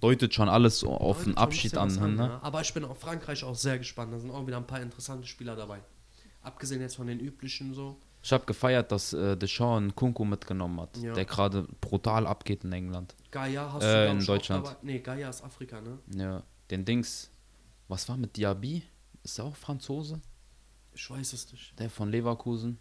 Deutet 0.00 0.34
schon 0.34 0.48
alles 0.48 0.82
auf 0.82 1.24
den 1.24 1.36
Abschied 1.36 1.74
was 1.76 1.98
an. 1.98 2.16
Ne? 2.16 2.22
ja. 2.24 2.40
Aber 2.42 2.62
ich 2.62 2.72
bin 2.74 2.84
auf 2.84 2.98
Frankreich 2.98 3.44
auch 3.44 3.54
sehr 3.54 3.78
gespannt. 3.78 4.12
Da 4.12 4.18
sind 4.18 4.30
auch 4.30 4.46
wieder 4.46 4.56
ein 4.56 4.66
paar 4.66 4.80
interessante 4.80 5.26
Spieler 5.28 5.54
dabei. 5.54 5.80
Abgesehen 6.42 6.80
jetzt 6.80 6.96
von 6.96 7.06
den 7.06 7.20
üblichen 7.20 7.74
so. 7.74 7.96
Ich 8.22 8.32
habe 8.32 8.44
gefeiert, 8.46 8.90
dass 8.92 9.12
äh, 9.12 9.36
Deschamps 9.36 9.94
Kunku 9.94 10.24
mitgenommen 10.24 10.80
hat, 10.80 10.96
Ja. 10.98 11.12
der 11.14 11.24
gerade 11.26 11.66
brutal 11.80 12.26
abgeht 12.26 12.64
in 12.64 12.72
England. 12.72 13.14
Gaia 13.30 13.72
hast 13.72 13.82
Äh, 13.84 14.06
du 14.06 14.10
in 14.12 14.18
ich, 14.18 14.22
auch 14.24 14.26
Deutschland. 14.34 14.66
dabei. 14.66 14.76
Nee, 14.82 14.98
Gaia 15.00 15.28
ist 15.30 15.42
Afrika, 15.42 15.80
ne? 15.80 15.98
Ja, 16.14 16.42
den 16.70 16.84
Dings. 16.84 17.30
Was 17.88 18.08
war 18.08 18.16
mit 18.16 18.36
Diaby? 18.36 18.82
Ist 19.22 19.38
er 19.38 19.44
auch 19.46 19.56
Franzose? 19.56 20.20
Ich 20.94 21.08
weiß 21.10 21.32
es 21.32 21.50
nicht. 21.52 21.78
Der 21.78 21.90
von 21.90 22.10
Leverkusen? 22.10 22.78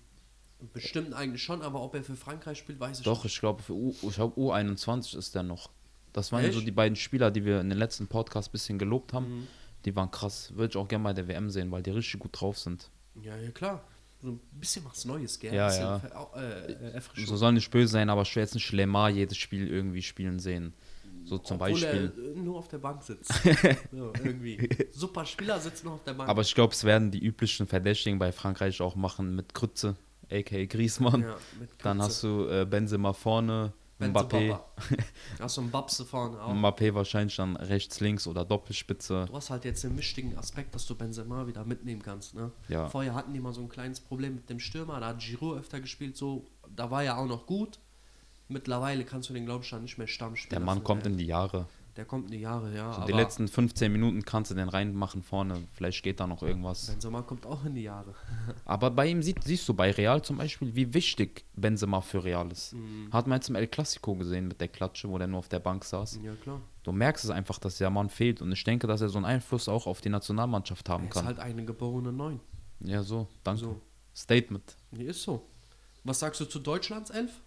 Bestimmt 0.74 1.14
eigentlich 1.14 1.42
schon, 1.44 1.62
aber 1.62 1.82
ob 1.82 1.96
er 1.96 2.04
für 2.04 2.16
Frankreich 2.16 2.58
spielt, 2.58 2.80
weiß 2.80 3.00
ich 3.00 3.06
Doch, 3.06 3.24
nicht. 3.24 3.34
ich 3.34 3.40
glaube, 3.40 3.62
für 3.64 3.74
U, 3.74 3.96
ich 4.02 4.16
glaub, 4.16 4.38
U21 4.38 5.18
ist 5.18 5.34
der 5.36 5.44
noch. 5.44 5.70
Das 6.12 6.32
waren 6.32 6.44
ja 6.44 6.52
so 6.52 6.58
Echt? 6.58 6.68
die 6.68 6.72
beiden 6.72 6.96
Spieler, 6.96 7.32
die 7.32 7.46
wir 7.46 7.62
in 7.62 7.70
den 7.70 7.78
letzten 7.78 8.08
Podcast 8.08 8.50
ein 8.50 8.52
bisschen 8.52 8.78
gelobt 8.80 9.14
haben. 9.14 9.42
Mhm. 9.42 9.48
Die 9.86 9.96
waren 9.96 10.12
krass. 10.12 10.54
Würde 10.56 10.72
ich 10.72 10.78
auch 10.78 10.88
gerne 10.88 11.04
bei 11.06 11.14
der 11.14 11.28
WM 11.28 11.50
sehen, 11.50 11.72
weil 11.72 11.82
die 11.84 11.92
richtig 11.92 12.20
gut 12.20 12.32
drauf 12.40 12.58
sind. 12.58 12.90
Ja, 13.22 13.38
ja, 13.38 13.52
klar. 13.52 13.84
So 14.22 14.32
ein 14.32 14.40
bisschen 14.52 14.84
was 14.86 15.06
Neues, 15.06 15.40
gell? 15.40 15.54
Ja, 15.54 15.74
ja. 15.74 16.02
Äh, 16.36 16.98
äh. 16.98 17.02
So 17.26 17.38
soll 17.38 17.54
nicht 17.54 17.72
böse 17.72 17.94
sein, 17.94 18.10
aber 18.10 18.24
ich 18.24 18.36
will 18.36 18.44
jetzt 18.44 18.54
nicht 18.54 18.72
Lemar 18.72 19.10
jedes 19.10 19.38
Spiel 19.38 19.68
irgendwie 19.68 20.02
spielen 20.02 20.40
sehen. 20.40 20.74
So 21.24 21.38
zum 21.38 21.56
Obwohl 21.56 21.72
Beispiel. 21.72 22.12
er 22.36 22.42
nur 22.42 22.58
auf 22.58 22.68
der 22.68 22.80
Bank 22.80 23.04
sitzt. 23.04 23.32
so, 23.92 24.12
irgendwie. 24.24 24.68
Super 24.92 25.26
Spieler 25.26 25.60
sitzt 25.60 25.84
nur 25.84 25.94
auf 25.94 26.04
der 26.04 26.14
Bank. 26.14 26.30
Aber 26.30 26.42
ich 26.42 26.54
glaube, 26.56 26.74
es 26.74 26.84
werden 26.84 27.12
die 27.12 27.24
üblichen 27.24 27.68
Verdächtigen 27.68 28.20
bei 28.20 28.32
Frankreich 28.32 28.82
auch 28.82 28.96
machen 28.96 29.36
mit 29.36 29.54
Krütze, 29.54 29.96
a.k.a. 30.32 30.66
Griezmann. 30.66 31.22
ja, 31.22 31.38
Dann 31.84 32.02
hast 32.02 32.24
du 32.24 32.48
äh, 32.48 32.66
Benzema 32.66 33.14
vorne, 33.14 33.74
Mbappé. 34.00 34.58
Einen 35.58 35.72
Babse 35.72 36.06
vorne 36.06 36.42
auch. 36.42 36.54
Mbappé 36.54 36.94
wahrscheinlich 36.94 37.36
dann 37.36 37.56
rechts, 37.58 38.00
links 38.00 38.28
oder 38.28 38.46
Doppelspitze. 38.46 39.26
Du 39.28 39.34
hast 39.34 39.50
halt 39.50 39.66
jetzt 39.66 39.84
den 39.84 39.98
wichtigen 39.98 40.38
Aspekt, 40.38 40.74
dass 40.74 40.86
du 40.86 40.96
Benzema 40.96 41.46
wieder 41.48 41.66
mitnehmen 41.66 42.02
kannst. 42.02 42.34
Ne? 42.34 42.52
Ja. 42.70 42.88
Vorher 42.88 43.14
hatten 43.14 43.34
die 43.34 43.40
mal 43.40 43.54
so 43.54 43.62
ein 43.62 43.70
kleines 43.70 44.00
Problem 44.00 44.36
mit 44.36 44.50
dem 44.50 44.60
Stürmer, 44.60 45.00
da 45.00 45.08
hat 45.08 45.20
Giroud 45.20 45.60
öfter 45.60 45.82
gespielt, 45.82 46.16
so, 46.16 46.46
da 46.74 46.90
war 46.90 47.04
er 47.04 47.18
auch 47.18 47.28
noch 47.28 47.46
gut. 47.46 47.80
Mittlerweile 48.48 49.06
kannst 49.06 49.30
du 49.30 49.34
den, 49.34 49.46
glaube 49.46 49.64
ich, 49.64 49.70
dann 49.70 49.84
nicht 49.84 49.98
mehr 49.98 50.08
Stamm 50.08 50.36
spielen. 50.36 50.50
Der 50.50 50.60
Mann 50.60 50.84
kommt 50.84 51.06
in 51.06 51.18
die 51.18 51.28
Jahre. 51.28 51.68
Der 52.00 52.06
kommt 52.06 52.28
in 52.28 52.32
die 52.32 52.40
Jahre, 52.40 52.74
ja. 52.74 52.94
So 52.94 53.02
aber 53.02 53.08
die 53.08 53.12
letzten 53.12 53.50
15 53.50 53.92
Minuten 53.92 54.24
kannst 54.24 54.52
du 54.52 54.56
den 54.56 54.70
reinmachen 54.70 55.22
vorne. 55.22 55.68
Vielleicht 55.74 56.02
geht 56.02 56.22
da 56.22 56.28
noch 56.28 56.42
irgendwas. 56.42 56.88
Benzema 56.88 57.24
kommt 57.24 57.46
auch 57.46 57.66
in 57.66 57.76
die 57.76 57.84
Jahre. 57.84 58.16
Aber 58.64 58.90
bei 58.90 59.08
ihm 59.08 59.22
sieht, 59.22 59.44
siehst 59.44 59.68
du 59.68 59.74
bei 59.74 59.92
Real 59.92 60.22
zum 60.22 60.38
Beispiel, 60.38 60.74
wie 60.76 60.94
wichtig 60.94 61.44
Benzema 61.58 62.00
für 62.00 62.24
Real 62.24 62.50
ist. 62.54 62.72
Mhm. 62.72 63.10
Hat 63.12 63.28
man 63.28 63.40
jetzt 63.40 63.50
im 63.50 63.56
El 63.56 63.68
Clasico 63.68 64.16
gesehen 64.16 64.48
mit 64.48 64.62
der 64.62 64.70
Klatsche, 64.70 65.10
wo 65.10 65.18
der 65.18 65.28
nur 65.28 65.40
auf 65.40 65.50
der 65.50 65.60
Bank 65.60 65.84
saß. 65.84 66.22
Ja, 66.24 66.34
klar. 66.36 66.62
Du 66.84 66.94
merkst 66.94 67.26
es 67.26 67.32
einfach, 67.32 67.60
dass 67.60 67.80
der 67.80 67.90
Mann 67.90 68.08
fehlt. 68.08 68.42
Und 68.42 68.50
ich 68.54 68.64
denke, 68.64 68.88
dass 68.88 69.02
er 69.02 69.10
so 69.10 69.18
einen 69.18 69.26
Einfluss 69.26 69.68
auch 69.68 69.86
auf 69.86 70.00
die 70.00 70.08
Nationalmannschaft 70.10 70.88
haben 70.88 71.04
Er 71.04 71.10
ist 71.10 71.14
kann. 71.16 71.26
halt 71.26 71.40
eine 71.40 71.66
geborene 71.66 72.14
Neun. 72.14 72.40
ja, 72.80 73.04
so, 73.04 73.28
danke. 73.44 73.60
So. 73.60 73.82
Statement. 74.16 74.78
Die 74.92 75.04
ist 75.04 75.22
so. 75.22 75.46
Was 76.06 76.20
sagst 76.20 76.40
du 76.40 76.46
zu 76.46 76.60
Deutschlands 76.60 77.10
Elf? 77.10 77.42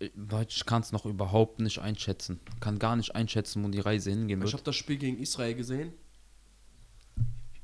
Ich 0.00 0.64
kann 0.64 0.82
es 0.82 0.92
noch 0.92 1.04
überhaupt 1.06 1.58
nicht 1.60 1.78
einschätzen. 1.80 2.38
Kann 2.60 2.78
gar 2.78 2.94
nicht 2.96 3.14
einschätzen, 3.16 3.64
wo 3.64 3.68
die 3.68 3.80
Reise 3.80 4.10
hingehen 4.10 4.38
Ich 4.40 4.44
wird. 4.44 4.52
habe 4.54 4.62
das 4.62 4.76
Spiel 4.76 4.96
gegen 4.96 5.18
Israel 5.18 5.54
gesehen. 5.54 5.92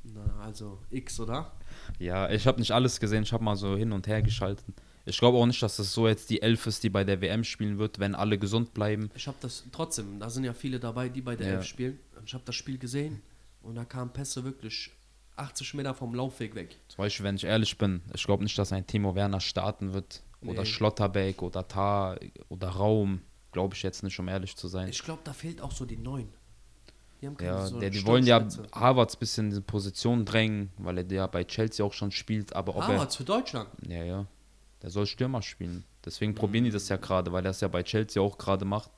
Na, 0.03 0.43
also 0.43 0.79
X, 0.91 1.19
oder? 1.19 1.53
Ja, 1.97 2.29
ich 2.29 2.45
habe 2.45 2.59
nicht 2.59 2.71
alles 2.71 2.99
gesehen. 2.99 3.23
Ich 3.23 3.33
habe 3.33 3.43
mal 3.43 3.55
so 3.55 3.75
hin 3.75 3.91
und 3.91 4.07
her 4.07 4.21
geschalten. 4.21 4.73
Ich 5.05 5.17
glaube 5.19 5.37
auch 5.37 5.45
nicht, 5.45 5.61
dass 5.61 5.77
das 5.77 5.93
so 5.93 6.07
jetzt 6.07 6.29
die 6.29 6.41
Elf 6.41 6.65
ist, 6.67 6.83
die 6.83 6.89
bei 6.89 7.03
der 7.03 7.21
WM 7.21 7.43
spielen 7.43 7.77
wird, 7.77 7.99
wenn 7.99 8.15
alle 8.15 8.37
gesund 8.37 8.73
bleiben. 8.73 9.11
Ich 9.15 9.27
habe 9.27 9.37
das 9.39 9.63
trotzdem, 9.71 10.19
da 10.19 10.29
sind 10.29 10.43
ja 10.43 10.53
viele 10.53 10.79
dabei, 10.79 11.09
die 11.09 11.21
bei 11.21 11.35
der 11.35 11.47
Ja. 11.47 11.53
Elf 11.55 11.65
spielen. 11.65 11.99
Ich 12.25 12.33
habe 12.33 12.43
das 12.45 12.55
Spiel 12.55 12.77
gesehen 12.77 13.21
und 13.61 13.75
da 13.75 13.85
kamen 13.85 14.11
Pässe 14.11 14.43
wirklich 14.43 14.91
80 15.35 15.73
Meter 15.75 15.93
vom 15.93 16.15
Laufweg 16.15 16.55
weg. 16.55 16.75
Zum 16.87 16.97
Beispiel, 16.97 17.23
wenn 17.25 17.35
ich 17.35 17.43
ehrlich 17.43 17.77
bin, 17.77 18.01
ich 18.13 18.23
glaube 18.23 18.43
nicht, 18.43 18.57
dass 18.57 18.71
ein 18.73 18.87
Timo 18.87 19.13
Werner 19.15 19.41
starten 19.41 19.93
wird 19.93 20.23
Oder 20.47 20.61
Nee. 20.61 20.65
Schlotterbeck 20.65 21.41
oder 21.41 21.67
Tar 21.67 22.17
oder 22.49 22.69
Raum. 22.69 23.21
Glaube 23.51 23.73
ich 23.75 23.83
jetzt 23.83 24.03
nicht, 24.03 24.19
um 24.19 24.27
ehrlich 24.27 24.55
zu 24.55 24.67
sein. 24.67 24.89
Ich 24.89 25.01
glaube, 25.03 25.21
da 25.23 25.31
fehlt 25.33 25.61
auch 25.61 25.71
so 25.71 25.85
die 25.85 25.97
Neun. 25.97 26.27
Die 27.21 27.27
haben 27.27 27.37
keine 27.37 27.51
Ja, 27.51 27.65
so 27.67 27.79
der, 27.79 27.89
die 27.89 28.05
wollen 28.05 28.25
ja 28.25 28.37
Sturmspitze. 28.39 28.79
Havertz 28.79 29.15
bisschen 29.15 29.45
in 29.45 29.49
diese 29.51 29.61
Position 29.61 30.25
drängen, 30.25 30.71
weil 30.77 30.97
er 30.97 31.05
ja 31.09 31.27
bei 31.27 31.43
Chelsea 31.45 31.85
auch 31.85 31.93
schon 31.93 32.11
spielt, 32.11 32.53
aber 32.55 32.75
ob 32.75 32.83
Havertz 32.83 33.15
für 33.15 33.23
Deutschland. 33.23 33.69
Ja, 33.87 34.03
ja. 34.03 34.25
Der 34.81 34.89
soll 34.89 35.05
Stürmer 35.07 35.41
spielen. 35.41 35.85
Deswegen 36.03 36.35
probieren 36.35 36.65
die 36.65 36.71
das 36.71 36.89
ja 36.89 36.97
gerade, 36.97 37.31
weil 37.31 37.45
er 37.45 37.51
es 37.51 37.61
ja 37.61 37.67
bei 37.69 37.81
Chelsea 37.83 38.21
auch 38.21 38.37
gerade 38.37 38.65
macht. 38.65 38.91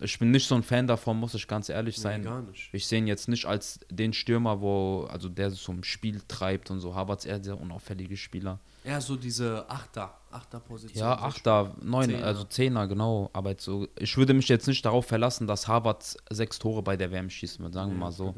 Ich 0.00 0.18
bin 0.18 0.30
nicht 0.30 0.46
so 0.48 0.54
ein 0.54 0.62
Fan 0.62 0.86
davon, 0.86 1.18
muss 1.18 1.34
ich 1.34 1.46
ganz 1.46 1.68
ehrlich 1.68 1.96
Nee, 1.98 2.02
sein. 2.02 2.22
gar 2.22 2.42
nicht. 2.42 2.70
Ich 2.72 2.86
sehe 2.86 2.98
ihn 2.98 3.06
jetzt 3.06 3.28
nicht 3.28 3.44
als 3.46 3.80
den 3.90 4.12
Stürmer, 4.12 4.60
wo, 4.60 5.06
also 5.10 5.28
der 5.28 5.50
so 5.50 5.72
ein 5.72 5.84
Spiel 5.84 6.20
treibt 6.26 6.70
und 6.70 6.80
so. 6.80 6.94
Havertz 6.94 7.24
eher 7.26 7.38
der 7.38 7.60
unauffällige 7.60 8.16
Spieler. 8.16 8.58
Eher 8.82 9.00
so 9.00 9.16
diese 9.16 9.68
Achter, 9.70 10.18
Achter-Position. 10.30 10.98
Ja, 10.98 11.18
so 11.18 11.24
Achter, 11.24 11.76
Neun, 11.82 12.14
also 12.22 12.44
Zehner, 12.44 12.86
genau. 12.86 13.30
Aber 13.32 13.50
jetzt 13.50 13.64
so, 13.64 13.88
ich 13.98 14.16
würde 14.16 14.34
mich 14.34 14.48
jetzt 14.48 14.66
nicht 14.66 14.84
darauf 14.84 15.06
verlassen, 15.06 15.46
dass 15.46 15.68
Havertz 15.68 16.16
sechs 16.30 16.58
Tore 16.58 16.82
bei 16.82 16.96
der 16.96 17.10
WM 17.10 17.30
schießen 17.30 17.62
wird, 17.62 17.74
sagen 17.74 17.92
wir 17.92 17.98
mal 17.98 18.12
so. 18.12 18.34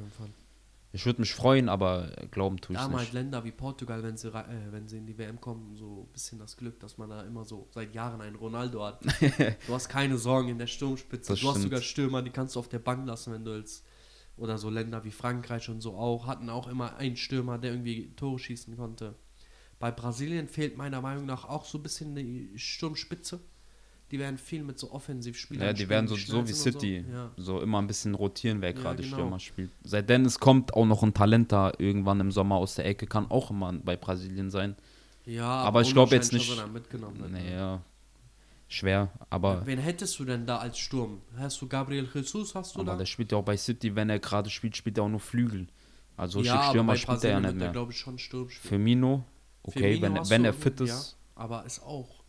Ich 0.94 1.06
würde 1.06 1.22
mich 1.22 1.32
freuen, 1.32 1.70
aber 1.70 2.10
glauben 2.30 2.58
tue 2.58 2.76
ich 2.76 2.82
Da 2.82 2.90
halt 2.90 3.00
nicht. 3.00 3.12
Länder 3.14 3.42
wie 3.44 3.50
Portugal, 3.50 4.02
wenn 4.02 4.18
sie, 4.18 4.28
äh, 4.28 4.44
wenn 4.70 4.86
sie 4.88 4.98
in 4.98 5.06
die 5.06 5.16
WM 5.16 5.40
kommen, 5.40 5.74
so 5.74 6.06
ein 6.06 6.12
bisschen 6.12 6.38
das 6.38 6.56
Glück, 6.56 6.78
dass 6.80 6.98
man 6.98 7.08
da 7.08 7.22
immer 7.22 7.46
so 7.46 7.66
seit 7.70 7.94
Jahren 7.94 8.20
einen 8.20 8.36
Ronaldo 8.36 8.84
hat. 8.84 9.02
du 9.66 9.72
hast 9.72 9.88
keine 9.88 10.18
Sorgen 10.18 10.50
in 10.50 10.58
der 10.58 10.66
Sturmspitze. 10.66 11.32
Das 11.32 11.40
du 11.40 11.46
hast 11.46 11.54
stimmt. 11.54 11.64
sogar 11.64 11.80
Stürmer, 11.80 12.20
die 12.20 12.30
kannst 12.30 12.56
du 12.56 12.60
auf 12.60 12.68
der 12.68 12.78
Bank 12.78 13.06
lassen, 13.06 13.32
wenn 13.32 13.44
du 13.44 13.52
willst. 13.52 13.86
Oder 14.36 14.58
so 14.58 14.68
Länder 14.68 15.02
wie 15.04 15.10
Frankreich 15.10 15.68
und 15.70 15.80
so 15.80 15.94
auch, 15.94 16.26
hatten 16.26 16.50
auch 16.50 16.68
immer 16.68 16.96
einen 16.96 17.16
Stürmer, 17.16 17.58
der 17.58 17.72
irgendwie 17.72 18.14
Tore 18.14 18.38
schießen 18.38 18.76
konnte. 18.76 19.14
Bei 19.82 19.90
Brasilien 19.90 20.46
fehlt 20.46 20.76
meiner 20.76 21.00
Meinung 21.00 21.26
nach 21.26 21.44
auch 21.44 21.64
so 21.64 21.76
ein 21.76 21.82
bisschen 21.82 22.14
die 22.14 22.50
Sturmspitze. 22.56 23.40
Die 24.12 24.18
werden 24.20 24.38
viel 24.38 24.62
mit 24.62 24.78
so 24.78 24.92
Offensivspielern 24.92 25.66
Ja, 25.66 25.72
die 25.72 25.78
spielen, 25.78 25.90
werden 25.90 26.06
so, 26.06 26.14
so 26.14 26.46
wie 26.46 26.52
City. 26.52 27.04
So. 27.04 27.12
Ja. 27.12 27.30
So 27.36 27.60
immer 27.60 27.82
ein 27.82 27.88
bisschen 27.88 28.14
rotieren, 28.14 28.60
wer 28.60 28.70
Ja, 28.70 28.76
gerade 28.80 29.02
genau. 29.02 29.16
Stürmer 29.16 29.40
spielt. 29.40 29.72
Seit 29.82 30.08
Dennis 30.08 30.38
kommt 30.38 30.72
auch 30.74 30.86
noch 30.86 31.02
ein 31.02 31.12
Talent 31.14 31.50
da 31.50 31.72
irgendwann 31.78 32.20
im 32.20 32.30
Sommer 32.30 32.54
aus 32.54 32.76
der 32.76 32.86
Ecke, 32.86 33.08
kann 33.08 33.28
auch 33.28 33.50
immer 33.50 33.72
bei 33.72 33.96
Brasilien 33.96 34.50
sein. 34.50 34.76
ja, 35.26 35.48
Aber 35.48 35.80
ich 35.80 35.92
glaub 35.92 36.12
jetzt 36.12 36.32
nicht- 36.32 36.48
wird, 36.56 37.18
ne? 37.18 37.28
Naja, 37.30 37.82
schwer, 38.68 39.10
aber, 39.30 39.66
Wen 39.66 39.78
hättest 39.80 40.16
du 40.20 40.24
denn 40.24 40.46
da 40.46 40.58
als 40.58 40.78
Sturm? 40.78 41.22
Hast 41.36 41.60
du 41.60 41.66
Gabriel 41.66 42.08
Jesus, 42.14 42.54
hast 42.54 42.76
du 42.76 42.80
aber 42.82 42.92
da? 42.92 42.98
der 42.98 43.06
spielt 43.06 43.32
ja 43.32 43.38
auch 43.38 43.44
bei 43.44 43.56
City, 43.56 43.96
wenn 43.96 44.10
er 44.10 44.20
gerade 44.20 44.48
spielt, 44.48 44.76
spielt 44.76 44.96
er 44.98 45.02
auch 45.04 45.08
nur 45.08 45.18
Flügel. 45.18 45.66
Also 46.16 46.40
ja, 46.40 46.54
aber 46.60 46.68
Stürmer 46.70 46.96
spielt 46.96 47.24
er 47.24 47.30
ja 47.30 47.40
nicht 47.40 47.56
mehr. 47.56 47.72
glaube 47.72 47.90
ich. 47.92 48.04
Firmino, 48.60 49.24
okay, 49.62 49.98
Firmino 49.98 50.20
wenn, 50.22 50.30
wenn 50.30 50.44
er 50.44 50.54
fit 50.54 50.80
ja, 50.80 50.86
ist. 50.86 51.16
aber 51.34 51.64
ist 51.64 51.82
auch, 51.82 52.24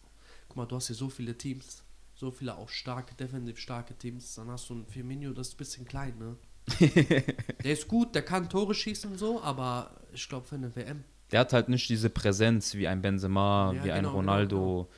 guck 0.47 0.57
mal, 0.57 0.65
du 0.65 0.75
hast 0.75 0.87
hier 0.87 0.95
so 0.95 1.09
viele 1.09 1.37
Teams, 1.37 1.83
so 2.15 2.31
viele 2.31 2.55
auch 2.55 2.69
starke, 2.69 3.15
defensiv 3.15 3.57
starke 3.57 3.97
Teams, 3.97 4.35
dann 4.35 4.49
hast 4.49 4.69
du 4.69 4.73
einen 4.75 4.85
Firmino, 4.85 5.33
das 5.33 5.49
ist 5.49 5.53
ein 5.55 5.57
bisschen 5.57 5.85
klein, 5.85 6.17
ne? 6.17 6.37
der 6.79 7.73
ist 7.73 7.87
gut, 7.87 8.15
der 8.15 8.21
kann 8.21 8.49
Tore 8.49 8.73
schießen 8.73 9.11
und 9.11 9.17
so, 9.17 9.41
aber 9.41 9.91
ich 10.13 10.27
glaube 10.29 10.47
für 10.47 10.55
eine 10.55 10.73
WM. 10.75 11.03
Der 11.31 11.41
hat 11.41 11.51
halt 11.51 11.67
nicht 11.67 11.89
diese 11.89 12.09
Präsenz 12.09 12.75
wie 12.75 12.87
ein 12.87 13.01
Benzema, 13.01 13.73
Ja, 13.73 13.83
wie 13.83 13.91
ein 13.91 14.03
genau, 14.03 14.15
Ronaldo. 14.15 14.89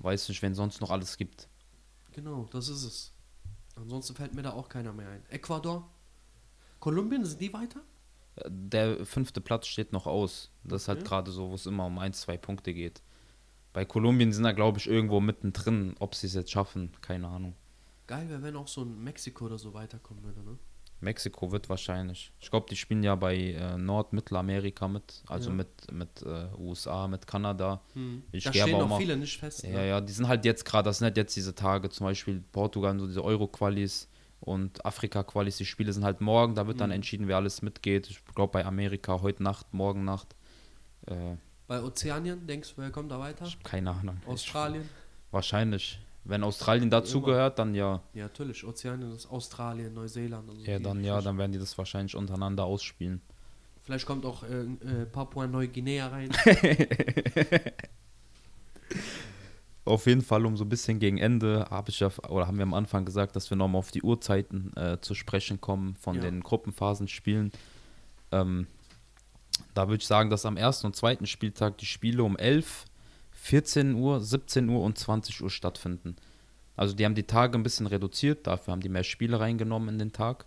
Weiß 0.00 0.28
nicht, 0.28 0.42
wenn 0.42 0.54
sonst 0.54 0.80
noch 0.80 0.90
alles 0.90 1.16
gibt. 1.16 1.48
Genau, 2.12 2.46
das 2.52 2.68
ist 2.68 2.84
es. 2.84 3.12
Ansonsten 3.74 4.14
fällt 4.14 4.34
mir 4.34 4.42
da 4.42 4.52
auch 4.52 4.68
keiner 4.68 4.92
mehr 4.92 5.08
ein. 5.08 5.22
Ecuador? 5.30 5.88
Kolumbien, 6.78 7.24
sind 7.24 7.40
die 7.40 7.52
weiter? 7.52 7.80
Der 8.46 9.04
fünfte 9.04 9.40
Platz 9.40 9.66
steht 9.66 9.92
noch 9.92 10.06
aus. 10.06 10.50
Das 10.64 10.82
ist 10.82 10.88
halt 10.88 11.04
gerade 11.04 11.30
so, 11.30 11.50
wo 11.50 11.54
es 11.54 11.66
immer 11.66 11.86
um 11.86 11.98
ein, 11.98 12.12
zwei 12.12 12.36
Punkte 12.36 12.72
geht. 12.74 13.02
Bei 13.72 13.84
Kolumbien 13.84 14.32
sind 14.32 14.44
da, 14.44 14.52
glaube 14.52 14.78
ich, 14.78 14.86
irgendwo 14.88 15.20
mittendrin. 15.20 15.94
Ob 15.98 16.14
sie 16.14 16.26
es 16.26 16.34
jetzt 16.34 16.50
schaffen, 16.50 16.92
keine 17.00 17.28
Ahnung. 17.28 17.54
Geil 18.06 18.28
wäre, 18.28 18.42
wenn 18.42 18.56
auch 18.56 18.68
so 18.68 18.82
ein 18.82 19.02
Mexiko 19.04 19.46
oder 19.46 19.58
so 19.58 19.74
weiterkommen 19.74 20.22
würde, 20.24 20.42
ne? 20.42 20.58
Mexiko 21.00 21.52
wird 21.52 21.68
wahrscheinlich. 21.68 22.32
Ich 22.40 22.50
glaube, 22.50 22.66
die 22.68 22.74
spielen 22.76 23.04
ja 23.04 23.14
bei 23.14 23.36
äh, 23.36 23.76
Nord-Mittelamerika 23.78 24.88
mit. 24.88 25.22
Also 25.28 25.50
Ja. 25.50 25.56
mit, 25.56 25.92
mit 25.92 26.22
äh, 26.22 26.48
USA, 26.58 27.06
mit 27.06 27.26
Kanada. 27.26 27.80
Ich 28.32 28.44
da 28.44 28.52
stehen 28.52 28.74
aber 28.74 28.82
noch 28.82 28.88
mal. 28.88 28.98
viele 28.98 29.16
nicht 29.16 29.38
fest. 29.38 29.62
Ja, 29.62 29.70
ne? 29.70 29.88
ja, 29.88 30.00
die 30.00 30.12
sind 30.12 30.26
halt 30.26 30.44
jetzt 30.44 30.64
gerade, 30.64 30.86
das 30.88 30.98
sind 30.98 31.04
halt 31.04 31.16
jetzt 31.16 31.36
diese 31.36 31.54
Tage, 31.54 31.88
zum 31.90 32.06
Beispiel 32.06 32.42
Portugal, 32.50 32.98
so 32.98 33.06
diese 33.06 33.22
Euro-Qualis 33.22 34.08
und 34.40 34.84
Afrika-Qualis, 34.84 35.56
die 35.56 35.66
Spiele 35.66 35.92
sind 35.92 36.04
halt 36.04 36.20
morgen, 36.20 36.54
da 36.54 36.66
wird 36.66 36.80
dann 36.80 36.90
Mhm. 36.90 36.96
entschieden, 36.96 37.28
wer 37.28 37.36
alles 37.36 37.62
mitgeht. 37.62 38.08
Ich 38.08 38.24
glaube 38.34 38.52
bei 38.52 38.64
Amerika 38.64 39.20
heute 39.20 39.42
Nacht, 39.42 39.72
morgen 39.74 40.04
Nacht. 40.04 40.34
Äh, 41.06 41.36
Bei 41.66 41.82
Ozeanien, 41.82 42.46
denkst 42.46 42.74
du, 42.76 42.82
wer 42.82 42.90
kommt 42.90 43.10
da 43.10 43.18
weiter? 43.18 43.46
keine 43.64 43.90
Ahnung. 43.90 44.20
Australien? 44.26 44.82
Ich, 44.82 45.32
wahrscheinlich. 45.32 45.98
Wenn 46.24 46.42
Australien 46.44 46.90
dazugehört, 46.90 47.58
dann 47.58 47.74
ja. 47.74 48.02
Ja, 48.14 48.24
natürlich. 48.24 48.64
Ozeanien 48.66 49.12
ist 49.14 49.26
Australien, 49.30 49.94
Neuseeland 49.94 50.48
und 50.50 50.60
so. 50.60 50.64
Ja, 50.70 50.78
dann 50.78 51.02
ja, 51.02 51.20
dann 51.22 51.38
werden 51.38 51.52
die 51.52 51.58
das 51.58 51.76
wahrscheinlich 51.78 52.14
untereinander 52.16 52.64
ausspielen. 52.64 53.20
Vielleicht 53.82 54.04
kommt 54.06 54.26
auch 54.26 54.42
äh, 54.42 54.62
äh, 54.64 55.06
Papua-Neuguinea 55.06 56.08
rein. 56.08 56.28
Auf 59.88 60.06
jeden 60.06 60.22
Fall, 60.22 60.44
um 60.46 60.56
so 60.56 60.64
ein 60.64 60.68
bisschen 60.68 60.98
gegen 60.98 61.18
Ende, 61.18 61.66
habe 61.70 61.90
ich 61.90 62.00
ja, 62.00 62.10
oder 62.28 62.46
haben 62.46 62.58
wir 62.58 62.62
am 62.64 62.74
Anfang 62.74 63.04
gesagt, 63.04 63.34
dass 63.36 63.50
wir 63.50 63.56
nochmal 63.56 63.78
auf 63.80 63.90
die 63.90 64.02
Uhrzeiten 64.02 64.76
äh, 64.76 65.00
zu 65.00 65.14
sprechen 65.14 65.60
kommen 65.60 65.94
von 65.96 66.16
Ja. 66.16 66.22
den 66.22 66.40
Gruppenphasenspielen. 66.42 67.52
Ähm, 68.32 68.66
da 69.74 69.88
würde 69.88 70.00
ich 70.02 70.06
sagen, 70.06 70.30
dass 70.30 70.46
am 70.46 70.56
ersten 70.56 70.86
und 70.86 70.96
zweiten 70.96 71.26
Spieltag 71.26 71.78
die 71.78 71.86
Spiele 71.86 72.22
um 72.22 72.36
11, 72.36 72.84
14 73.32 73.94
Uhr, 73.94 74.20
17 74.20 74.68
Uhr 74.68 74.82
und 74.82 74.98
20 74.98 75.42
Uhr 75.42 75.50
stattfinden. 75.50 76.16
Also 76.76 76.94
die 76.94 77.04
haben 77.04 77.14
die 77.14 77.24
Tage 77.24 77.58
ein 77.58 77.62
bisschen 77.62 77.86
reduziert, 77.86 78.46
dafür 78.46 78.72
haben 78.72 78.80
die 78.80 78.88
mehr 78.88 79.04
Spiele 79.04 79.40
reingenommen 79.40 79.88
in 79.88 79.98
den 79.98 80.12
Tag. 80.12 80.44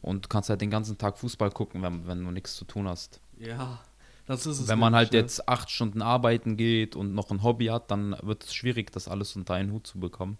Und 0.00 0.24
du 0.24 0.28
kannst 0.28 0.50
halt 0.50 0.60
den 0.60 0.70
ganzen 0.70 0.98
Tag 0.98 1.18
Fußball 1.18 1.50
gucken, 1.50 1.82
wenn, 1.82 2.06
wenn 2.06 2.24
du 2.24 2.30
nichts 2.30 2.56
zu 2.56 2.64
tun 2.64 2.88
hast. 2.88 3.20
ja, 3.38 3.80
das 4.26 4.46
ist 4.46 4.60
es. 4.60 4.68
Wenn 4.68 4.78
man 4.78 4.94
halt 4.94 5.12
ne? 5.12 5.18
jetzt 5.18 5.48
acht 5.48 5.70
Stunden 5.70 6.02
arbeiten 6.02 6.56
geht 6.56 6.96
und 6.96 7.14
noch 7.14 7.30
ein 7.30 7.42
Hobby 7.42 7.66
hat, 7.66 7.90
dann 7.90 8.16
wird 8.22 8.44
es 8.44 8.54
schwierig, 8.54 8.90
das 8.92 9.08
alles 9.08 9.36
unter 9.36 9.54
einen 9.54 9.72
Hut 9.72 9.86
zu 9.86 9.98
bekommen. 10.00 10.38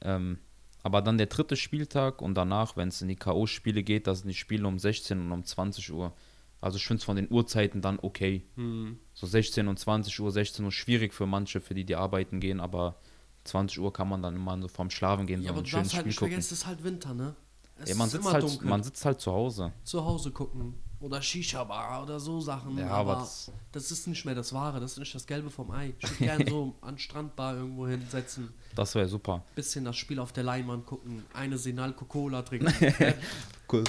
Ähm, 0.00 0.38
aber 0.82 1.02
dann 1.02 1.18
der 1.18 1.26
dritte 1.26 1.56
Spieltag 1.56 2.22
und 2.22 2.34
danach, 2.34 2.76
wenn 2.76 2.88
es 2.88 3.02
in 3.02 3.08
die 3.08 3.16
K.O.-Spiele 3.16 3.82
geht, 3.82 4.06
da 4.06 4.14
sind 4.14 4.28
die 4.28 4.34
Spiele 4.34 4.68
um 4.68 4.78
16 4.78 5.20
und 5.20 5.32
um 5.32 5.44
20 5.44 5.92
Uhr. 5.92 6.12
Also 6.60 6.76
ich 6.76 6.86
finde 6.86 7.00
es 7.00 7.04
von 7.04 7.16
den 7.16 7.30
Uhrzeiten 7.30 7.80
dann 7.82 7.98
okay. 8.00 8.44
Hm. 8.54 8.98
So 9.14 9.26
16 9.26 9.66
und 9.68 9.78
20 9.78 10.18
Uhr, 10.20 10.30
16 10.30 10.64
Uhr 10.64 10.72
schwierig 10.72 11.12
für 11.12 11.26
manche, 11.26 11.60
für 11.60 11.74
die 11.74 11.84
die 11.84 11.96
arbeiten 11.96 12.38
gehen, 12.40 12.60
aber 12.60 12.96
20 13.44 13.80
Uhr 13.80 13.92
kann 13.92 14.08
man 14.08 14.22
dann 14.22 14.36
immer 14.36 14.60
so 14.60 14.68
vorm 14.68 14.90
Schlafen 14.90 15.26
gehen, 15.26 15.42
Ja, 15.42 15.48
so 15.48 15.52
aber 15.54 15.60
ein 15.62 15.64
du 15.64 15.70
schönes 15.70 15.92
halt 15.92 16.00
Spiel 16.00 16.06
nicht 16.08 16.18
gucken. 16.18 16.30
vergessen, 16.32 16.54
es 16.54 16.60
ist 16.60 16.66
halt 16.66 16.84
Winter, 16.84 17.14
ne? 17.14 17.34
Es 17.78 17.90
Ja, 17.90 17.96
man, 17.96 18.06
ist 18.06 18.12
sitzt 18.12 18.24
immer 18.24 18.32
halt, 18.32 18.42
dunkel. 18.44 18.68
man 18.68 18.82
sitzt 18.82 19.04
halt 19.04 19.20
zu 19.20 19.32
Hause. 19.32 19.72
Zu 19.84 20.04
Hause 20.04 20.30
gucken. 20.30 20.74
Oder 20.98 21.20
Shisha-Bar 21.20 22.02
oder 22.04 22.18
so 22.18 22.40
Sachen. 22.40 22.78
Ja, 22.78 22.86
aber 22.88 23.12
aber 23.12 23.20
das- 23.20 23.52
das 23.72 23.90
ist 23.90 24.06
nicht 24.06 24.24
mehr 24.24 24.34
das 24.34 24.52
Wahre. 24.54 24.80
Das 24.80 24.92
ist 24.92 24.98
nicht 24.98 25.14
das 25.14 25.26
Gelbe 25.26 25.50
vom 25.50 25.70
Ei. 25.70 25.92
Ich 25.98 26.10
würde 26.10 26.24
gerne 26.24 26.48
so 26.50 26.74
an 26.80 26.96
Strandbar 26.98 27.56
irgendwo 27.56 27.86
hinsetzen. 27.86 28.54
Das 28.74 28.94
wäre 28.94 29.06
super. 29.06 29.42
Bisschen 29.54 29.84
das 29.84 29.96
Spiel 29.96 30.18
auf 30.18 30.32
der 30.32 30.44
Leinwand 30.44 30.86
gucken. 30.86 31.24
Eine 31.34 31.58
Sinalco 31.58 32.06
Cola 32.06 32.42
trinken. 32.42 32.72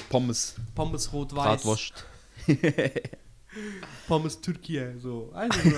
Pommes, 0.09 0.55
Pommes 0.75 1.13
rot-weiß. 1.13 1.63
Pommes 4.07 4.39
Türkei. 4.41 4.95
So. 4.99 5.31
Also, 5.33 5.59
so. 5.69 5.75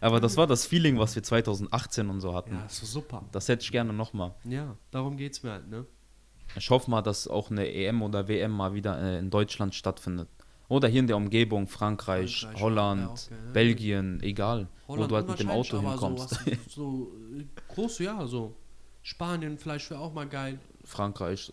Aber 0.00 0.20
das 0.20 0.36
war 0.36 0.46
das 0.46 0.66
Feeling, 0.66 0.98
was 0.98 1.14
wir 1.14 1.22
2018 1.22 2.08
und 2.10 2.20
so 2.20 2.34
hatten. 2.34 2.54
ja, 2.54 2.64
ist 2.66 2.76
so 2.78 2.86
super. 2.86 3.24
Das 3.32 3.48
hätte 3.48 3.62
ich 3.62 3.72
gerne 3.72 3.92
nochmal. 3.92 4.34
Ja, 4.44 4.76
darum 4.90 5.16
geht's 5.16 5.42
mir 5.42 5.52
halt, 5.52 5.68
ne? 5.68 5.86
Ich 6.56 6.70
hoffe 6.70 6.90
mal, 6.90 7.02
dass 7.02 7.26
auch 7.28 7.50
eine 7.50 7.68
EM 7.72 8.02
oder 8.02 8.28
WM 8.28 8.50
mal 8.52 8.72
wieder 8.74 9.00
äh, 9.00 9.18
in 9.18 9.30
Deutschland 9.30 9.74
stattfindet. 9.74 10.28
Oder 10.68 10.88
hier 10.88 11.00
in 11.00 11.06
der 11.06 11.16
Umgebung, 11.16 11.68
Frankreich, 11.68 12.40
Frankreich, 12.40 12.62
Holland, 12.62 13.30
ja, 13.30 13.36
geil. 13.36 13.52
Belgien, 13.52 14.20
egal. 14.22 14.68
wo 14.86 15.06
du 15.06 15.14
halt 15.14 15.28
mit 15.28 15.38
dem 15.38 15.50
Auto 15.50 15.80
hinkommst. 15.80 16.30
So, 16.30 16.38
was, 16.46 16.74
so 16.74 17.12
äh, 17.38 17.44
groß, 17.68 17.98
ja, 18.00 18.26
so. 18.26 18.54
Spanien 19.02 19.58
vielleicht 19.58 19.88
wäre 19.90 20.00
auch 20.00 20.12
mal 20.12 20.26
geil. 20.26 20.58
Frankreich, 20.84 21.52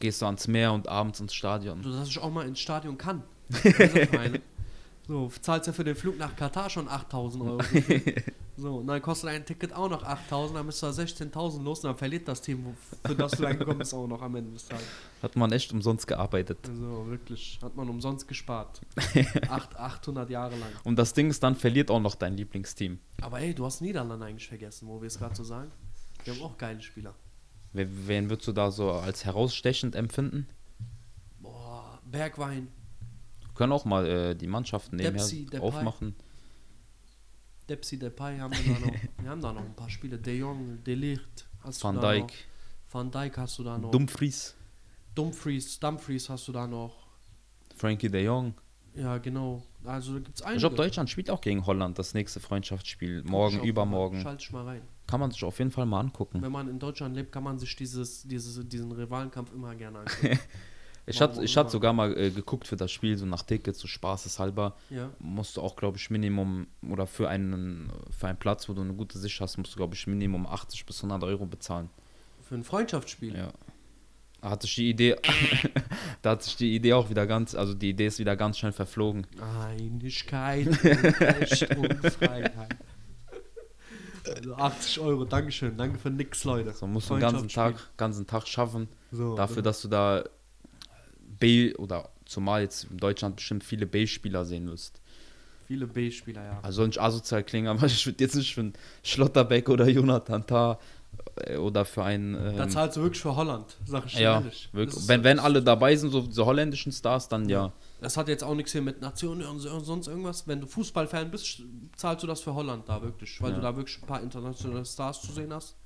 gehst 0.00 0.20
du 0.22 0.26
ans 0.26 0.48
Meer 0.48 0.72
und 0.72 0.88
abends 0.88 1.20
ins 1.20 1.34
Stadion. 1.34 1.82
So, 1.82 1.92
dass 1.92 2.08
ich 2.08 2.18
auch 2.18 2.32
mal 2.32 2.46
ins 2.46 2.60
Stadion 2.60 2.98
kann. 2.98 3.22
So, 5.08 5.32
zahlst 5.40 5.66
ja 5.66 5.72
für 5.72 5.84
den 5.84 5.96
Flug 5.96 6.18
nach 6.18 6.36
Katar 6.36 6.68
schon 6.68 6.86
8000 6.86 7.42
Euro. 7.42 7.58
so, 8.58 8.78
und 8.78 8.88
dann 8.88 9.00
kostet 9.00 9.30
ein 9.30 9.46
Ticket 9.46 9.72
auch 9.72 9.88
noch 9.88 10.02
8000, 10.02 10.58
dann 10.58 10.66
bist 10.66 10.82
du 10.82 10.86
da 10.86 10.92
16.000 10.92 11.62
los 11.62 11.78
und 11.78 11.90
dann 11.90 11.96
verliert 11.96 12.26
das 12.26 12.42
Team, 12.42 12.74
für 13.06 13.14
das 13.14 13.30
du 13.32 13.44
reingekommen 13.44 13.78
bist, 13.78 13.94
auch 13.94 14.08
noch 14.08 14.20
am 14.20 14.34
Ende 14.34 14.50
des 14.50 14.66
Tages. 14.66 14.84
Hat 15.22 15.36
man 15.36 15.52
echt 15.52 15.72
umsonst 15.72 16.08
gearbeitet. 16.08 16.58
Also 16.68 17.06
wirklich, 17.06 17.60
hat 17.62 17.76
man 17.76 17.88
umsonst 17.88 18.26
gespart. 18.26 18.80
Acht, 19.48 19.76
800 19.76 20.28
Jahre 20.28 20.56
lang. 20.58 20.70
Und 20.82 20.98
das 20.98 21.14
Ding 21.14 21.30
ist, 21.30 21.40
dann 21.40 21.54
verliert 21.54 21.88
auch 21.88 22.00
noch 22.00 22.16
dein 22.16 22.36
Lieblingsteam. 22.36 22.98
Aber 23.22 23.38
ey, 23.38 23.54
du 23.54 23.64
hast 23.64 23.80
Niederlande 23.80 24.26
eigentlich 24.26 24.48
vergessen, 24.48 24.88
wo 24.88 25.00
wir 25.00 25.06
es 25.06 25.18
gerade 25.18 25.36
so 25.36 25.44
sagen. 25.44 25.70
Die 26.26 26.32
haben 26.32 26.42
auch 26.42 26.58
geile 26.58 26.82
Spieler. 26.82 27.14
Wen 27.72 28.28
würdest 28.28 28.48
du 28.48 28.52
da 28.52 28.72
so 28.72 28.90
als 28.90 29.24
herausstechend 29.24 29.94
empfinden? 29.94 30.48
Boah, 31.38 32.00
Bergwein. 32.04 32.66
Wir 33.40 33.54
können 33.54 33.72
auch 33.72 33.84
mal 33.84 34.04
äh, 34.04 34.34
die 34.34 34.48
Mannschaften 34.48 34.96
nebenher 34.96 35.20
Dempsey, 35.20 35.46
Depay. 35.46 36.12
Depsi 37.68 37.98
Depay 37.98 38.38
haben 38.38 38.52
wir 38.54 38.74
da 38.74 38.80
noch. 38.80 38.94
wir 39.22 39.30
haben 39.30 39.40
da 39.40 39.52
noch 39.52 39.64
ein 39.64 39.74
paar 39.74 39.90
Spiele. 39.90 40.18
De 40.18 40.36
Jong, 40.36 40.82
De 40.84 40.94
Ligt. 40.94 41.46
Hast 41.62 41.82
Van 41.84 41.96
du 41.96 42.00
da 42.00 42.12
Dijk, 42.12 42.22
Noch. 42.22 42.94
Van 42.94 43.10
Dijk 43.10 43.36
hast 43.38 43.58
du 43.58 43.64
da 43.64 43.78
noch. 43.78 43.90
Dumfries, 43.90 44.54
Dumfries, 45.14 45.78
Dumfries 45.80 46.28
hast 46.28 46.48
du 46.48 46.52
da 46.52 46.66
noch. 46.66 47.06
Frankie 47.76 48.08
de 48.10 48.24
Jong. 48.24 48.54
Ja, 48.94 49.18
genau. 49.18 49.62
Also 49.84 50.14
gibt's 50.14 50.40
Ich 50.40 50.46
einige. 50.46 50.60
glaube, 50.60 50.76
Deutschland 50.76 51.08
spielt 51.10 51.30
auch 51.30 51.40
gegen 51.40 51.64
Holland 51.66 51.98
das 51.98 52.14
nächste 52.14 52.40
Freundschaftsspiel. 52.40 53.22
Morgen, 53.24 53.58
ich 53.58 53.64
übermorgen. 53.64 54.20
Schalte 54.20 54.42
ich 54.42 54.50
mal 54.52 54.64
rein. 54.64 54.82
Kann 55.06 55.20
man 55.20 55.30
sich 55.30 55.44
auf 55.44 55.58
jeden 55.58 55.70
Fall 55.70 55.86
mal 55.86 56.00
angucken. 56.00 56.42
Wenn 56.42 56.52
man 56.52 56.68
in 56.68 56.78
Deutschland 56.78 57.14
lebt, 57.14 57.30
kann 57.32 57.44
man 57.44 57.58
sich 57.58 57.76
dieses, 57.76 58.22
dieses, 58.24 58.68
diesen 58.68 58.90
Rivalenkampf 58.92 59.52
immer 59.52 59.74
gerne 59.74 60.00
angucken. 60.00 60.38
Ich 61.08 61.20
hatte 61.20 61.42
ich 61.42 61.56
hatte 61.56 61.70
sogar 61.70 61.92
mal 61.92 62.16
äh, 62.18 62.30
geguckt 62.30 62.66
für 62.66 62.76
das 62.76 62.90
Spiel, 62.90 63.16
so 63.16 63.26
nach 63.26 63.42
Tickets, 63.42 63.78
so 63.78 63.88
spaßeshalber. 63.88 64.76
ja. 64.90 65.10
Musst 65.18 65.56
du 65.56 65.62
auch, 65.62 65.76
glaube 65.76 65.96
ich, 65.96 66.10
Minimum, 66.10 66.66
oder 66.88 67.06
für 67.06 67.28
einen, 67.28 67.90
für 68.16 68.28
einen 68.28 68.38
Platz, 68.38 68.68
wo 68.68 68.74
du 68.74 68.82
eine 68.82 68.94
gute 68.94 69.18
Sicht 69.18 69.40
hast, 69.40 69.56
musst 69.56 69.72
du, 69.72 69.76
glaube 69.76 69.94
ich, 69.94 70.06
Minimum 70.06 70.46
80 70.46 70.86
bis 70.86 70.98
100 71.02 71.24
Euro 71.24 71.46
bezahlen. 71.46 71.88
Für 72.42 72.54
ein 72.54 72.64
Freundschaftsspiel. 72.64 73.36
Ja. 73.36 73.52
Da 74.40 74.50
hatte 74.50 74.66
ich 74.66 74.74
die 74.76 74.88
Idee, 74.90 75.16
da 76.22 76.30
hat 76.30 76.44
sich 76.44 76.56
die 76.56 76.74
Idee 76.74 76.92
auch 76.92 77.10
wieder 77.10 77.26
ganz, 77.26 77.54
also 77.54 77.74
die 77.74 77.90
Idee 77.90 78.06
ist 78.06 78.18
wieder 78.20 78.36
ganz 78.36 78.58
schnell 78.58 78.72
verflogen. 78.72 79.26
Einigkeit, 79.66 80.68
und 81.76 82.12
Freiheit. 82.12 82.76
Also 84.36 84.54
80 84.54 85.00
Euro, 85.00 85.24
Dankeschön, 85.24 85.76
danke 85.76 85.98
für 85.98 86.10
nix, 86.10 86.44
Leute. 86.44 86.72
So 86.72 86.86
musst 86.86 87.10
du 87.10 87.14
den 87.14 87.20
ganzen. 87.20 87.48
Tag, 87.48 87.74
ganzen 87.96 88.26
Tag 88.26 88.46
schaffen, 88.46 88.88
So, 89.10 89.34
dafür, 89.34 89.62
dass 89.62 89.82
du 89.82 89.88
da 89.88 90.24
B 91.38 91.74
oder 91.76 92.08
zumal 92.24 92.62
jetzt 92.62 92.84
in 92.90 92.98
Deutschland 92.98 93.36
bestimmt 93.36 93.64
viele 93.64 93.86
B-Spieler 93.86 94.44
sehen 94.44 94.68
wirst. 94.68 95.00
Viele 95.66 95.86
B-Spieler, 95.86 96.42
ja. 96.44 96.58
Also 96.62 96.86
nicht 96.86 97.00
asozial 97.00 97.42
klingen, 97.44 97.68
aber 97.76 97.86
ich 97.86 98.06
würde 98.06 98.22
jetzt 98.24 98.34
nicht 98.34 98.54
für 98.54 98.60
einen 98.62 98.72
Schlotterbeck 99.02 99.68
oder 99.68 99.86
Jonathan 99.88 100.46
Tah 100.46 100.78
äh, 101.44 101.56
oder 101.56 101.84
für 101.84 102.04
einen. 102.04 102.34
Da 102.56 102.64
Ähm, 102.64 102.70
zahlst 102.70 102.96
du 102.96 103.02
wirklich 103.02 103.20
für 103.20 103.34
Holland, 103.36 103.76
sag 103.84 104.06
ich 104.06 104.14
ja, 104.14 104.36
ehrlich. 104.40 104.68
wirklich. 104.72 105.06
Wenn, 105.08 105.24
wenn 105.24 105.38
alle 105.38 105.62
dabei 105.62 105.94
sind, 105.96 106.10
so 106.10 106.22
diese 106.22 106.44
holländischen 106.46 106.92
Stars, 106.92 107.28
dann 107.28 107.48
ja. 107.48 107.72
Das 108.00 108.16
hat 108.16 108.28
jetzt 108.28 108.44
auch 108.44 108.54
nichts 108.54 108.70
hier 108.72 108.80
mit 108.82 109.00
Nationen 109.00 109.44
und 109.44 109.58
sonst 109.60 110.06
irgendwas. 110.06 110.46
Wenn 110.46 110.60
du 110.60 110.66
Fußballfan 110.68 111.30
bist, 111.32 111.62
zahlst 111.96 112.22
du 112.22 112.26
das 112.28 112.40
für 112.40 112.54
Holland 112.54 112.88
da 112.88 113.02
wirklich, 113.02 113.42
weil 113.42 113.50
Ja. 113.50 113.56
du 113.56 113.62
da 113.62 113.76
wirklich 113.76 114.00
ein 114.02 114.06
paar 114.06 114.22
internationale 114.22 114.84
Stars 114.84 115.20
zu 115.20 115.32
sehen 115.32 115.52
hast. 115.52 115.76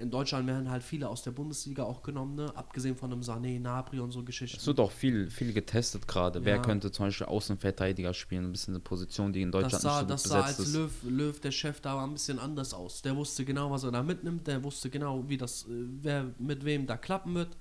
In 0.00 0.10
Deutschland 0.10 0.46
werden 0.46 0.70
halt 0.70 0.82
viele 0.82 1.08
aus 1.08 1.22
der 1.22 1.30
Bundesliga 1.32 1.82
auch 1.84 2.02
genommen, 2.02 2.34
ne? 2.34 2.50
abgesehen 2.56 2.96
von 2.96 3.12
einem 3.12 3.20
Sané, 3.22 3.60
Nabri 3.60 4.00
und 4.00 4.10
so 4.12 4.20
Es 4.20 4.24
Geschichten. 4.26 4.64
wird 4.66 4.80
auch 4.80 4.90
viel, 4.90 5.30
viel 5.30 5.52
getestet 5.52 6.08
gerade. 6.08 6.44
Wer 6.44 6.56
Ja. 6.56 6.62
könnte 6.62 6.90
zum 6.90 7.06
Beispiel 7.06 7.26
Außenverteidiger 7.26 8.14
spielen? 8.14 8.46
Ein 8.46 8.52
bisschen 8.52 8.74
eine 8.74 8.80
Position, 8.80 9.32
die 9.32 9.42
in 9.42 9.52
Das 9.52 9.62
Deutschland 9.62 9.82
sah, 9.82 10.00
nicht 10.00 10.10
das 10.10 10.22
so 10.22 10.28
sah 10.30 10.36
gut 10.38 10.46
als 10.46 10.56
besetzt. 10.56 10.74
Löw, 10.74 10.92
Löw, 11.04 11.40
der 11.40 11.50
Chef, 11.52 11.80
da 11.80 11.96
war 11.96 12.06
ein 12.06 12.12
bisschen 12.14 12.38
anders 12.38 12.72
aus. 12.72 13.02
Der 13.02 13.14
wusste 13.14 13.44
genau, 13.44 13.70
was 13.70 13.84
er 13.84 13.92
da 13.92 14.02
mitnimmt, 14.02 14.46
der 14.46 14.62
wusste 14.64 14.88
genau, 14.90 15.28
wie 15.28 15.36
das, 15.36 15.64
äh, 15.64 15.68
wer 16.02 16.26
mit 16.38 16.64
wem 16.64 16.86
da 16.86 16.96
klappen 16.96 17.34
wird. 17.34 17.56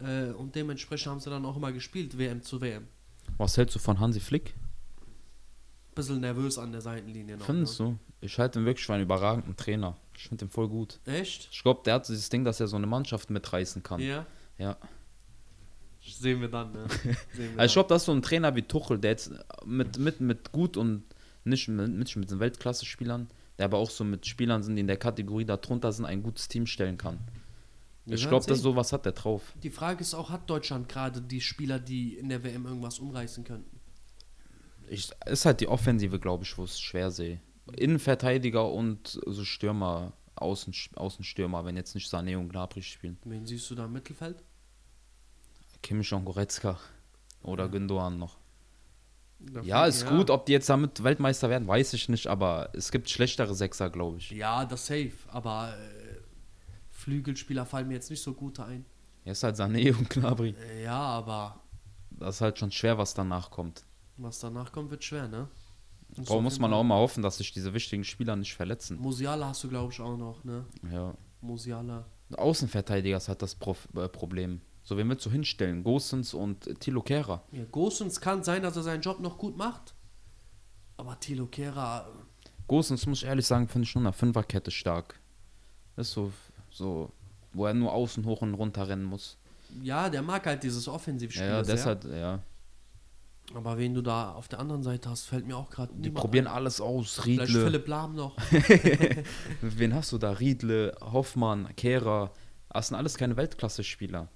Äh, 0.00 0.30
Und 0.32 0.54
dementsprechend 0.54 1.10
haben 1.10 1.20
sie 1.20 1.30
dann 1.30 1.44
auch 1.44 1.56
immer 1.56 1.72
gespielt, 1.72 2.16
WM 2.18 2.42
zu 2.42 2.60
WM. 2.60 2.86
Was 3.38 3.56
hältst 3.56 3.74
du 3.74 3.78
von 3.80 3.98
Hansi 4.00 4.20
Flick? 4.20 4.54
Bisschen 5.94 6.20
nervös 6.20 6.58
an 6.58 6.72
der 6.72 6.80
Seitenlinie 6.80 7.36
noch. 7.36 7.46
Findest 7.46 7.78
ne? 7.80 7.86
du? 7.86 7.98
Ich 8.24 8.38
halte 8.38 8.58
ihn 8.58 8.64
wirklich 8.64 8.86
für 8.86 8.94
einen 8.94 9.02
überragenden 9.02 9.54
Trainer. 9.54 9.96
Ich 10.16 10.28
finde 10.28 10.46
ihn 10.46 10.50
voll 10.50 10.68
gut. 10.68 10.98
Echt? 11.04 11.48
Ich 11.52 11.62
glaube, 11.62 11.82
der 11.84 11.94
hat 11.94 12.08
dieses 12.08 12.30
Ding, 12.30 12.42
dass 12.42 12.58
er 12.58 12.68
so 12.68 12.76
eine 12.76 12.86
Mannschaft 12.86 13.28
mitreißen 13.28 13.82
kann. 13.82 14.00
Ja. 14.00 14.24
Ja. 14.56 14.78
Sehen 16.00 16.40
wir 16.40 16.48
dann, 16.48 16.72
ne? 16.72 16.86
Sehen 17.34 17.52
wir 17.54 17.60
Also 17.60 17.64
ich 17.66 17.72
glaube, 17.74 17.88
das 17.90 18.02
ist 18.02 18.06
so 18.06 18.12
ein 18.12 18.22
Trainer 18.22 18.54
wie 18.56 18.62
Tuchel, 18.62 18.98
der 18.98 19.10
jetzt 19.10 19.32
mit, 19.66 19.98
mit, 19.98 20.20
mit 20.20 20.52
gut 20.52 20.78
und 20.78 21.04
nicht 21.44 21.68
mit, 21.68 21.90
nicht 21.90 22.16
mit 22.16 22.30
den 22.30 22.40
Weltklasse-Spielern, 22.40 23.28
der 23.58 23.66
aber 23.66 23.76
auch 23.76 23.90
so 23.90 24.04
mit 24.04 24.26
Spielern 24.26 24.62
sind, 24.62 24.76
die 24.76 24.80
in 24.80 24.86
der 24.86 24.96
Kategorie 24.96 25.44
darunter 25.44 25.92
sind, 25.92 26.06
ein 26.06 26.22
gutes 26.22 26.48
Team 26.48 26.66
stellen 26.66 26.96
kann. 26.96 27.18
Wir 28.06 28.16
ich 28.16 28.28
glaube, 28.28 28.46
das 28.46 28.58
sehen. 28.58 28.64
sowas 28.64 28.92
hat 28.92 29.04
der 29.04 29.12
drauf. 29.12 29.52
Die 29.62 29.70
Frage 29.70 30.00
ist 30.00 30.14
auch, 30.14 30.30
hat 30.30 30.48
Deutschland 30.48 30.88
gerade 30.88 31.20
die 31.20 31.42
Spieler, 31.42 31.78
die 31.78 32.14
in 32.14 32.30
der 32.30 32.42
WM 32.42 32.64
irgendwas 32.64 32.98
umreißen 32.98 33.44
könnten? 33.44 33.80
Ich, 34.88 35.10
ist 35.26 35.44
halt 35.44 35.60
die 35.60 35.68
Offensive, 35.68 36.18
glaube 36.18 36.44
ich, 36.44 36.56
wo 36.56 36.64
es 36.64 36.78
schwer 36.80 37.10
sehe. 37.10 37.40
Innenverteidiger 37.76 38.70
und 38.70 39.20
so 39.26 39.44
Stürmer, 39.44 40.12
Außen, 40.36 40.74
Außenstürmer, 40.96 41.64
wenn 41.64 41.76
jetzt 41.76 41.94
nicht 41.94 42.12
Sané 42.12 42.36
und 42.36 42.48
Gnabry 42.50 42.82
spielen. 42.82 43.18
Wen 43.24 43.46
siehst 43.46 43.70
du 43.70 43.74
da 43.74 43.84
im 43.86 43.92
Mittelfeld? 43.92 44.42
Kimmich 45.82 46.12
und 46.12 46.24
Goretzka 46.24 46.78
oder 47.42 47.64
Ja. 47.64 47.70
Gündogan 47.70 48.18
noch. 48.18 48.36
Da 49.38 49.60
Ja, 49.62 49.84
ist 49.86 50.06
gut. 50.06 50.30
Ob 50.30 50.46
die 50.46 50.52
jetzt 50.52 50.68
damit 50.68 51.02
Weltmeister 51.04 51.50
werden, 51.50 51.68
weiß 51.68 51.92
ich 51.92 52.08
nicht, 52.08 52.26
aber 52.28 52.70
es 52.72 52.90
gibt 52.90 53.10
schlechtere 53.10 53.54
Sechser, 53.54 53.90
glaube 53.90 54.16
ich. 54.18 54.30
Ja, 54.30 54.64
das 54.64 54.86
safe, 54.86 55.12
aber 55.28 55.74
äh, 55.76 56.16
Flügelspieler 56.90 57.66
fallen 57.66 57.88
mir 57.88 57.94
jetzt 57.94 58.10
nicht 58.10 58.22
so 58.22 58.32
gute 58.32 58.64
ein. 58.64 58.86
Jetzt 59.24 59.42
halt 59.42 59.56
Sané 59.56 59.94
und 59.96 60.08
Gnabry. 60.10 60.54
Äh, 60.70 60.84
ja, 60.84 60.96
aber 60.98 61.60
Das 62.10 62.36
ist 62.36 62.40
halt 62.40 62.58
schon 62.58 62.70
schwer, 62.70 62.96
was 62.98 63.12
danach 63.14 63.50
kommt. 63.50 63.84
was 64.16 64.38
danach 64.40 64.70
kommt, 64.72 64.90
wird 64.90 65.04
schwer, 65.04 65.28
ne? 65.28 65.48
Auf 66.26 66.40
muss 66.40 66.58
man 66.58 66.72
auch 66.72 66.84
mal 66.84 66.98
hoffen, 66.98 67.22
dass 67.22 67.38
sich 67.38 67.52
diese 67.52 67.74
wichtigen 67.74 68.04
Spieler 68.04 68.36
nicht 68.36 68.54
verletzen? 68.54 68.98
Musiala 69.00 69.48
hast 69.48 69.64
du, 69.64 69.68
glaube 69.68 69.92
ich, 69.92 70.00
auch 70.00 70.16
noch, 70.16 70.44
ne? 70.44 70.64
Ja. 70.92 71.14
Musiala. 71.40 72.04
Außenverteidiger 72.36 73.18
halt 73.18 73.42
das 73.42 73.54
Prof 73.54 73.88
äh, 73.96 74.08
Problem. 74.08 74.60
So, 74.82 74.96
wen 74.96 75.08
willst 75.08 75.24
du 75.26 75.30
hinstellen? 75.30 75.82
Gosens 75.82 76.34
und 76.34 76.66
äh, 76.66 76.74
Tilo 76.74 77.02
Kehrer. 77.02 77.42
Ja, 77.52 77.64
Gosens 77.70 78.20
kann 78.20 78.42
sein, 78.44 78.62
dass 78.62 78.76
er 78.76 78.82
seinen 78.82 79.00
Job 79.02 79.20
noch 79.20 79.38
gut 79.38 79.56
macht. 79.56 79.94
Aber 80.96 81.18
Tilo 81.18 81.46
Kehrer, 81.46 82.06
Gosens, 82.66 83.06
muss 83.06 83.18
ich 83.22 83.28
ehrlich 83.28 83.46
sagen, 83.46 83.68
finde 83.68 83.86
ich 83.86 83.94
nur 83.94 84.00
in 84.00 84.04
der 84.04 84.12
Fünferkette 84.12 84.70
stark. 84.70 85.18
Das 85.96 86.08
ist 86.08 86.14
so, 86.14 86.32
so, 86.70 87.10
wo 87.52 87.66
er 87.66 87.74
nur 87.74 87.92
außen 87.92 88.24
hoch 88.24 88.42
und 88.42 88.54
runter 88.54 88.88
rennen 88.88 89.04
muss. 89.04 89.36
ja, 89.82 90.08
der 90.08 90.22
mag 90.22 90.46
halt 90.46 90.62
dieses 90.62 90.86
Offensivspiel. 90.88 91.44
Ja, 91.44 91.56
ja, 91.56 91.62
deshalb, 91.62 92.04
ja. 92.04 92.40
Aber 93.52 93.76
wen 93.78 93.94
du 93.94 94.00
da 94.00 94.32
auf 94.32 94.48
der 94.48 94.58
anderen 94.58 94.82
Seite 94.82 95.10
hast, 95.10 95.26
fällt 95.26 95.46
mir 95.46 95.56
auch 95.56 95.70
gerade 95.70 95.92
Die 95.96 96.10
probieren 96.10 96.46
alles 96.46 96.80
aus. 96.80 97.20
Vielleicht 97.22 97.50
Riedle. 97.50 97.64
Philipp 97.64 97.88
Lahm 97.88 98.14
noch. 98.14 98.36
Wen 99.60 99.94
hast 99.94 100.12
du 100.12 100.18
da? 100.18 100.30
Riedle, 100.32 100.96
Hoffmann, 101.00 101.68
Kehrer. 101.76 102.32
Das 102.70 102.88
sind 102.88 102.96
alles 102.96 103.16
keine 103.16 103.36
Weltklasse-Spieler. 103.36 104.28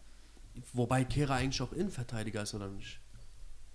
Wobei 0.73 1.05
Kehrer 1.05 1.35
eigentlich 1.35 1.63
auch 1.63 1.73
Innenverteidiger 1.73 2.43
ist, 2.43 2.55
oder 2.55 2.69
nicht? 2.69 3.01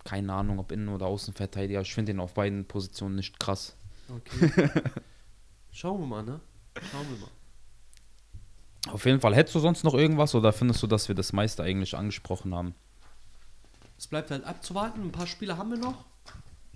Keine 0.04 0.32
Ahnung, 0.32 0.58
ob 0.58 0.70
Innen- 0.70 0.88
oder 0.88 1.06
Außenverteidiger. 1.06 1.80
Ich 1.80 1.92
finde 1.92 2.12
ihn 2.12 2.20
auf 2.20 2.34
beiden 2.34 2.66
Positionen 2.66 3.16
nicht 3.16 3.40
krass. 3.40 3.76
Okay. 4.08 4.70
Schauen 5.72 6.00
wir 6.00 6.06
mal, 6.06 6.22
ne? 6.22 6.40
Schauen 6.90 7.06
wir 7.10 7.18
mal. 7.18 8.92
Auf 8.92 9.04
jeden 9.06 9.20
Fall. 9.20 9.34
Hättest 9.34 9.54
du 9.54 9.60
sonst 9.60 9.82
noch 9.82 9.94
irgendwas 9.94 10.34
oder 10.34 10.52
findest 10.52 10.82
du, 10.82 10.86
dass 10.86 11.08
wir 11.08 11.14
das 11.14 11.32
meiste 11.32 11.62
eigentlich 11.62 11.96
angesprochen 11.96 12.54
haben? 12.54 12.74
Es 13.98 14.06
bleibt 14.06 14.30
halt 14.30 14.44
abzuwarten. 14.44 15.02
Ein 15.02 15.12
paar 15.12 15.26
Spieler 15.26 15.56
haben 15.56 15.70
wir 15.70 15.78
noch. 15.78 16.04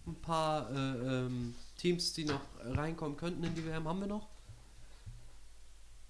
Ein 0.06 0.14
paar 0.16 0.70
äh, 0.70 0.74
ähm, 1.26 1.54
Teams, 1.76 2.12
die 2.14 2.24
noch 2.24 2.40
reinkommen 2.64 3.16
könnten 3.16 3.44
in 3.44 3.54
die 3.54 3.64
WM, 3.66 3.86
haben 3.86 4.00
wir 4.00 4.06
noch. 4.06 4.28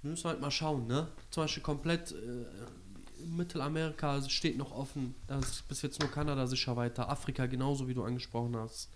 Wir 0.03 0.11
müssen 0.13 0.29
halt 0.29 0.41
mal 0.41 0.51
schauen, 0.51 0.87
ne? 0.87 1.09
Zum 1.31 1.43
Beispiel 1.45 1.63
komplett 1.63 2.13
äh, 2.13 3.25
Mittelamerika 3.27 4.23
steht 4.29 4.57
noch 4.57 4.71
offen. 4.71 5.15
Da 5.27 5.39
ist 5.41 5.67
bis 5.69 5.83
jetzt 5.83 6.01
nur 6.01 6.11
Kanada 6.11 6.47
sicher 6.47 6.77
weiter. 6.77 7.09
Afrika 7.09 7.47
genauso, 7.47 7.89
wie 7.89 7.95
du 7.95 8.05
angesprochen 8.05 8.57
hast. 8.57 8.91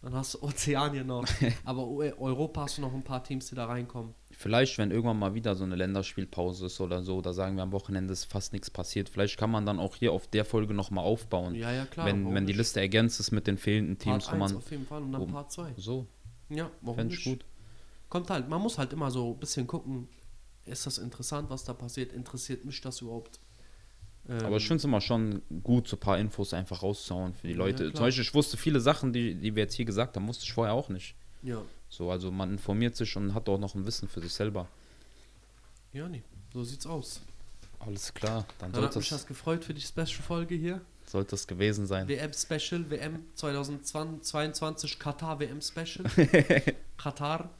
Dann 0.00 0.14
hast 0.14 0.34
du 0.34 0.42
Ozeanien 0.42 1.06
noch. 1.06 1.26
Aber 1.64 1.86
Eu- 1.86 2.16
Europa 2.18 2.62
hast 2.62 2.78
du 2.78 2.82
noch 2.82 2.94
ein 2.94 3.04
paar 3.04 3.22
Teams, 3.22 3.48
die 3.50 3.54
da 3.54 3.66
reinkommen. 3.66 4.14
Vielleicht, 4.42 4.76
wenn 4.78 4.90
irgendwann 4.90 5.18
mal 5.20 5.34
wieder 5.34 5.54
so 5.54 5.62
eine 5.64 5.76
Länderspielpause 5.76 6.66
ist 6.66 6.80
oder 6.80 7.02
so, 7.02 7.20
da 7.20 7.32
sagen 7.32 7.54
wir 7.56 7.62
am 7.62 7.70
Wochenende 7.72 8.12
ist 8.12 8.24
fast 8.24 8.52
nichts 8.52 8.70
passiert. 8.70 9.08
Vielleicht 9.08 9.38
kann 9.38 9.50
man 9.50 9.64
dann 9.64 9.78
auch 9.78 9.94
hier 9.96 10.12
auf 10.12 10.26
der 10.26 10.44
Folge 10.44 10.74
nochmal 10.74 11.04
aufbauen. 11.04 11.54
Ja, 11.54 11.70
ja, 11.72 11.86
klar. 11.86 12.06
wenn, 12.06 12.34
wenn 12.34 12.46
die? 12.46 12.52
Liste 12.52 12.80
ergänzt 12.80 13.20
ist 13.20 13.30
mit 13.30 13.46
den 13.46 13.56
fehlenden 13.56 13.98
Teams, 13.98 14.24
Part 14.26 14.38
wo 14.38 14.42
1 14.42 14.52
man. 14.52 14.58
auf 14.62 14.70
jeden 14.70 14.86
Fall 14.86 15.02
und 15.02 15.12
dann 15.12 15.26
Part 15.28 15.52
2. 15.52 15.74
So, 15.76 16.06
Ja, 16.48 16.70
warum 16.80 16.96
fände 16.96 17.14
ich 17.14 17.24
nicht? 17.24 17.38
gut. 17.40 17.46
Kommt 18.08 18.30
halt, 18.30 18.48
man 18.48 18.60
muss 18.60 18.78
halt 18.78 18.92
immer 18.92 19.10
so 19.10 19.32
ein 19.32 19.38
bisschen 19.38 19.66
gucken, 19.66 20.08
ist 20.64 20.86
das 20.86 20.98
interessant, 20.98 21.48
was 21.48 21.64
da 21.64 21.72
passiert? 21.72 22.12
Interessiert 22.12 22.64
mich 22.64 22.80
das 22.80 23.00
überhaupt? 23.00 23.38
Ähm, 24.28 24.44
Aber 24.44 24.56
ich 24.56 24.64
finde 24.66 24.76
es 24.78 24.84
immer 24.84 25.00
schon 25.00 25.40
gut, 25.62 25.88
so 25.88 25.96
ein 25.96 26.00
paar 26.00 26.18
Infos 26.18 26.52
einfach 26.52 26.82
rauszuhauen 26.82 27.34
für 27.34 27.46
die 27.46 27.54
Ja, 27.54 27.58
Leute. 27.58 27.84
klar. 27.84 27.94
Zum 27.94 28.04
Beispiel, 28.06 28.22
ich 28.22 28.34
wusste 28.34 28.56
viele 28.56 28.80
Sachen, 28.80 29.12
die, 29.12 29.34
die 29.34 29.54
wir 29.54 29.62
jetzt 29.62 29.74
hier 29.74 29.84
gesagt 29.84 30.16
haben, 30.16 30.26
wusste 30.28 30.44
ich 30.44 30.52
vorher 30.52 30.74
auch 30.74 30.88
nicht. 30.88 31.14
Ja, 31.42 31.62
So, 31.92 32.10
also 32.10 32.30
man 32.30 32.52
informiert 32.52 32.96
sich 32.96 33.14
und 33.18 33.34
hat 33.34 33.50
auch 33.50 33.58
noch 33.58 33.74
ein 33.74 33.84
Wissen 33.84 34.08
für 34.08 34.22
sich 34.22 34.32
selber. 34.32 34.66
ja, 35.92 36.08
nee, 36.08 36.22
so 36.54 36.64
sieht's 36.64 36.86
aus. 36.86 37.20
Alles 37.80 38.14
klar, 38.14 38.46
dann 38.58 38.72
Dann 38.72 38.80
sollte 38.80 38.94
hat 38.94 38.96
mich 38.96 39.08
das 39.10 39.26
gefreut 39.26 39.62
für 39.62 39.74
die 39.74 39.82
Special-Folge 39.82 40.54
hier. 40.54 40.80
sollte 41.04 41.34
es 41.34 41.46
gewesen 41.46 41.86
sein. 41.86 42.08
WM-Special, 42.08 42.88
WM 42.88 43.26
2022, 43.34 44.98
Katar 44.98 45.38
WM-Special. 45.38 46.06
Katar. 46.96 47.50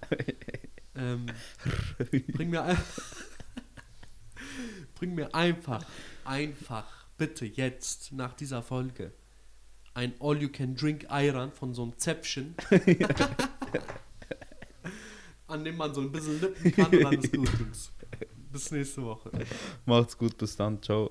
ähm, 0.95 1.27
bring 2.33 2.49
mir 2.49 2.63
ein 2.63 2.79
Bring 4.95 5.15
mir 5.15 5.35
einfach, 5.35 5.85
einfach, 6.25 6.87
bitte 7.19 7.45
jetzt, 7.45 8.13
nach 8.13 8.33
dieser 8.33 8.63
Folge, 8.63 9.13
ein 9.93 10.15
All-You-Can-Drink 10.21 11.11
Ayran 11.11 11.53
von 11.53 11.75
so 11.75 11.83
einem 11.83 11.99
Zäpfchen. 11.99 12.55
An 15.53 15.65
dem 15.65 15.77
man 15.77 15.95
so 15.95 16.01
ein 16.01 16.11
bisschen 16.11 16.41
lippen 16.41 16.73
kann 16.73 16.87
und 16.87 17.03
dann 17.03 17.19
ist 17.19 17.33
gut. 17.33 17.51
Bis 18.53 18.71
nächste 18.71 19.03
Woche. 19.03 19.31
Macht's 19.87 20.17
gut, 20.19 20.37
bis 20.37 20.57
dann, 20.57 20.83
ciao. 20.83 21.11